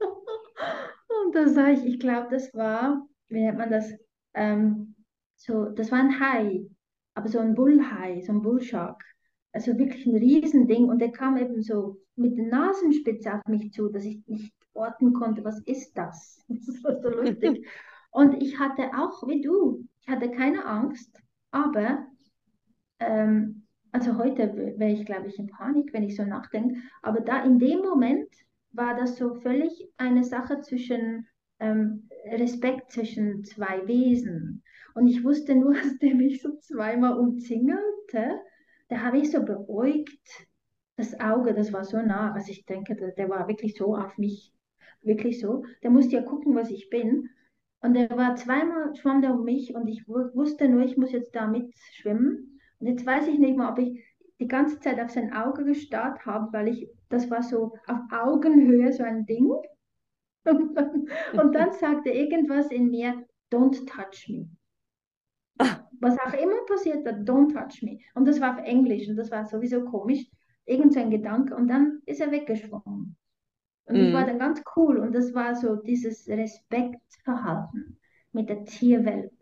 Und 0.00 1.34
da 1.34 1.48
sah 1.48 1.68
ich, 1.70 1.84
ich 1.84 2.00
glaube, 2.00 2.28
das 2.30 2.52
war, 2.54 3.06
wie 3.28 3.42
nennt 3.42 3.58
man 3.58 3.70
das? 3.70 3.92
Ähm, 4.34 4.94
so, 5.36 5.66
das 5.66 5.90
war 5.90 5.98
ein 5.98 6.20
Hai 6.20 6.66
aber 7.20 7.28
so 7.28 7.38
ein 7.38 7.54
Bullhai, 7.54 8.22
so 8.22 8.32
ein 8.32 8.40
Bullshark. 8.40 9.04
Also 9.52 9.76
wirklich 9.76 10.06
ein 10.06 10.16
Riesending. 10.16 10.88
Und 10.88 11.00
der 11.00 11.12
kam 11.12 11.36
eben 11.36 11.62
so 11.62 11.98
mit 12.16 12.38
der 12.38 12.46
Nasenspitze 12.46 13.34
auf 13.34 13.44
mich 13.46 13.72
zu, 13.72 13.90
dass 13.90 14.04
ich 14.04 14.26
nicht 14.26 14.54
orten 14.72 15.12
konnte, 15.12 15.44
was 15.44 15.60
ist 15.66 15.96
das? 15.96 16.42
Das 16.48 16.82
war 16.82 16.98
so 17.00 17.10
lustig. 17.10 17.66
Und 18.10 18.42
ich 18.42 18.58
hatte 18.58 18.90
auch, 18.96 19.28
wie 19.28 19.42
du, 19.42 19.86
ich 20.00 20.08
hatte 20.08 20.30
keine 20.30 20.64
Angst, 20.64 21.16
aber 21.52 22.06
ähm, 22.98 23.66
also 23.92 24.16
heute 24.16 24.52
wäre 24.78 24.90
ich, 24.90 25.04
glaube 25.04 25.28
ich, 25.28 25.38
in 25.38 25.46
Panik, 25.46 25.92
wenn 25.92 26.02
ich 26.02 26.16
so 26.16 26.24
nachdenke. 26.24 26.76
Aber 27.02 27.20
da 27.20 27.44
in 27.44 27.58
dem 27.58 27.80
Moment 27.80 28.28
war 28.72 28.96
das 28.96 29.16
so 29.16 29.34
völlig 29.34 29.92
eine 29.96 30.24
Sache 30.24 30.60
zwischen 30.60 31.28
ähm, 31.60 32.08
Respekt 32.24 32.92
zwischen 32.92 33.44
zwei 33.44 33.86
Wesen. 33.86 34.62
Und 34.94 35.06
ich 35.06 35.24
wusste 35.24 35.54
nur, 35.54 35.74
dass 35.74 35.98
der 35.98 36.14
mich 36.14 36.42
so 36.42 36.56
zweimal 36.58 37.18
umzingelte. 37.18 38.40
Da 38.88 39.00
habe 39.02 39.18
ich 39.18 39.30
so 39.30 39.44
beäugt. 39.44 40.46
Das 40.96 41.18
Auge, 41.18 41.54
das 41.54 41.72
war 41.72 41.84
so 41.84 41.96
nah. 41.96 42.32
Also 42.32 42.50
ich 42.50 42.66
denke, 42.66 42.94
der, 42.94 43.12
der 43.12 43.28
war 43.30 43.48
wirklich 43.48 43.76
so 43.76 43.96
auf 43.96 44.18
mich. 44.18 44.52
Wirklich 45.02 45.40
so. 45.40 45.64
Der 45.82 45.90
musste 45.90 46.16
ja 46.16 46.22
gucken, 46.22 46.54
was 46.54 46.70
ich 46.70 46.90
bin. 46.90 47.30
Und 47.80 47.96
er 47.96 48.10
war 48.10 48.36
zweimal 48.36 48.94
schwamm 48.94 49.22
der 49.22 49.32
um 49.32 49.44
mich 49.44 49.74
und 49.74 49.88
ich 49.88 50.06
wusste 50.06 50.68
nur, 50.68 50.82
ich 50.82 50.98
muss 50.98 51.12
jetzt 51.12 51.34
da 51.34 51.46
mitschwimmen. 51.46 52.60
Und 52.78 52.86
jetzt 52.86 53.06
weiß 53.06 53.26
ich 53.28 53.38
nicht 53.38 53.56
mal, 53.56 53.72
ob 53.72 53.78
ich 53.78 54.04
die 54.38 54.48
ganze 54.48 54.80
Zeit 54.80 55.00
auf 55.00 55.10
sein 55.10 55.32
Auge 55.32 55.64
gestarrt 55.64 56.24
habe, 56.26 56.52
weil 56.52 56.68
ich, 56.68 56.88
das 57.08 57.30
war 57.30 57.42
so 57.42 57.72
auf 57.86 57.98
Augenhöhe 58.10 58.92
so 58.92 59.02
ein 59.02 59.24
Ding. 59.24 59.50
Und 60.44 60.74
dann, 60.74 61.08
und 61.34 61.54
dann 61.54 61.72
sagte 61.72 62.10
irgendwas 62.10 62.70
in 62.70 62.90
mir, 62.90 63.26
don't 63.52 63.86
touch 63.86 64.28
me 64.28 64.48
was 66.00 66.18
auch 66.18 66.32
immer 66.32 66.64
passiert, 66.66 67.06
don't 67.06 67.52
touch 67.52 67.82
me. 67.82 67.98
Und 68.14 68.26
das 68.26 68.40
war 68.40 68.54
auf 68.54 68.64
Englisch 68.64 69.08
und 69.08 69.16
das 69.16 69.30
war 69.30 69.44
sowieso 69.46 69.84
komisch. 69.84 70.26
Irgend 70.64 70.94
so 70.94 71.00
ein 71.00 71.10
Gedanke 71.10 71.54
und 71.54 71.68
dann 71.68 72.00
ist 72.06 72.20
er 72.20 72.30
weggeschwommen. 72.30 73.16
Und 73.84 73.94
mm. 73.94 74.00
ich 74.00 74.14
war 74.14 74.22
mhm. 74.22 74.26
dann 74.26 74.38
ganz 74.38 74.62
cool 74.76 74.98
und 74.98 75.14
das 75.14 75.34
war 75.34 75.54
so 75.54 75.76
dieses 75.76 76.28
Respektverhalten 76.28 77.98
mit 78.32 78.48
der 78.48 78.64
Tierwelt. 78.64 79.32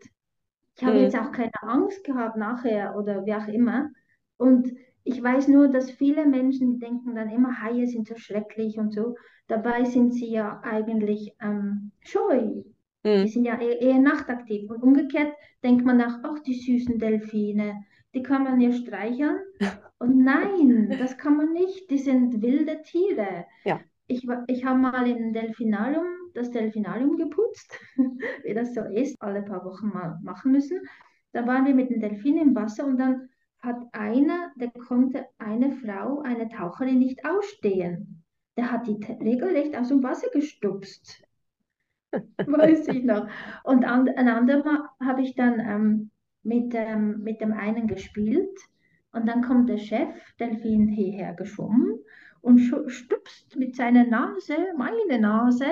Ich 0.75 0.83
habe 0.83 0.97
mm. 0.97 1.01
jetzt 1.01 1.17
auch 1.17 1.31
keine 1.31 1.51
Angst 1.61 2.03
gehabt 2.03 2.35
nachher 2.35 2.95
oder 2.97 3.25
wie 3.25 3.33
auch 3.33 3.47
immer. 3.47 3.89
Und 4.37 4.73
ich 5.09 5.21
weiß 5.21 5.47
nur, 5.47 5.67
dass 5.67 5.91
viele 5.91 6.25
Menschen 6.25 6.79
denken 6.79 7.15
dann 7.15 7.29
immer, 7.29 7.61
Haie 7.61 7.87
sind 7.87 8.07
so 8.07 8.15
schrecklich 8.15 8.77
und 8.77 8.93
so. 8.93 9.15
Dabei 9.47 9.83
sind 9.83 10.13
sie 10.13 10.31
ja 10.31 10.61
eigentlich 10.63 11.35
ähm, 11.41 11.91
scheu 12.01 12.63
Mhm. 13.03 13.23
Die 13.23 13.27
sind 13.27 13.45
ja 13.45 13.59
eher, 13.59 13.81
eher 13.81 13.99
nachtaktiv. 13.99 14.69
Und 14.69 14.83
umgekehrt 14.83 15.33
denkt 15.63 15.85
man 15.85 15.97
nach, 15.97 16.19
ach, 16.23 16.39
die 16.39 16.55
süßen 16.55 16.99
Delfine, 16.99 17.83
die 18.13 18.23
kann 18.23 18.43
man 18.43 18.59
ja 18.59 18.71
streicheln. 18.71 19.39
Und 19.99 20.23
nein, 20.23 20.95
das 20.97 21.17
kann 21.17 21.37
man 21.37 21.51
nicht. 21.53 21.89
Die 21.89 21.97
sind 21.97 22.41
wilde 22.41 22.81
Tiere. 22.83 23.45
Ja. 23.65 23.79
Ich, 24.07 24.25
ich 24.47 24.65
habe 24.65 24.79
mal 24.79 25.07
in 25.07 25.33
Delfinarium 25.33 26.05
das 26.33 26.51
Delfinarium 26.51 27.17
geputzt, 27.17 27.77
wie 28.43 28.53
das 28.53 28.73
so 28.73 28.81
ist, 28.81 29.15
alle 29.19 29.41
paar 29.41 29.65
Wochen 29.65 29.89
mal 29.89 30.17
machen 30.23 30.51
müssen. 30.51 30.79
Da 31.31 31.45
waren 31.45 31.65
wir 31.65 31.75
mit 31.75 31.89
den 31.89 31.99
Delfinen 31.99 32.49
im 32.49 32.55
Wasser 32.55 32.85
und 32.85 32.97
dann 32.97 33.28
hat 33.61 33.77
einer, 33.91 34.51
der 34.55 34.71
konnte 34.71 35.25
eine 35.37 35.71
Frau, 35.73 36.21
eine 36.21 36.47
Taucherin 36.49 36.99
nicht 36.99 37.25
ausstehen. 37.25 38.23
Der 38.57 38.71
hat 38.71 38.87
die 38.87 38.99
regelrecht 39.05 39.75
aus 39.75 39.89
dem 39.89 40.03
Wasser 40.03 40.29
gestupst. 40.31 41.23
weiß 42.37 42.87
ich 42.89 43.03
noch. 43.03 43.27
Und 43.63 43.85
an, 43.85 44.09
ein 44.09 44.27
andermal 44.27 44.89
habe 45.03 45.21
ich 45.21 45.35
dann 45.35 45.59
ähm, 45.59 46.11
mit, 46.43 46.73
ähm, 46.75 47.21
mit 47.23 47.41
dem 47.41 47.53
einen 47.53 47.87
gespielt 47.87 48.57
und 49.11 49.27
dann 49.27 49.41
kommt 49.41 49.69
der 49.69 49.77
Chef 49.77 50.09
Delfin 50.39 50.87
hierher 50.87 51.33
geschwommen 51.33 51.99
und 52.41 52.59
stupst 52.59 53.55
mit 53.57 53.75
seiner 53.75 54.05
Nase, 54.05 54.55
meine 54.77 55.19
Nase. 55.19 55.65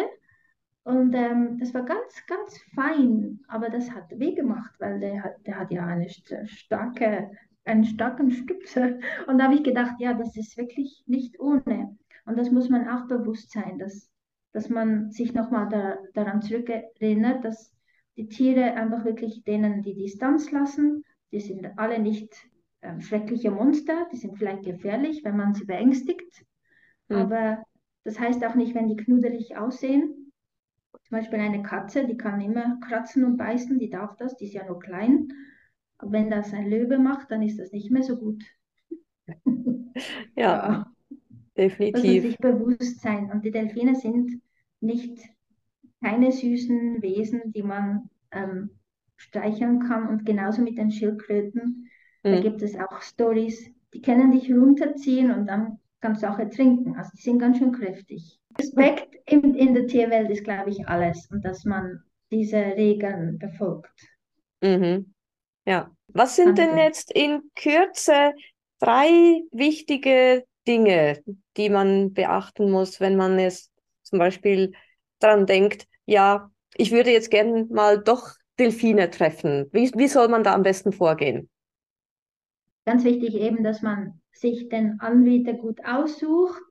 Und 0.83 1.13
ähm, 1.15 1.57
das 1.59 1.73
war 1.73 1.83
ganz, 1.83 2.25
ganz 2.27 2.57
fein, 2.73 3.41
aber 3.49 3.69
das 3.69 3.91
hat 3.91 4.05
weh 4.11 4.33
gemacht, 4.33 4.73
weil 4.79 4.99
der 4.99 5.21
hat, 5.21 5.45
der 5.45 5.59
hat 5.59 5.71
ja 5.71 5.85
eine 5.85 6.07
starke, 6.09 7.31
einen 7.67 7.85
starken 7.85 8.31
Stupser. 8.31 8.97
Und 9.27 9.37
da 9.37 9.45
habe 9.45 9.55
ich 9.55 9.63
gedacht, 9.63 9.95
ja, 9.99 10.13
das 10.13 10.35
ist 10.35 10.57
wirklich 10.57 11.03
nicht 11.05 11.39
ohne. 11.39 11.97
Und 12.25 12.37
das 12.37 12.51
muss 12.51 12.69
man 12.69 12.87
auch 12.87 13.07
bewusst 13.07 13.51
sein, 13.51 13.77
dass 13.79 14.09
dass 14.57 14.69
man 14.69 15.11
sich 15.11 15.35
nochmal 15.35 15.69
da, 15.69 15.99
daran 16.15 16.41
zurückerinnert, 16.41 17.45
dass 17.45 17.71
die 18.15 18.27
Tiere 18.27 18.73
einfach 18.73 19.05
wirklich 19.05 19.43
denen 19.43 19.83
die 19.83 19.93
Distanz 19.93 20.51
lassen. 20.51 21.03
Die 21.31 21.39
sind 21.39 21.77
alle 21.77 21.99
nicht 21.99 22.33
ähm, 22.81 22.99
schreckliche 22.99 23.51
Monster, 23.51 24.07
die 24.11 24.17
sind 24.17 24.35
vielleicht 24.35 24.63
gefährlich, 24.63 25.23
wenn 25.23 25.37
man 25.37 25.53
sie 25.53 25.65
beängstigt. 25.65 26.43
Mhm. 27.07 27.17
Aber 27.17 27.63
das 28.03 28.19
heißt 28.19 28.43
auch 28.45 28.55
nicht, 28.55 28.73
wenn 28.73 28.87
die 28.87 28.95
knuddelig 28.95 29.57
aussehen. 29.57 30.31
Zum 31.03 31.17
Beispiel 31.17 31.39
eine 31.39 31.61
Katze, 31.61 32.07
die 32.07 32.17
kann 32.17 32.41
immer 32.41 32.79
kratzen 32.79 33.25
und 33.25 33.37
beißen, 33.37 33.77
die 33.77 33.91
darf 33.91 34.15
das, 34.17 34.37
die 34.37 34.45
ist 34.45 34.53
ja 34.53 34.65
nur 34.65 34.79
klein. 34.79 35.27
Wenn 36.01 36.29
das 36.29 36.53
ein 36.53 36.69
Löwe 36.69 36.99
macht, 36.99 37.31
dann 37.31 37.41
ist 37.41 37.59
das 37.59 37.71
nicht 37.71 37.91
mehr 37.91 38.03
so 38.03 38.17
gut. 38.17 38.43
ja, 40.35 40.35
ja. 40.35 40.93
definitiv. 41.57 42.05
Also 42.05 42.21
sich 42.21 42.37
bewusst 42.37 43.01
sein. 43.01 43.31
Und 43.31 43.43
die 43.43 43.51
Delfine 43.51 43.95
sind 43.95 44.41
nicht 44.79 45.19
keine 46.03 46.31
süßen 46.31 47.01
Wesen, 47.01 47.51
die 47.51 47.63
man 47.63 48.09
ähm, 48.31 48.69
streicheln 49.15 49.79
kann. 49.79 50.07
Und 50.07 50.25
genauso 50.25 50.61
mit 50.61 50.77
den 50.77 50.91
Schildkröten. 50.91 51.89
Mhm. 52.23 52.31
Da 52.31 52.39
gibt 52.39 52.61
es 52.61 52.75
auch 52.75 53.01
Stories, 53.01 53.71
die 53.93 54.01
können 54.01 54.31
dich 54.31 54.51
runterziehen 54.51 55.31
und 55.31 55.47
dann 55.47 55.79
kannst 56.01 56.23
du 56.23 56.29
auch 56.29 56.39
ertrinken. 56.39 56.95
Also 56.95 57.11
die 57.15 57.21
sind 57.21 57.39
ganz 57.39 57.57
schön 57.57 57.71
kräftig. 57.71 58.39
Respekt 58.59 59.15
in, 59.25 59.55
in 59.55 59.73
der 59.73 59.87
Tierwelt 59.87 60.29
ist, 60.29 60.43
glaube 60.43 60.69
ich, 60.69 60.87
alles 60.87 61.27
und 61.31 61.43
dass 61.43 61.65
man 61.65 62.03
diese 62.31 62.57
Regeln 62.57 63.37
befolgt. 63.39 63.99
Mhm. 64.61 65.13
Ja. 65.67 65.91
Was 66.07 66.37
sind 66.37 66.57
denn 66.57 66.77
jetzt 66.77 67.11
in 67.11 67.51
Kürze 67.53 68.33
drei 68.79 69.41
wichtige 69.51 70.45
Dinge, 70.65 71.21
die 71.57 71.69
man 71.69 72.13
beachten 72.13 72.71
muss, 72.71 73.01
wenn 73.01 73.17
man 73.17 73.37
es 73.37 73.69
zum 74.03 74.17
Beispiel 74.17 74.71
daran 75.19 75.45
denkt, 75.45 75.85
ja, 76.05 76.49
ich 76.75 76.91
würde 76.91 77.11
jetzt 77.11 77.29
gerne 77.29 77.65
mal 77.69 78.01
doch 78.01 78.31
Delfine 78.57 79.09
treffen. 79.09 79.67
Wie, 79.73 79.91
wie 79.93 80.07
soll 80.07 80.29
man 80.29 80.43
da 80.43 80.53
am 80.53 80.63
besten 80.63 80.93
vorgehen? 80.93 81.49
Ganz 82.85 83.03
wichtig 83.03 83.35
eben, 83.35 83.63
dass 83.63 83.81
man 83.81 84.21
sich 84.31 84.69
den 84.69 85.01
Anbieter 85.01 85.53
gut 85.53 85.83
aussucht, 85.83 86.63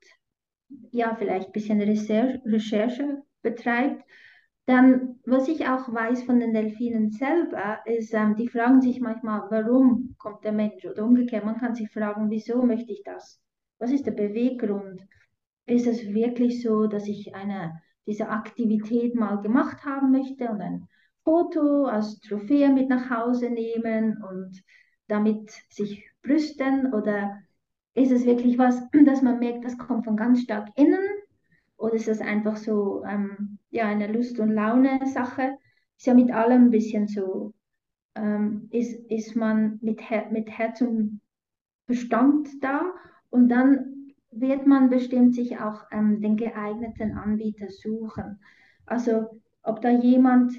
ja, 0.91 1.15
vielleicht 1.15 1.47
ein 1.47 1.51
bisschen 1.51 1.79
Recherche 1.79 3.21
betreibt. 3.43 4.03
Dann, 4.67 5.15
was 5.25 5.47
ich 5.47 5.65
auch 5.65 5.91
weiß 5.93 6.23
von 6.23 6.41
den 6.41 6.53
Delfinen 6.53 7.09
selber, 7.09 7.79
ist, 7.85 8.13
ähm, 8.13 8.35
die 8.35 8.49
fragen 8.49 8.81
sich 8.81 8.99
manchmal, 8.99 9.47
warum 9.49 10.13
kommt 10.17 10.43
der 10.43 10.51
Mensch? 10.51 10.83
Oder 10.83 11.05
umgekehrt, 11.05 11.45
man 11.45 11.57
kann 11.57 11.73
sich 11.73 11.89
fragen, 11.89 12.29
wieso 12.29 12.61
möchte 12.61 12.91
ich 12.91 13.01
das? 13.05 13.41
Was 13.79 13.91
ist 13.91 14.05
der 14.05 14.11
Beweggrund? 14.11 15.01
Ist 15.67 15.87
es 15.87 16.13
wirklich 16.13 16.61
so, 16.61 16.87
dass 16.87 17.07
ich 17.07 17.33
eine, 17.33 17.81
diese 18.05 18.27
Aktivität 18.27 19.15
mal 19.15 19.37
gemacht 19.41 19.85
haben 19.85 20.11
möchte 20.11 20.49
und 20.49 20.59
ein 20.59 20.85
Foto 21.23 21.85
als 21.85 22.19
Trophäe 22.19 22.67
mit 22.69 22.89
nach 22.89 23.09
Hause 23.09 23.49
nehmen 23.49 24.21
und 24.21 24.61
damit 25.07 25.49
sich 25.69 26.03
brüsten? 26.23 26.93
Oder 26.93 27.39
ist 27.93 28.11
es 28.11 28.25
wirklich 28.25 28.57
was, 28.57 28.81
dass 29.05 29.21
man 29.21 29.39
merkt, 29.39 29.63
das 29.63 29.77
kommt 29.77 30.03
von 30.03 30.17
ganz 30.17 30.41
stark 30.41 30.67
innen? 30.75 31.06
Oder 31.77 31.93
ist 31.93 32.07
es 32.07 32.21
einfach 32.21 32.57
so 32.57 33.03
ähm, 33.05 33.59
ja, 33.69 33.85
eine 33.87 34.11
Lust- 34.11 34.39
und 34.39 34.51
Laune-Sache? 34.51 35.57
Ist 35.97 36.07
ja 36.07 36.13
mit 36.13 36.31
allem 36.31 36.65
ein 36.65 36.71
bisschen 36.71 37.07
so. 37.07 37.53
Ähm, 38.15 38.67
ist, 38.71 38.93
ist 39.11 39.35
man 39.35 39.79
mit, 39.81 40.09
Her 40.09 40.27
mit 40.31 40.49
Herz 40.49 40.81
und 40.81 41.21
Verstand 41.85 42.49
da 42.61 42.81
und 43.29 43.49
dann 43.49 44.13
wird 44.31 44.67
man 44.67 44.89
bestimmt 44.89 45.35
sich 45.35 45.59
auch 45.59 45.85
ähm, 45.91 46.21
den 46.21 46.35
geeigneten 46.35 47.17
Anbieter 47.17 47.69
suchen. 47.69 48.39
Also 48.85 49.41
ob 49.63 49.81
da 49.81 49.89
jemand 49.89 50.53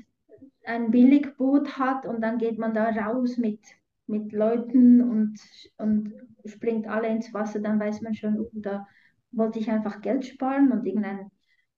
ein 0.65 0.91
Billigboot 0.91 1.79
hat 1.79 2.07
und 2.07 2.21
dann 2.21 2.39
geht 2.39 2.59
man 2.59 2.75
da 2.75 2.91
raus 2.91 3.39
mit, 3.39 3.61
mit 4.07 4.33
Leuten 4.33 5.01
und, 5.01 5.39
und 5.79 6.13
springt 6.45 6.87
alle 6.87 7.09
ins 7.09 7.33
Wasser, 7.33 7.61
dann 7.61 7.81
weiß 7.81 8.03
man 8.03 8.15
schon, 8.15 8.39
uh, 8.39 8.49
da 8.53 8.87
wollte 9.31 9.59
ich 9.59 9.71
einfach 9.71 10.01
Geld 10.01 10.25
sparen 10.25 10.73
und 10.73 10.87
irgendein 10.87 11.31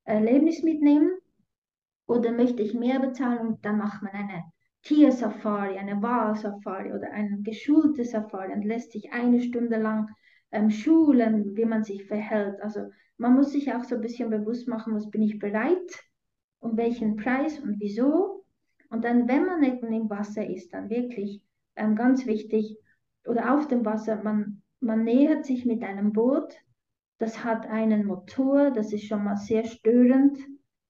Erlebnis 0.04 0.62
mitnehmen. 0.62 1.10
Oder 2.06 2.32
möchte 2.32 2.62
ich 2.62 2.74
mehr 2.74 2.98
bezahlen 2.98 3.46
und 3.46 3.64
dann 3.64 3.78
macht 3.78 4.02
man 4.02 4.12
eine 4.12 4.44
Tiersafari, 4.82 5.78
eine 5.78 6.02
Wahlsafari 6.02 6.92
oder 6.92 7.12
eine 7.12 7.40
geschulte 7.42 8.04
Safari 8.04 8.52
und 8.52 8.64
lässt 8.64 8.92
sich 8.92 9.12
eine 9.12 9.40
Stunde 9.40 9.76
lang 9.76 10.08
ähm, 10.50 10.70
schulen, 10.70 11.56
wie 11.56 11.64
man 11.64 11.84
sich 11.84 12.04
verhält. 12.06 12.60
Also 12.62 12.88
man 13.16 13.34
muss 13.34 13.52
sich 13.52 13.72
auch 13.72 13.84
so 13.84 13.96
ein 13.96 14.00
bisschen 14.00 14.30
bewusst 14.30 14.66
machen, 14.66 14.94
was 14.94 15.10
bin 15.10 15.22
ich 15.22 15.38
bereit, 15.38 15.78
um 16.58 16.76
welchen 16.76 17.16
Preis 17.16 17.58
und 17.58 17.78
wieso. 17.78 18.44
Und 18.88 19.04
dann, 19.04 19.28
wenn 19.28 19.46
man 19.46 19.62
im 19.62 20.10
Wasser 20.10 20.44
ist, 20.48 20.72
dann 20.72 20.90
wirklich 20.90 21.42
ähm, 21.76 21.94
ganz 21.94 22.26
wichtig, 22.26 22.76
oder 23.26 23.54
auf 23.54 23.68
dem 23.68 23.84
Wasser, 23.84 24.22
man, 24.22 24.62
man 24.80 25.04
nähert 25.04 25.44
sich 25.44 25.66
mit 25.66 25.82
einem 25.82 26.12
Boot, 26.12 26.54
das 27.20 27.44
hat 27.44 27.68
einen 27.68 28.04
Motor, 28.04 28.72
das 28.72 28.92
ist 28.92 29.06
schon 29.06 29.22
mal 29.22 29.36
sehr 29.36 29.64
störend. 29.64 30.36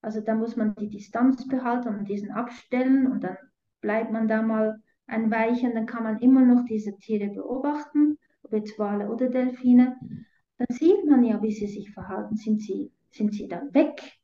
Also 0.01 0.23
da 0.23 0.35
muss 0.35 0.57
man 0.57 0.75
die 0.77 0.89
Distanz 0.89 1.47
behalten 1.47 1.89
und 1.89 2.09
diesen 2.09 2.31
abstellen 2.31 3.07
und 3.07 3.23
dann 3.23 3.37
bleibt 3.83 4.11
man 4.11 4.27
da 4.27 4.41
mal 4.41 4.81
ein 5.07 5.31
Weilchen, 5.31 5.75
dann 5.75 5.85
kann 5.85 6.05
man 6.05 6.21
immer 6.21 6.47
noch 6.47 6.65
diese 6.65 6.97
Tiere 6.97 7.29
beobachten 7.29 8.17
ob 8.51 8.59
jetzt 8.59 8.79
Wale 8.79 9.09
oder 9.09 9.29
Delfine, 9.29 9.97
dann 10.59 10.67
sieht 10.71 11.05
man 11.07 11.25
ja, 11.25 11.43
wie 11.43 11.53
sie 11.53 11.67
sich 11.67 11.91
verhalten. 11.93 12.37
Sind 12.37 12.61
sie, 12.61 12.93
sind 13.11 13.33
sie 13.35 13.49
dann 13.49 13.73
weg? 13.75 14.19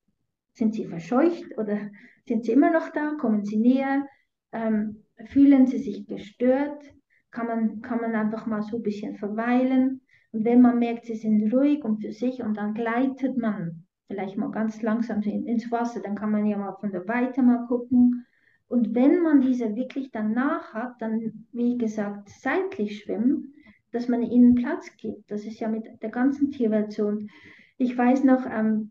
Sind 0.52 0.74
sie 0.74 0.86
verscheucht 0.86 1.56
oder 1.56 1.90
sind 2.26 2.44
sie 2.44 2.52
immer 2.52 2.70
noch 2.70 2.90
da? 2.90 3.14
Kommen 3.20 3.44
sie 3.44 3.56
näher? 3.56 4.06
Ähm, 4.52 5.04
fühlen 5.26 5.66
sie 5.66 5.78
sich 5.78 6.06
gestört? 6.06 6.82
Kann 7.30 7.46
man, 7.46 7.82
kann 7.82 8.00
man 8.00 8.14
einfach 8.14 8.46
mal 8.46 8.62
so 8.62 8.76
ein 8.76 8.82
bisschen 8.82 9.16
verweilen? 9.16 10.02
Und 10.36 10.44
wenn 10.44 10.60
man 10.60 10.78
merkt, 10.78 11.06
sie 11.06 11.14
sind 11.14 11.50
ruhig 11.50 11.82
und 11.82 12.02
für 12.02 12.12
sich 12.12 12.42
und 12.42 12.58
dann 12.58 12.74
gleitet 12.74 13.38
man 13.38 13.86
vielleicht 14.06 14.36
mal 14.36 14.50
ganz 14.50 14.82
langsam 14.82 15.22
ins 15.22 15.72
Wasser, 15.72 16.00
dann 16.02 16.14
kann 16.14 16.30
man 16.30 16.44
ja 16.44 16.58
mal 16.58 16.76
von 16.78 16.92
der 16.92 17.08
Weite 17.08 17.42
mal 17.42 17.64
gucken. 17.68 18.26
Und 18.68 18.94
wenn 18.94 19.22
man 19.22 19.40
diese 19.40 19.74
wirklich 19.74 20.10
danach 20.10 20.74
hat, 20.74 21.00
dann, 21.00 21.46
wie 21.52 21.78
gesagt, 21.78 22.28
seitlich 22.28 23.00
schwimmen, 23.00 23.54
dass 23.92 24.08
man 24.08 24.22
ihnen 24.22 24.56
Platz 24.56 24.94
gibt. 24.98 25.30
Das 25.30 25.46
ist 25.46 25.58
ja 25.58 25.68
mit 25.68 26.02
der 26.02 26.10
ganzen 26.10 26.50
Tierwelt 26.50 26.92
so. 26.92 27.06
Und 27.06 27.30
ich 27.78 27.96
weiß 27.96 28.22
noch, 28.24 28.44
ähm, 28.44 28.90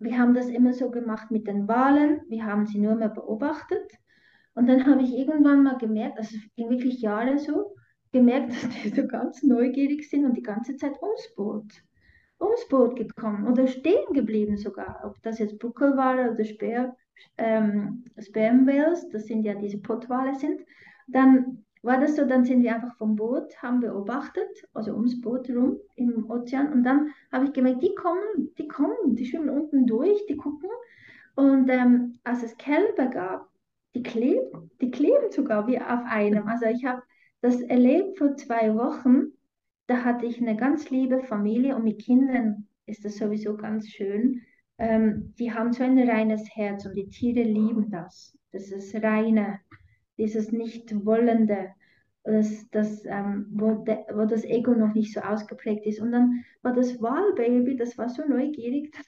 wir 0.00 0.18
haben 0.18 0.34
das 0.34 0.48
immer 0.48 0.72
so 0.72 0.90
gemacht 0.90 1.30
mit 1.30 1.46
den 1.46 1.68
Wahlen. 1.68 2.22
Wir 2.28 2.46
haben 2.46 2.66
sie 2.66 2.80
nur 2.80 2.96
mehr 2.96 3.10
beobachtet. 3.10 3.92
Und 4.54 4.66
dann 4.66 4.84
habe 4.90 5.02
ich 5.02 5.16
irgendwann 5.16 5.62
mal 5.62 5.78
gemerkt, 5.78 6.18
also 6.18 6.36
es 6.36 6.54
ging 6.56 6.68
wirklich 6.68 7.00
Jahre 7.00 7.38
so, 7.38 7.76
gemerkt, 8.14 8.52
dass 8.52 8.70
die 8.82 8.88
so 8.90 9.06
ganz 9.06 9.42
neugierig 9.42 10.08
sind 10.08 10.24
und 10.24 10.36
die 10.36 10.42
ganze 10.42 10.76
Zeit 10.76 10.94
ums 11.02 11.34
Boot, 11.34 11.82
ums 12.40 12.66
Boot 12.68 12.96
gekommen 12.96 13.46
oder 13.46 13.66
stehen 13.66 14.12
geblieben 14.14 14.56
sogar. 14.56 15.02
Ob 15.04 15.20
das 15.22 15.40
jetzt 15.40 15.58
Buckelwale 15.58 16.30
oder 16.30 16.44
Speer, 16.44 16.96
ähm, 17.36 18.04
Spermwhales, 18.18 19.08
das 19.10 19.26
sind 19.26 19.42
ja 19.42 19.54
diese 19.54 19.78
Pottwale 19.78 20.34
sind, 20.36 20.60
dann 21.08 21.64
war 21.82 22.00
das 22.00 22.16
so, 22.16 22.24
dann 22.24 22.44
sind 22.44 22.62
wir 22.62 22.76
einfach 22.76 22.96
vom 22.96 23.16
Boot, 23.16 23.60
haben 23.60 23.80
beobachtet, 23.80 24.48
also 24.72 24.92
ums 24.94 25.20
Boot 25.20 25.50
rum 25.50 25.76
im 25.96 26.30
Ozean 26.30 26.72
und 26.72 26.84
dann 26.84 27.10
habe 27.32 27.46
ich 27.46 27.52
gemerkt, 27.52 27.82
die 27.82 27.94
kommen, 27.94 28.54
die 28.56 28.68
kommen, 28.68 29.16
die 29.16 29.26
schwimmen 29.26 29.50
unten 29.50 29.86
durch, 29.86 30.24
die 30.26 30.36
gucken 30.36 30.70
und 31.34 31.68
ähm, 31.68 32.18
als 32.22 32.44
es 32.44 32.56
Kälber 32.56 33.06
gab, 33.06 33.48
die 33.94 34.02
kleben, 34.02 34.70
die 34.80 34.90
kleben 34.90 35.30
sogar 35.30 35.66
wie 35.66 35.80
auf 35.80 36.04
einem. 36.06 36.48
Also 36.48 36.66
ich 36.66 36.84
habe 36.84 37.02
das 37.44 37.60
erlebt 37.60 38.16
vor 38.16 38.36
zwei 38.36 38.74
Wochen, 38.74 39.32
da 39.86 40.02
hatte 40.02 40.24
ich 40.24 40.40
eine 40.40 40.56
ganz 40.56 40.88
liebe 40.88 41.20
Familie 41.20 41.76
und 41.76 41.84
mit 41.84 42.00
Kindern 42.00 42.66
ist 42.86 43.04
das 43.04 43.18
sowieso 43.18 43.54
ganz 43.54 43.90
schön. 43.90 44.40
Ähm, 44.78 45.34
die 45.38 45.52
haben 45.52 45.74
so 45.74 45.84
ein 45.84 45.98
reines 45.98 46.48
Herz 46.56 46.86
und 46.86 46.94
die 46.94 47.10
Tiere 47.10 47.42
lieben 47.42 47.90
das. 47.90 48.34
Das 48.50 48.70
ist 48.70 48.94
reine 48.94 49.60
dieses 50.16 50.52
Nicht-Wollende, 50.52 51.68
das, 52.22 52.66
das, 52.70 53.04
ähm, 53.04 53.46
wo, 53.50 53.74
de, 53.74 53.98
wo 54.14 54.24
das 54.24 54.44
Ego 54.44 54.72
noch 54.72 54.94
nicht 54.94 55.12
so 55.12 55.20
ausgeprägt 55.20 55.84
ist. 55.84 56.00
Und 56.00 56.12
dann 56.12 56.44
war 56.62 56.72
das 56.72 56.98
Wahlbaby, 57.02 57.76
das 57.76 57.98
war 57.98 58.08
so 58.08 58.26
neugierig, 58.26 58.90
dass, 58.92 59.04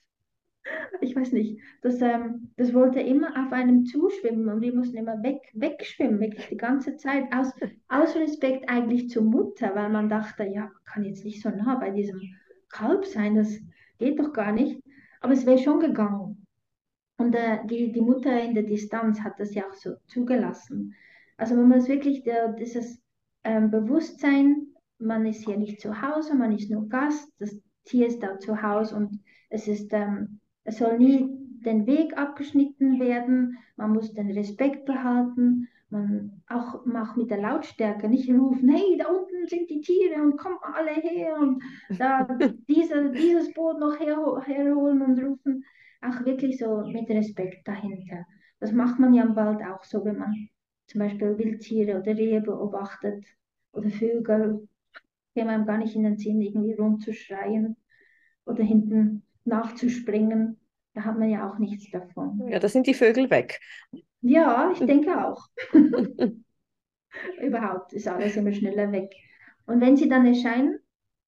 ich 1.00 1.14
weiß 1.14 1.32
nicht, 1.32 1.60
das, 1.82 2.00
ähm, 2.00 2.50
das 2.56 2.74
wollte 2.74 3.00
immer 3.00 3.30
auf 3.30 3.52
einem 3.52 3.84
zuschwimmen 3.84 4.48
und 4.48 4.60
wir 4.60 4.74
mussten 4.74 4.96
immer 4.96 5.22
weg, 5.22 5.40
wegschwimmen, 5.54 6.20
wirklich 6.20 6.48
die 6.48 6.56
ganze 6.56 6.96
Zeit, 6.96 7.24
aus, 7.32 7.52
aus 7.88 8.16
Respekt 8.16 8.68
eigentlich 8.68 9.10
zur 9.10 9.22
Mutter, 9.22 9.74
weil 9.74 9.90
man 9.90 10.08
dachte, 10.08 10.44
ja, 10.44 10.70
kann 10.84 11.04
jetzt 11.04 11.24
nicht 11.24 11.42
so 11.42 11.50
nah 11.50 11.76
bei 11.76 11.90
diesem 11.90 12.20
Kalb 12.68 13.04
sein, 13.04 13.36
das 13.36 13.58
geht 13.98 14.18
doch 14.18 14.32
gar 14.32 14.52
nicht. 14.52 14.80
Aber 15.20 15.32
es 15.32 15.46
wäre 15.46 15.58
schon 15.58 15.80
gegangen. 15.80 16.46
Und 17.18 17.34
äh, 17.34 17.64
die, 17.66 17.92
die 17.92 18.00
Mutter 18.00 18.42
in 18.42 18.54
der 18.54 18.64
Distanz 18.64 19.20
hat 19.20 19.40
das 19.40 19.54
ja 19.54 19.64
auch 19.66 19.74
so 19.74 19.94
zugelassen. 20.06 20.94
Also 21.38 21.54
man 21.54 21.68
muss 21.68 21.88
wirklich 21.88 22.22
der, 22.24 22.52
dieses 22.52 23.00
ähm, 23.44 23.70
Bewusstsein, 23.70 24.66
man 24.98 25.26
ist 25.26 25.44
hier 25.44 25.56
nicht 25.56 25.80
zu 25.80 26.02
Hause, 26.02 26.34
man 26.34 26.52
ist 26.52 26.70
nur 26.70 26.88
Gast, 26.88 27.32
das 27.38 27.58
Tier 27.84 28.06
ist 28.06 28.22
da 28.22 28.38
zu 28.38 28.62
Hause 28.62 28.96
und 28.96 29.20
es 29.48 29.68
ist, 29.68 29.92
ähm, 29.92 30.40
es 30.66 30.78
soll 30.78 30.98
nie 30.98 31.28
den 31.64 31.86
Weg 31.86 32.16
abgeschnitten 32.16 33.00
werden, 33.00 33.56
man 33.76 33.92
muss 33.92 34.12
den 34.12 34.30
Respekt 34.30 34.84
behalten, 34.84 35.68
man 35.88 36.42
auch, 36.48 36.84
auch 36.86 37.16
mit 37.16 37.30
der 37.30 37.40
Lautstärke 37.40 38.08
nicht 38.08 38.28
rufen, 38.28 38.68
hey, 38.68 38.96
da 38.98 39.06
unten 39.06 39.46
sind 39.46 39.70
die 39.70 39.80
Tiere 39.80 40.20
und 40.22 40.36
kommt 40.36 40.60
alle 40.62 40.90
her 40.90 41.36
und 41.40 41.62
da 41.96 42.26
diese, 42.68 43.10
dieses 43.12 43.52
Boot 43.54 43.78
noch 43.78 43.98
her, 43.98 44.42
herholen 44.44 45.02
und 45.02 45.22
rufen 45.22 45.64
auch 46.02 46.24
wirklich 46.24 46.58
so 46.58 46.84
mit 46.86 47.08
Respekt 47.08 47.66
dahinter. 47.66 48.26
Das 48.60 48.72
macht 48.72 48.98
man 48.98 49.14
ja 49.14 49.24
im 49.24 49.36
Wald 49.36 49.62
auch 49.62 49.84
so, 49.84 50.04
wenn 50.04 50.18
man 50.18 50.48
zum 50.88 51.00
Beispiel 51.00 51.38
Wildtiere 51.38 52.00
oder 52.00 52.16
Rehe 52.16 52.40
beobachtet 52.40 53.24
oder 53.72 53.88
Vögel. 53.90 54.68
Käme 55.34 55.50
einem 55.50 55.66
gar 55.66 55.78
nicht 55.78 55.94
in 55.94 56.04
den 56.04 56.16
Sinn, 56.16 56.40
irgendwie 56.40 56.74
rumzuschreien 56.74 57.76
oder 58.46 58.64
hinten 58.64 59.26
nachzuspringen. 59.47 60.61
Da 60.94 61.05
hat 61.05 61.18
man 61.18 61.30
ja 61.30 61.51
auch 61.51 61.59
nichts 61.59 61.90
davon. 61.90 62.49
Ja, 62.49 62.59
da 62.59 62.68
sind 62.68 62.86
die 62.86 62.94
Vögel 62.94 63.30
weg. 63.30 63.61
Ja, 64.22 64.72
ich 64.72 64.78
denke 64.78 65.26
auch. 65.26 65.47
Überhaupt 67.40 67.92
ist 67.92 68.09
alles 68.09 68.36
immer 68.36 68.53
schneller 68.53 68.92
weg. 68.92 69.12
Und 69.66 69.80
wenn 69.80 69.97
sie 69.97 70.09
dann 70.09 70.26
erscheinen, 70.26 70.78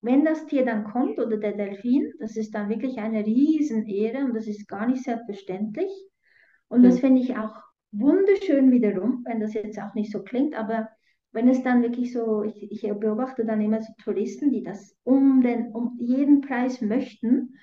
wenn 0.01 0.25
das 0.25 0.47
Tier 0.47 0.65
dann 0.65 0.85
kommt 0.85 1.19
oder 1.19 1.37
der 1.37 1.53
Delfin, 1.53 2.13
das 2.21 2.37
ist 2.37 2.55
dann 2.55 2.69
wirklich 2.69 2.99
eine 2.99 3.25
Riesenehre 3.25 4.25
und 4.25 4.35
das 4.35 4.47
ist 4.47 4.69
gar 4.69 4.87
nicht 4.87 5.03
selbstverständlich. 5.03 5.91
Und 6.69 6.83
das 6.83 6.95
hm. 6.97 7.01
finde 7.01 7.23
ich 7.23 7.37
auch 7.37 7.55
wunderschön 7.91 8.71
wiederum, 8.71 9.25
wenn 9.27 9.41
das 9.41 9.55
jetzt 9.55 9.81
auch 9.81 9.95
nicht 9.95 10.13
so 10.13 10.23
klingt, 10.23 10.55
aber 10.55 10.89
wenn 11.33 11.49
es 11.49 11.63
dann 11.63 11.83
wirklich 11.83 12.13
so, 12.13 12.43
ich, 12.43 12.71
ich 12.71 12.83
beobachte 12.83 13.45
dann 13.45 13.61
immer 13.61 13.83
so 13.83 13.93
Touristen, 14.03 14.51
die 14.51 14.63
das 14.63 14.97
um, 15.05 15.43
den, 15.43 15.73
um 15.73 15.97
jeden 16.01 16.41
Preis 16.41 16.81
möchten 16.81 17.55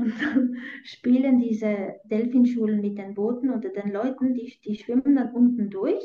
und 0.00 0.14
dann 0.20 0.56
spielen 0.84 1.38
diese 1.38 1.94
Delfinschulen 2.04 2.80
mit 2.80 2.98
den 2.98 3.14
Booten 3.14 3.50
oder 3.50 3.68
den 3.68 3.92
Leuten, 3.92 4.34
die, 4.34 4.58
die 4.64 4.76
schwimmen 4.76 5.16
dann 5.16 5.32
unten 5.32 5.70
durch 5.70 6.02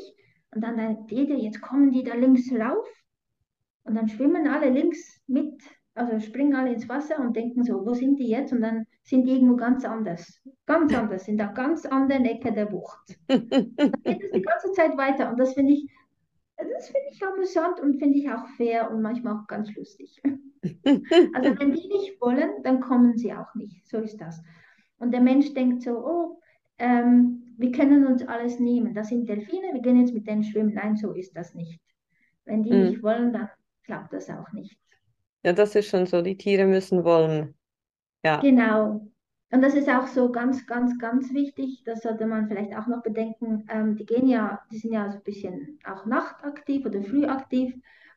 und 0.54 0.62
dann 0.62 0.76
denkt 0.76 1.10
jeder, 1.10 1.34
jetzt 1.34 1.60
kommen 1.60 1.92
die 1.92 2.02
da 2.02 2.14
links 2.14 2.50
rauf 2.52 2.86
und 3.84 3.94
dann 3.94 4.08
schwimmen 4.08 4.48
alle 4.48 4.70
links 4.70 5.20
mit, 5.26 5.62
also 5.94 6.18
springen 6.18 6.54
alle 6.54 6.72
ins 6.72 6.88
Wasser 6.88 7.18
und 7.20 7.36
denken 7.36 7.62
so, 7.62 7.86
wo 7.86 7.94
sind 7.94 8.18
die 8.18 8.28
jetzt? 8.28 8.52
Und 8.52 8.62
dann 8.62 8.86
sind 9.02 9.26
die 9.26 9.32
irgendwo 9.32 9.56
ganz 9.56 9.84
anders, 9.84 10.40
ganz 10.66 10.94
anders, 10.94 11.28
in 11.28 11.36
der 11.36 11.48
ganz 11.48 11.86
anderen 11.86 12.24
Ecke 12.24 12.52
der 12.52 12.66
Bucht. 12.66 13.18
dann 13.28 13.48
geht 13.48 14.22
es 14.22 14.30
die 14.32 14.42
ganze 14.42 14.72
Zeit 14.72 14.96
weiter 14.96 15.30
und 15.30 15.38
das 15.38 15.54
finde 15.54 15.72
ich 15.72 15.90
das 16.56 16.86
finde 16.86 17.08
ich 17.10 17.22
amüsant 17.22 17.80
und 17.80 17.98
finde 17.98 18.18
ich 18.18 18.30
auch 18.30 18.46
fair 18.56 18.90
und 18.90 19.02
manchmal 19.02 19.36
auch 19.36 19.46
ganz 19.46 19.74
lustig. 19.74 20.20
also 20.24 21.58
wenn 21.58 21.72
die 21.72 21.88
nicht 21.88 22.20
wollen, 22.20 22.62
dann 22.62 22.80
kommen 22.80 23.16
sie 23.16 23.32
auch 23.32 23.54
nicht. 23.54 23.86
So 23.86 23.98
ist 23.98 24.20
das. 24.20 24.42
Und 24.98 25.12
der 25.12 25.20
Mensch 25.20 25.52
denkt 25.54 25.82
so, 25.82 25.98
oh, 25.98 26.40
ähm, 26.78 27.54
wir 27.58 27.72
können 27.72 28.06
uns 28.06 28.26
alles 28.26 28.58
nehmen. 28.58 28.94
Das 28.94 29.08
sind 29.08 29.28
Delfine, 29.28 29.72
wir 29.72 29.80
gehen 29.80 30.00
jetzt 30.00 30.14
mit 30.14 30.26
denen 30.26 30.44
schwimmen. 30.44 30.74
Nein, 30.74 30.96
so 30.96 31.12
ist 31.12 31.36
das 31.36 31.54
nicht. 31.54 31.80
Wenn 32.44 32.62
die 32.62 32.72
mhm. 32.72 32.84
nicht 32.84 33.02
wollen, 33.02 33.32
dann 33.32 33.50
klappt 33.84 34.12
das 34.12 34.30
auch 34.30 34.52
nicht. 34.52 34.78
Ja, 35.42 35.52
das 35.52 35.74
ist 35.74 35.88
schon 35.88 36.06
so. 36.06 36.22
Die 36.22 36.36
Tiere 36.36 36.66
müssen 36.66 37.04
wollen. 37.04 37.54
Ja. 38.24 38.40
Genau. 38.40 39.06
Und 39.52 39.62
das 39.62 39.74
ist 39.74 39.88
auch 39.88 40.08
so 40.08 40.32
ganz, 40.32 40.66
ganz, 40.66 40.98
ganz 40.98 41.32
wichtig. 41.32 41.82
Das 41.84 42.02
sollte 42.02 42.26
man 42.26 42.48
vielleicht 42.48 42.76
auch 42.76 42.88
noch 42.88 43.02
bedenken. 43.02 43.64
Ähm, 43.68 43.96
die 43.96 44.04
gehen 44.04 44.28
ja, 44.28 44.60
die 44.70 44.78
sind 44.78 44.92
ja 44.92 45.08
so 45.10 45.18
ein 45.18 45.24
bisschen 45.24 45.78
auch 45.84 46.04
nachtaktiv 46.04 46.84
oder 46.84 47.02
frühaktiv 47.02 47.74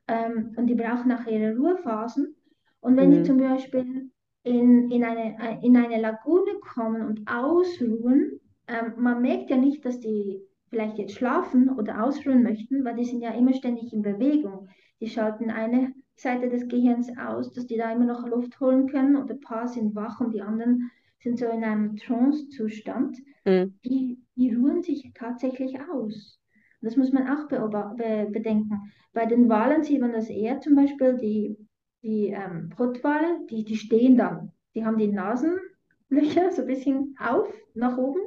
ähm, 0.07 0.53
und 0.57 0.67
die 0.67 0.75
brauchen 0.75 1.11
auch 1.11 1.25
ihre 1.27 1.55
Ruhephasen. 1.55 2.35
Und 2.81 2.97
wenn 2.97 3.09
mhm. 3.09 3.13
die 3.13 3.23
zum 3.23 3.37
Beispiel 3.37 4.09
in, 4.43 4.89
in, 4.89 5.03
eine, 5.03 5.59
in 5.61 5.77
eine 5.77 6.01
Lagune 6.01 6.59
kommen 6.61 7.05
und 7.05 7.27
ausruhen, 7.29 8.39
ähm, 8.67 8.93
man 8.97 9.21
merkt 9.21 9.49
ja 9.51 9.57
nicht, 9.57 9.85
dass 9.85 9.99
die 9.99 10.41
vielleicht 10.69 10.97
jetzt 10.97 11.15
schlafen 11.15 11.69
oder 11.69 12.03
ausruhen 12.03 12.43
möchten, 12.43 12.83
weil 12.85 12.95
die 12.95 13.05
sind 13.05 13.21
ja 13.21 13.31
immer 13.31 13.53
ständig 13.53 13.93
in 13.93 14.01
Bewegung. 14.01 14.69
Die 14.99 15.09
schalten 15.09 15.49
eine 15.51 15.93
Seite 16.15 16.49
des 16.49 16.67
Gehirns 16.67 17.09
aus, 17.17 17.51
dass 17.53 17.65
die 17.65 17.77
da 17.77 17.91
immer 17.91 18.05
noch 18.05 18.27
Luft 18.27 18.59
holen 18.59 18.87
können 18.87 19.15
und 19.15 19.31
ein 19.31 19.39
paar 19.39 19.67
sind 19.67 19.95
wach 19.95 20.19
und 20.19 20.33
die 20.33 20.41
anderen 20.41 20.91
sind 21.19 21.37
so 21.37 21.45
in 21.47 21.63
einem 21.63 21.97
Trance-Zustand, 21.97 23.17
mhm. 23.45 23.73
die, 23.85 24.19
die 24.35 24.53
ruhen 24.53 24.81
sich 24.81 25.11
tatsächlich 25.13 25.77
aus. 25.93 26.39
Das 26.81 26.95
muss 26.95 27.11
man 27.11 27.27
auch 27.27 27.47
be 27.47 28.27
bedenken. 28.31 28.79
Bei 29.13 29.25
den 29.25 29.49
Walen 29.49 29.83
sieht 29.83 29.99
man 29.99 30.13
das 30.13 30.29
eher, 30.29 30.61
zum 30.61 30.75
Beispiel 30.75 31.17
die, 31.17 31.57
die 32.03 32.27
ähm, 32.27 32.69
Pottwale, 32.69 33.45
die, 33.49 33.65
die 33.65 33.75
stehen 33.75 34.17
dann. 34.17 34.51
Die 34.75 34.85
haben 34.85 34.97
die 34.97 35.09
Nasenlöcher 35.09 36.51
so 36.51 36.61
ein 36.61 36.67
bisschen 36.67 37.15
auf, 37.19 37.53
nach 37.73 37.97
oben, 37.97 38.21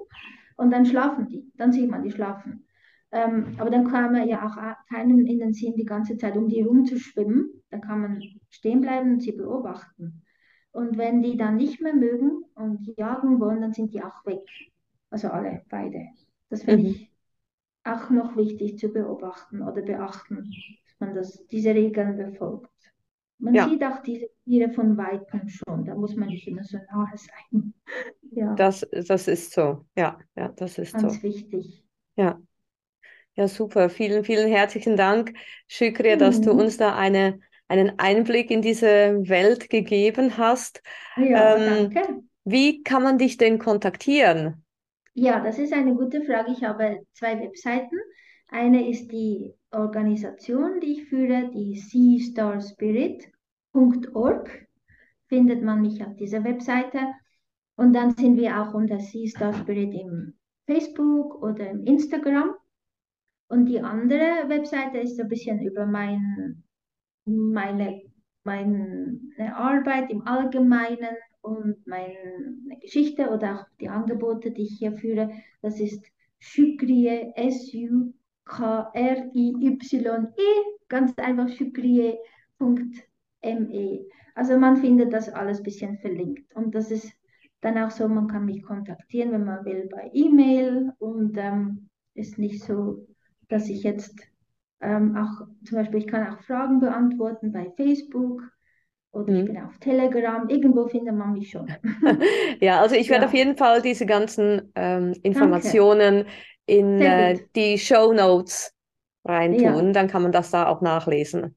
und 0.57 0.71
dann 0.71 0.85
schlafen 0.85 1.29
die. 1.29 1.51
Dann 1.57 1.73
sieht 1.73 1.89
man, 1.89 2.03
die 2.03 2.11
schlafen. 2.11 2.67
Ähm, 3.11 3.57
aber 3.59 3.71
dann 3.71 3.89
kann 3.89 4.13
man 4.13 4.29
ja 4.29 4.47
auch 4.47 4.57
keinen 4.89 5.27
in 5.27 5.39
den 5.39 5.53
Sinn, 5.53 5.75
die 5.77 5.85
ganze 5.85 6.17
Zeit 6.17 6.37
um 6.37 6.49
die 6.49 6.63
herum 6.63 6.85
zu 6.85 6.99
schwimmen. 6.99 7.63
Dann 7.71 7.81
kann 7.81 8.01
man 8.01 8.23
stehen 8.51 8.81
bleiben 8.81 9.15
und 9.15 9.23
sie 9.23 9.33
beobachten. 9.33 10.23
Und 10.73 10.97
wenn 10.97 11.23
die 11.23 11.37
dann 11.37 11.57
nicht 11.57 11.81
mehr 11.81 11.95
mögen 11.95 12.45
und 12.55 12.97
jagen 12.97 13.39
wollen, 13.41 13.61
dann 13.61 13.75
sind 13.75 13.93
die 13.93 14.03
auch 14.03 14.25
weg. 14.25 14.49
Also 15.11 15.29
alle, 15.29 15.63
beide. 15.69 16.07
Das 16.49 16.63
finde 16.63 16.85
mhm. 16.85 16.95
ich 16.95 17.11
auch 17.85 18.11
noch 18.11 18.37
wichtig 18.37 18.79
zu 18.79 18.89
beobachten 18.89 19.63
oder 19.63 19.83
beachten, 19.83 20.51
dass 20.85 21.01
man 21.01 21.15
das, 21.15 21.47
diese 21.49 21.75
Regeln 21.75 22.17
befolgt. 22.17 22.71
Man 23.39 23.55
ja. 23.55 23.69
sieht 23.69 23.83
auch 23.83 24.01
diese 24.03 24.31
Tiere 24.45 24.71
von 24.71 24.97
Weitem 24.97 25.49
schon, 25.49 25.85
da 25.85 25.95
muss 25.95 26.15
man 26.15 26.29
nicht 26.29 26.47
immer 26.47 26.63
so 26.63 26.79
nahe 26.79 27.17
sein. 27.17 27.75
ja. 28.31 28.55
Das, 28.55 28.87
das 28.91 29.29
ist 29.29 29.53
so, 29.53 29.85
ja, 29.97 30.19
ja, 30.37 30.49
das 30.49 30.79
ist 30.79 30.93
Ganz 30.93 31.17
so. 31.17 31.23
wichtig. 31.23 31.85
Ja. 32.17 32.41
Ja, 33.35 33.49
super. 33.49 33.89
Vielen, 33.89 34.25
vielen 34.25 34.49
herzlichen 34.49 34.97
Dank, 34.97 35.33
Shukriya, 35.67 36.17
mhm. 36.17 36.21
dass 36.21 36.41
du 36.41 36.53
mhm. 36.53 36.61
uns 36.61 36.77
da 36.77 36.95
eine 36.95 37.41
einen 37.73 37.99
Einblick 37.99 38.51
in 38.51 38.61
diese 38.61 39.27
Welt 39.29 39.71
gegeben 39.71 40.37
hast. 40.37 40.83
Ja, 41.17 41.57
ähm, 41.57 41.91
danke. 41.91 42.23
Wie 42.45 42.83
kann 42.83 43.03
man 43.03 43.17
dich 43.17 43.39
denn 43.39 43.59
kontaktieren? 43.59 44.63
Ja, 45.15 45.41
das 45.41 45.59
ist 45.59 45.73
eine 45.73 45.95
gute 45.95 46.21
Frage. 46.23 46.53
Ich 46.53 46.63
habe 46.65 47.07
zwei 47.15 47.41
Webseiten. 47.41 47.97
Eine 48.49 48.91
ist 48.91 49.11
die 49.11 49.55
Organisation, 49.71 50.81
die 50.81 50.93
ich 50.93 51.05
führe, 51.05 51.51
die 51.55 51.77
seastarspirit.org. 51.77 54.69
Findet 55.29 55.63
man 55.63 55.81
mich 55.81 56.05
auf 56.05 56.15
dieser 56.17 56.45
Webseite. 56.45 56.99
Und 57.77 57.95
dann 57.95 58.15
sind 58.15 58.37
wir 58.37 58.61
auch 58.61 58.75
unter 58.75 59.01
Sea 59.01 59.27
Star 59.29 59.55
Spirit 59.55 59.95
im 59.95 60.35
Facebook 60.67 61.43
oder 61.43 61.71
im 61.71 61.85
Instagram. 61.85 62.51
Und 63.49 63.65
die 63.65 63.81
andere 63.81 64.47
Webseite 64.49 64.99
ist 64.99 65.17
so 65.17 65.23
ein 65.23 65.29
bisschen 65.29 65.63
über 65.63 65.87
mein 65.87 66.62
meine, 67.25 68.03
meine 68.45 69.21
Arbeit 69.55 70.11
im 70.11 70.27
Allgemeinen 70.27 71.17
und 71.43 71.87
meine 71.87 72.15
Geschichte 72.81 73.29
oder 73.31 73.61
auch 73.61 73.67
die 73.81 73.89
Angebote, 73.89 74.51
die 74.51 74.63
ich 74.63 74.79
hier 74.79 74.93
führe, 74.93 75.31
das 75.61 75.81
ist 75.81 76.05
Shukriye, 76.39 77.33
S-U-K-R-I-Y-E, 77.37 78.13
ganz 80.89 81.17
einfach 81.19 81.49
shukriye.me. 81.49 82.19
Also 84.35 84.59
man 84.59 84.77
findet 84.77 85.13
das 85.13 85.29
alles 85.29 85.59
ein 85.59 85.65
bisschen 85.65 85.99
verlinkt 85.99 86.55
und 86.57 86.75
das 86.75 86.91
ist 86.91 87.13
dann 87.61 87.79
auch 87.79 87.91
so, 87.91 88.09
man 88.09 88.27
kann 88.27 88.45
mich 88.45 88.63
kontaktieren, 88.63 89.33
wenn 89.33 89.45
man 89.45 89.65
will, 89.65 89.89
bei 89.91 90.11
E-Mail 90.13 90.93
und 90.99 91.37
ähm, 91.39 91.89
ist 92.15 92.39
nicht 92.39 92.65
so, 92.65 93.07
dass 93.49 93.69
ich 93.69 93.85
jetzt 93.85 94.32
ähm, 94.83 95.17
auch 95.17 95.47
zum 95.65 95.79
Beispiel, 95.79 96.01
ich 96.01 96.07
kann 96.07 96.27
auch 96.27 96.43
Fragen 96.43 96.81
beantworten 96.81 97.53
bei 97.53 97.73
Facebook 97.77 98.43
oder 99.13 99.33
mhm. 99.33 99.39
ich 99.39 99.45
bin 99.47 99.57
auf 99.59 99.79
Telegram. 99.79 100.49
Irgendwo 100.49 100.89
findet 100.89 101.15
man 101.15 101.33
mich 101.33 101.51
schon. 101.51 101.71
ja, 102.61 102.81
also 102.81 102.95
ich 102.95 103.09
werde 103.09 103.23
ja. 103.23 103.29
auf 103.29 103.35
jeden 103.35 103.57
Fall 103.57 103.83
diese 103.83 104.07
ganzen 104.07 104.73
ähm, 104.75 105.15
Informationen 105.23 106.25
Danke. 106.25 106.31
in 106.67 107.01
äh, 107.01 107.39
die 107.55 107.79
Show 107.79 108.13
Notes 108.13 108.75
reintun. 109.25 109.87
Ja. 109.87 109.93
Dann 109.93 110.09
kann 110.09 110.23
man 110.23 110.33
das 110.33 110.51
da 110.51 110.67
auch 110.67 110.81
nachlesen. 110.81 111.57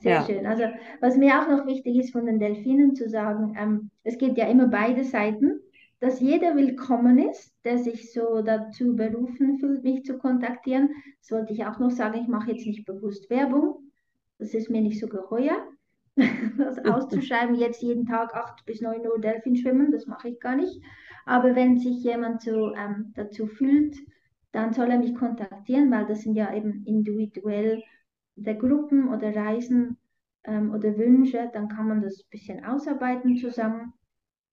Sehr 0.00 0.14
ja. 0.14 0.24
schön. 0.24 0.46
Also 0.46 0.64
was 1.00 1.16
mir 1.16 1.40
auch 1.40 1.48
noch 1.48 1.66
wichtig 1.66 1.96
ist 1.96 2.12
von 2.12 2.26
den 2.26 2.38
Delfinen 2.38 2.94
zu 2.94 3.08
sagen, 3.08 3.56
ähm, 3.58 3.90
es 4.02 4.18
gibt 4.18 4.38
ja 4.38 4.46
immer 4.46 4.66
beide 4.66 5.04
Seiten 5.04 5.60
dass 6.00 6.18
jeder 6.18 6.56
willkommen 6.56 7.18
ist, 7.18 7.52
der 7.62 7.78
sich 7.78 8.12
so 8.12 8.40
dazu 8.40 8.96
berufen 8.96 9.58
fühlt, 9.58 9.84
mich 9.84 10.02
zu 10.04 10.18
kontaktieren. 10.18 10.88
Das 11.20 11.30
wollte 11.30 11.52
ich 11.52 11.66
auch 11.66 11.78
noch 11.78 11.90
sagen, 11.90 12.18
ich 12.20 12.26
mache 12.26 12.52
jetzt 12.52 12.66
nicht 12.66 12.86
bewusst 12.86 13.28
Werbung. 13.28 13.90
Das 14.38 14.54
ist 14.54 14.70
mir 14.70 14.80
nicht 14.80 14.98
so 14.98 15.08
geheuer, 15.08 15.68
das 16.56 16.78
auszuschreiben, 16.78 17.54
jetzt 17.54 17.82
jeden 17.82 18.06
Tag 18.06 18.34
8 18.34 18.64
bis 18.64 18.80
9 18.80 19.06
Uhr 19.06 19.20
Delfin 19.20 19.56
schwimmen, 19.56 19.92
das 19.92 20.06
mache 20.06 20.30
ich 20.30 20.40
gar 20.40 20.56
nicht. 20.56 20.82
Aber 21.26 21.54
wenn 21.54 21.78
sich 21.78 22.02
jemand 22.02 22.40
so 22.40 22.74
ähm, 22.74 23.12
dazu 23.14 23.46
fühlt, 23.46 23.94
dann 24.52 24.72
soll 24.72 24.90
er 24.90 24.98
mich 24.98 25.14
kontaktieren, 25.14 25.90
weil 25.90 26.06
das 26.06 26.22
sind 26.22 26.34
ja 26.34 26.54
eben 26.54 26.82
individuell 26.86 27.82
der 28.36 28.54
Gruppen 28.54 29.08
oder 29.08 29.36
Reisen 29.36 29.98
ähm, 30.44 30.72
oder 30.72 30.96
Wünsche, 30.96 31.50
dann 31.52 31.68
kann 31.68 31.88
man 31.88 32.00
das 32.00 32.20
ein 32.20 32.30
bisschen 32.30 32.64
ausarbeiten 32.64 33.36
zusammen 33.36 33.92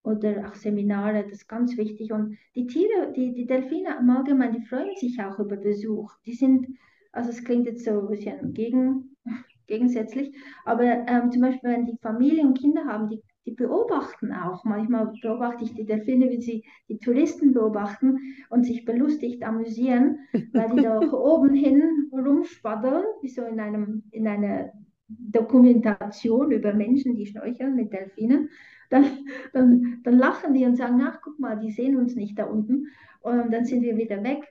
oder 0.07 0.47
auch 0.47 0.55
Seminare, 0.55 1.23
das 1.23 1.33
ist 1.33 1.49
ganz 1.49 1.75
wichtig. 1.77 2.13
Und 2.13 2.37
die 2.55 2.65
Tiere, 2.65 3.11
die, 3.13 3.33
die 3.33 3.45
Delfine 3.45 3.97
im 3.99 4.09
Allgemeinen, 4.09 4.53
die 4.53 4.65
freuen 4.65 4.95
sich 4.95 5.21
auch 5.21 5.37
über 5.37 5.57
Besuch. 5.57 6.13
Die 6.25 6.33
sind, 6.33 6.65
also 7.11 7.29
es 7.29 7.43
klingt 7.43 7.65
jetzt 7.65 7.83
so 7.83 7.99
ein 7.99 8.07
bisschen 8.07 8.53
gegen, 8.53 9.17
gegensätzlich, 9.67 10.33
aber 10.63 10.85
ähm, 10.85 11.29
zum 11.29 11.41
Beispiel, 11.41 11.71
wenn 11.71 11.85
die 11.85 11.97
Familie 12.01 12.43
und 12.43 12.57
Kinder 12.57 12.85
haben, 12.85 13.09
die, 13.09 13.21
die 13.45 13.51
beobachten 13.51 14.31
auch. 14.31 14.63
Manchmal 14.63 15.11
beobachte 15.21 15.65
ich 15.65 15.73
die 15.73 15.85
Delfine, 15.85 16.29
wie 16.29 16.41
sie 16.41 16.63
die 16.87 16.99
Touristen 16.99 17.51
beobachten 17.51 18.17
und 18.49 18.65
sich 18.65 18.85
belustigt 18.85 19.43
amüsieren, 19.43 20.19
weil 20.53 20.69
die 20.69 20.83
da 20.83 20.99
oben 21.11 21.53
hin 21.53 22.09
rumspaddeln, 22.13 23.03
wie 23.21 23.29
so 23.29 23.41
in, 23.41 23.59
einem, 23.59 24.03
in 24.11 24.25
einer 24.25 24.71
Dokumentation 25.09 26.51
über 26.51 26.73
Menschen, 26.73 27.15
die 27.15 27.25
schnorcheln 27.25 27.75
mit 27.75 27.91
Delfinen 27.91 28.49
dann, 28.89 29.05
dann, 29.53 30.01
dann 30.03 30.17
lachen 30.17 30.53
die 30.53 30.65
und 30.65 30.75
sagen, 30.75 31.01
ach 31.01 31.19
guck 31.21 31.39
mal, 31.39 31.57
die 31.59 31.71
sehen 31.71 31.97
uns 31.97 32.15
nicht 32.15 32.37
da 32.37 32.45
unten 32.45 32.87
und 33.21 33.51
dann 33.51 33.65
sind 33.65 33.81
wir 33.81 33.97
wieder 33.97 34.23
weg. 34.23 34.43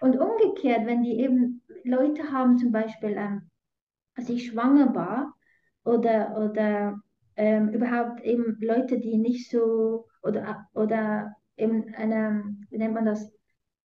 Und 0.00 0.18
umgekehrt, 0.18 0.86
wenn 0.86 1.02
die 1.02 1.18
eben 1.18 1.62
Leute 1.84 2.30
haben, 2.30 2.58
zum 2.58 2.72
Beispiel, 2.72 3.14
ähm, 3.16 3.50
als 4.14 4.28
ich 4.28 4.46
schwanger 4.46 4.94
war 4.94 5.34
oder, 5.84 6.36
oder 6.38 7.00
ähm, 7.36 7.70
überhaupt 7.70 8.22
eben 8.22 8.58
Leute, 8.60 9.00
die 9.00 9.16
nicht 9.16 9.50
so 9.50 10.06
oder, 10.22 10.68
oder 10.74 11.34
eben 11.56 11.94
eine, 11.94 12.44
wie 12.70 12.78
nennt 12.78 12.94
man 12.94 13.06
das, 13.06 13.32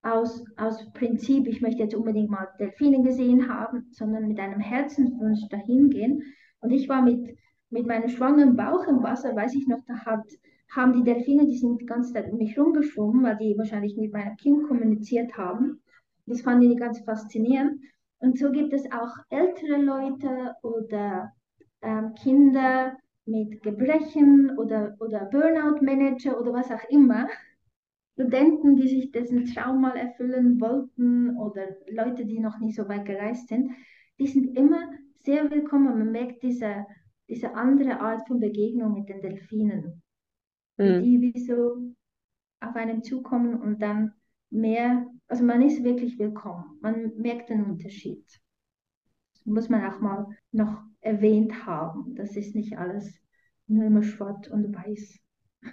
aus, 0.03 0.45
aus 0.57 0.91
Prinzip, 0.93 1.47
ich 1.47 1.61
möchte 1.61 1.83
jetzt 1.83 1.95
unbedingt 1.95 2.29
mal 2.29 2.47
Delfine 2.59 3.03
gesehen 3.03 3.49
haben, 3.49 3.87
sondern 3.91 4.27
mit 4.27 4.39
einem 4.39 4.59
Herzenswunsch 4.59 5.47
dahin 5.49 5.89
gehen. 5.89 6.23
Und 6.59 6.71
ich 6.71 6.87
war 6.87 7.01
mit, 7.01 7.37
mit 7.69 7.85
meinem 7.85 8.09
schwangeren 8.09 8.55
Bauch 8.55 8.87
im 8.87 9.03
Wasser, 9.03 9.35
weiß 9.35 9.55
ich 9.55 9.67
noch, 9.67 9.83
da 9.87 10.05
hat, 10.05 10.25
haben 10.71 10.93
die 10.93 11.03
Delfine, 11.03 11.45
die 11.45 11.57
sind 11.57 11.81
die 11.81 11.85
ganze 11.85 12.13
Zeit 12.13 12.31
um 12.31 12.37
mich 12.37 12.57
rumgeschwommen, 12.57 13.23
weil 13.23 13.37
die 13.37 13.57
wahrscheinlich 13.57 13.95
mit 13.97 14.13
meinem 14.13 14.37
Kind 14.37 14.67
kommuniziert 14.67 15.37
haben. 15.37 15.81
Das 16.25 16.41
fanden 16.41 16.69
die 16.69 16.75
ganz 16.75 16.99
faszinierend. 16.99 17.81
Und 18.19 18.37
so 18.37 18.51
gibt 18.51 18.73
es 18.73 18.91
auch 18.91 19.15
ältere 19.29 19.77
Leute 19.77 20.55
oder 20.63 21.31
ähm, 21.81 22.13
Kinder 22.15 22.97
mit 23.25 23.61
Gebrechen 23.61 24.57
oder, 24.57 24.95
oder 24.99 25.25
Burnout-Manager 25.25 26.39
oder 26.39 26.53
was 26.53 26.71
auch 26.71 26.89
immer, 26.89 27.27
Studenten, 28.13 28.75
die 28.75 28.87
sich 28.87 29.11
dessen 29.11 29.45
Traum 29.45 29.81
mal 29.81 29.95
erfüllen 29.95 30.59
wollten 30.59 31.37
oder 31.37 31.67
Leute, 31.87 32.25
die 32.25 32.39
noch 32.39 32.57
nie 32.59 32.71
so 32.71 32.89
weit 32.89 33.05
gereist 33.05 33.47
sind, 33.49 33.69
die 34.17 34.25
sind 34.25 34.57
immer 34.57 34.89
sehr 35.23 35.51
willkommen. 35.51 35.99
Man 35.99 36.11
merkt 36.11 36.41
diese, 36.41 36.87
diese 37.29 37.53
andere 37.55 37.99
Art 37.99 38.27
von 38.27 38.39
Begegnung 38.39 38.93
mit 38.93 39.09
den 39.09 39.21
Delfinen, 39.21 40.01
mhm. 40.77 41.01
die 41.03 41.21
wie 41.21 41.39
so 41.39 41.77
auf 42.59 42.75
einen 42.75 43.03
zukommen 43.03 43.59
und 43.59 43.81
dann 43.81 44.13
mehr, 44.49 45.05
also 45.27 45.43
man 45.43 45.61
ist 45.61 45.83
wirklich 45.83 46.17
willkommen. 46.17 46.77
Man 46.81 47.13
merkt 47.17 47.49
den 47.49 47.65
Unterschied. 47.65 48.25
Das 49.33 49.45
muss 49.45 49.69
man 49.69 49.85
auch 49.85 49.99
mal 49.99 50.27
noch 50.51 50.81
erwähnt 51.01 51.65
haben. 51.65 52.15
Das 52.15 52.35
ist 52.35 52.55
nicht 52.55 52.77
alles 52.77 53.13
nur 53.67 53.85
immer 53.85 54.03
schwarz 54.03 54.47
und 54.47 54.73
weiß. 54.73 55.19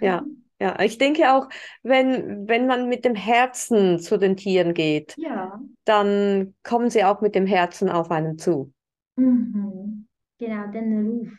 Ja, 0.01 0.25
ja, 0.59 0.79
ich 0.79 0.97
denke 0.97 1.33
auch, 1.33 1.49
wenn, 1.83 2.47
wenn 2.47 2.67
man 2.67 2.87
mit 2.87 3.03
dem 3.03 3.15
Herzen 3.15 3.99
zu 3.99 4.17
den 4.17 4.37
Tieren 4.37 4.73
geht, 4.73 5.15
ja. 5.17 5.59
dann 5.83 6.55
kommen 6.63 6.89
sie 6.89 7.03
auch 7.03 7.21
mit 7.21 7.35
dem 7.35 7.45
Herzen 7.45 7.89
auf 7.89 8.09
einen 8.11 8.37
zu. 8.37 8.73
Mhm. 9.17 10.07
Genau, 10.37 10.67
den 10.71 11.07
Ruf, 11.07 11.29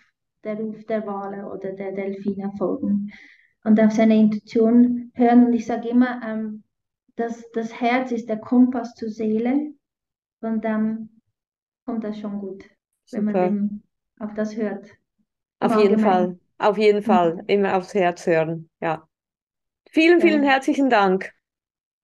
der 0.46 0.56
Ruf 0.56 0.84
der 0.86 1.06
Wale 1.06 1.46
oder 1.46 1.72
der 1.72 1.92
Delfine 1.92 2.52
folgen 2.56 3.12
und 3.64 3.80
auf 3.80 3.92
seine 3.92 4.16
Intuition 4.16 5.10
hören. 5.14 5.46
Und 5.46 5.52
ich 5.52 5.66
sage 5.66 5.88
immer, 5.88 6.20
ähm, 6.24 6.62
dass 7.16 7.50
das 7.52 7.80
Herz 7.80 8.12
ist 8.12 8.28
der 8.28 8.38
Kompass 8.38 8.94
zur 8.94 9.10
Seele 9.10 9.72
und 10.40 10.64
dann 10.64 11.20
kommt 11.84 12.04
das 12.04 12.18
schon 12.18 12.38
gut, 12.38 12.64
Super. 13.04 13.16
wenn 13.16 13.24
man 13.24 13.34
dem, 13.34 13.82
auf 14.20 14.34
das 14.34 14.56
hört. 14.56 14.90
Auf 15.60 15.80
jeden 15.82 15.98
Fall. 15.98 16.38
Auf 16.58 16.78
jeden 16.78 17.02
Fall, 17.02 17.34
mhm. 17.34 17.42
immer 17.48 17.76
aufs 17.76 17.92
Herz 17.94 18.26
hören. 18.26 18.70
Ja. 18.80 19.06
Vielen, 19.90 20.20
vielen 20.20 20.42
ja. 20.42 20.50
herzlichen 20.50 20.88
Dank. 20.88 21.32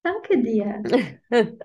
Danke 0.03 0.43
dir. 0.43 0.82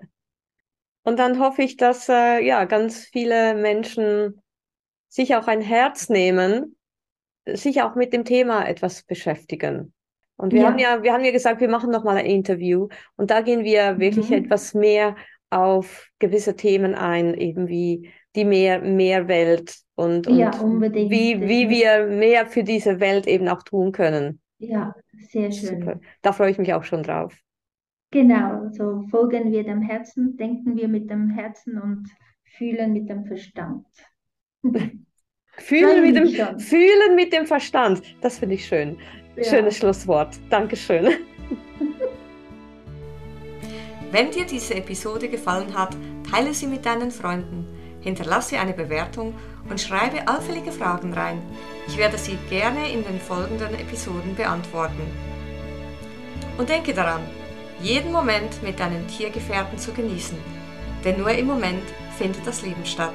Und 1.02 1.18
dann 1.18 1.38
hoffe 1.38 1.62
ich, 1.62 1.76
dass 1.76 2.08
äh, 2.08 2.44
ja 2.44 2.64
ganz 2.64 3.06
viele 3.06 3.54
Menschen 3.54 4.42
sich 5.08 5.36
auch 5.36 5.46
ein 5.46 5.60
Herz 5.60 6.08
nehmen, 6.08 6.76
sich 7.46 7.82
auch 7.82 7.94
mit 7.94 8.12
dem 8.12 8.24
Thema 8.24 8.66
etwas 8.66 9.02
beschäftigen. 9.02 9.92
Und 10.36 10.52
wir 10.52 10.60
ja. 10.62 10.66
haben 10.68 10.78
ja, 10.78 11.02
wir 11.02 11.12
haben 11.12 11.24
ja 11.24 11.32
gesagt, 11.32 11.60
wir 11.60 11.68
machen 11.68 11.90
noch 11.90 12.04
mal 12.04 12.16
ein 12.16 12.26
Interview 12.26 12.88
und 13.16 13.30
da 13.30 13.40
gehen 13.40 13.64
wir 13.64 13.98
wirklich 13.98 14.30
mhm. 14.30 14.36
etwas 14.44 14.72
mehr 14.72 15.16
auf 15.50 16.08
gewisse 16.18 16.54
Themen 16.54 16.94
ein, 16.94 17.34
eben 17.34 17.68
wie 17.68 18.10
die 18.36 18.44
Meer, 18.44 18.80
Meerwelt 18.80 19.78
und, 19.96 20.26
und 20.28 20.36
ja, 20.36 20.52
wie, 20.52 21.40
wie 21.40 21.68
wir 21.68 22.06
mehr 22.06 22.46
für 22.46 22.62
diese 22.62 23.00
Welt 23.00 23.26
eben 23.26 23.48
auch 23.48 23.62
tun 23.62 23.90
können. 23.90 24.40
Ja, 24.58 24.94
sehr 25.30 25.50
schön. 25.50 25.80
Super. 25.80 26.00
Da 26.22 26.32
freue 26.32 26.50
ich 26.50 26.58
mich 26.58 26.72
auch 26.72 26.84
schon 26.84 27.02
drauf. 27.02 27.36
Genau, 28.10 28.68
so 28.70 29.06
folgen 29.10 29.52
wir 29.52 29.64
dem 29.64 29.82
Herzen, 29.82 30.36
denken 30.36 30.76
wir 30.76 30.88
mit 30.88 31.10
dem 31.10 31.30
Herzen 31.30 31.80
und 31.80 32.08
fühlen 32.44 32.92
mit 32.92 33.08
dem 33.08 33.26
Verstand. 33.26 33.86
fühlen, 35.58 36.02
mit 36.02 36.16
dem, 36.16 36.58
fühlen 36.58 37.14
mit 37.14 37.32
dem 37.32 37.46
Verstand, 37.46 38.02
das 38.20 38.38
finde 38.38 38.56
ich 38.56 38.66
schön. 38.66 38.98
Ja. 39.36 39.44
Schönes 39.44 39.76
Schlusswort. 39.76 40.38
Dankeschön. 40.50 41.08
Wenn 44.10 44.30
dir 44.30 44.46
diese 44.46 44.74
Episode 44.74 45.28
gefallen 45.28 45.76
hat, 45.76 45.94
teile 46.30 46.54
sie 46.54 46.66
mit 46.66 46.86
deinen 46.86 47.10
Freunden, 47.10 47.66
hinterlasse 48.00 48.58
eine 48.58 48.72
Bewertung 48.72 49.34
und 49.68 49.80
schreibe 49.80 50.26
allfällige 50.26 50.72
Fragen 50.72 51.12
rein. 51.12 51.42
Ich 51.86 51.98
werde 51.98 52.16
sie 52.16 52.38
gerne 52.48 52.90
in 52.90 53.04
den 53.04 53.20
folgenden 53.20 53.74
Episoden 53.74 54.34
beantworten. 54.34 55.02
Und 56.56 56.70
denke 56.70 56.94
daran, 56.94 57.20
jeden 57.80 58.10
Moment 58.10 58.62
mit 58.62 58.80
deinen 58.80 59.06
Tiergefährten 59.06 59.78
zu 59.78 59.92
genießen, 59.92 60.38
denn 61.04 61.18
nur 61.18 61.30
im 61.30 61.46
Moment 61.46 61.84
findet 62.16 62.46
das 62.46 62.62
Leben 62.62 62.84
statt. 62.84 63.14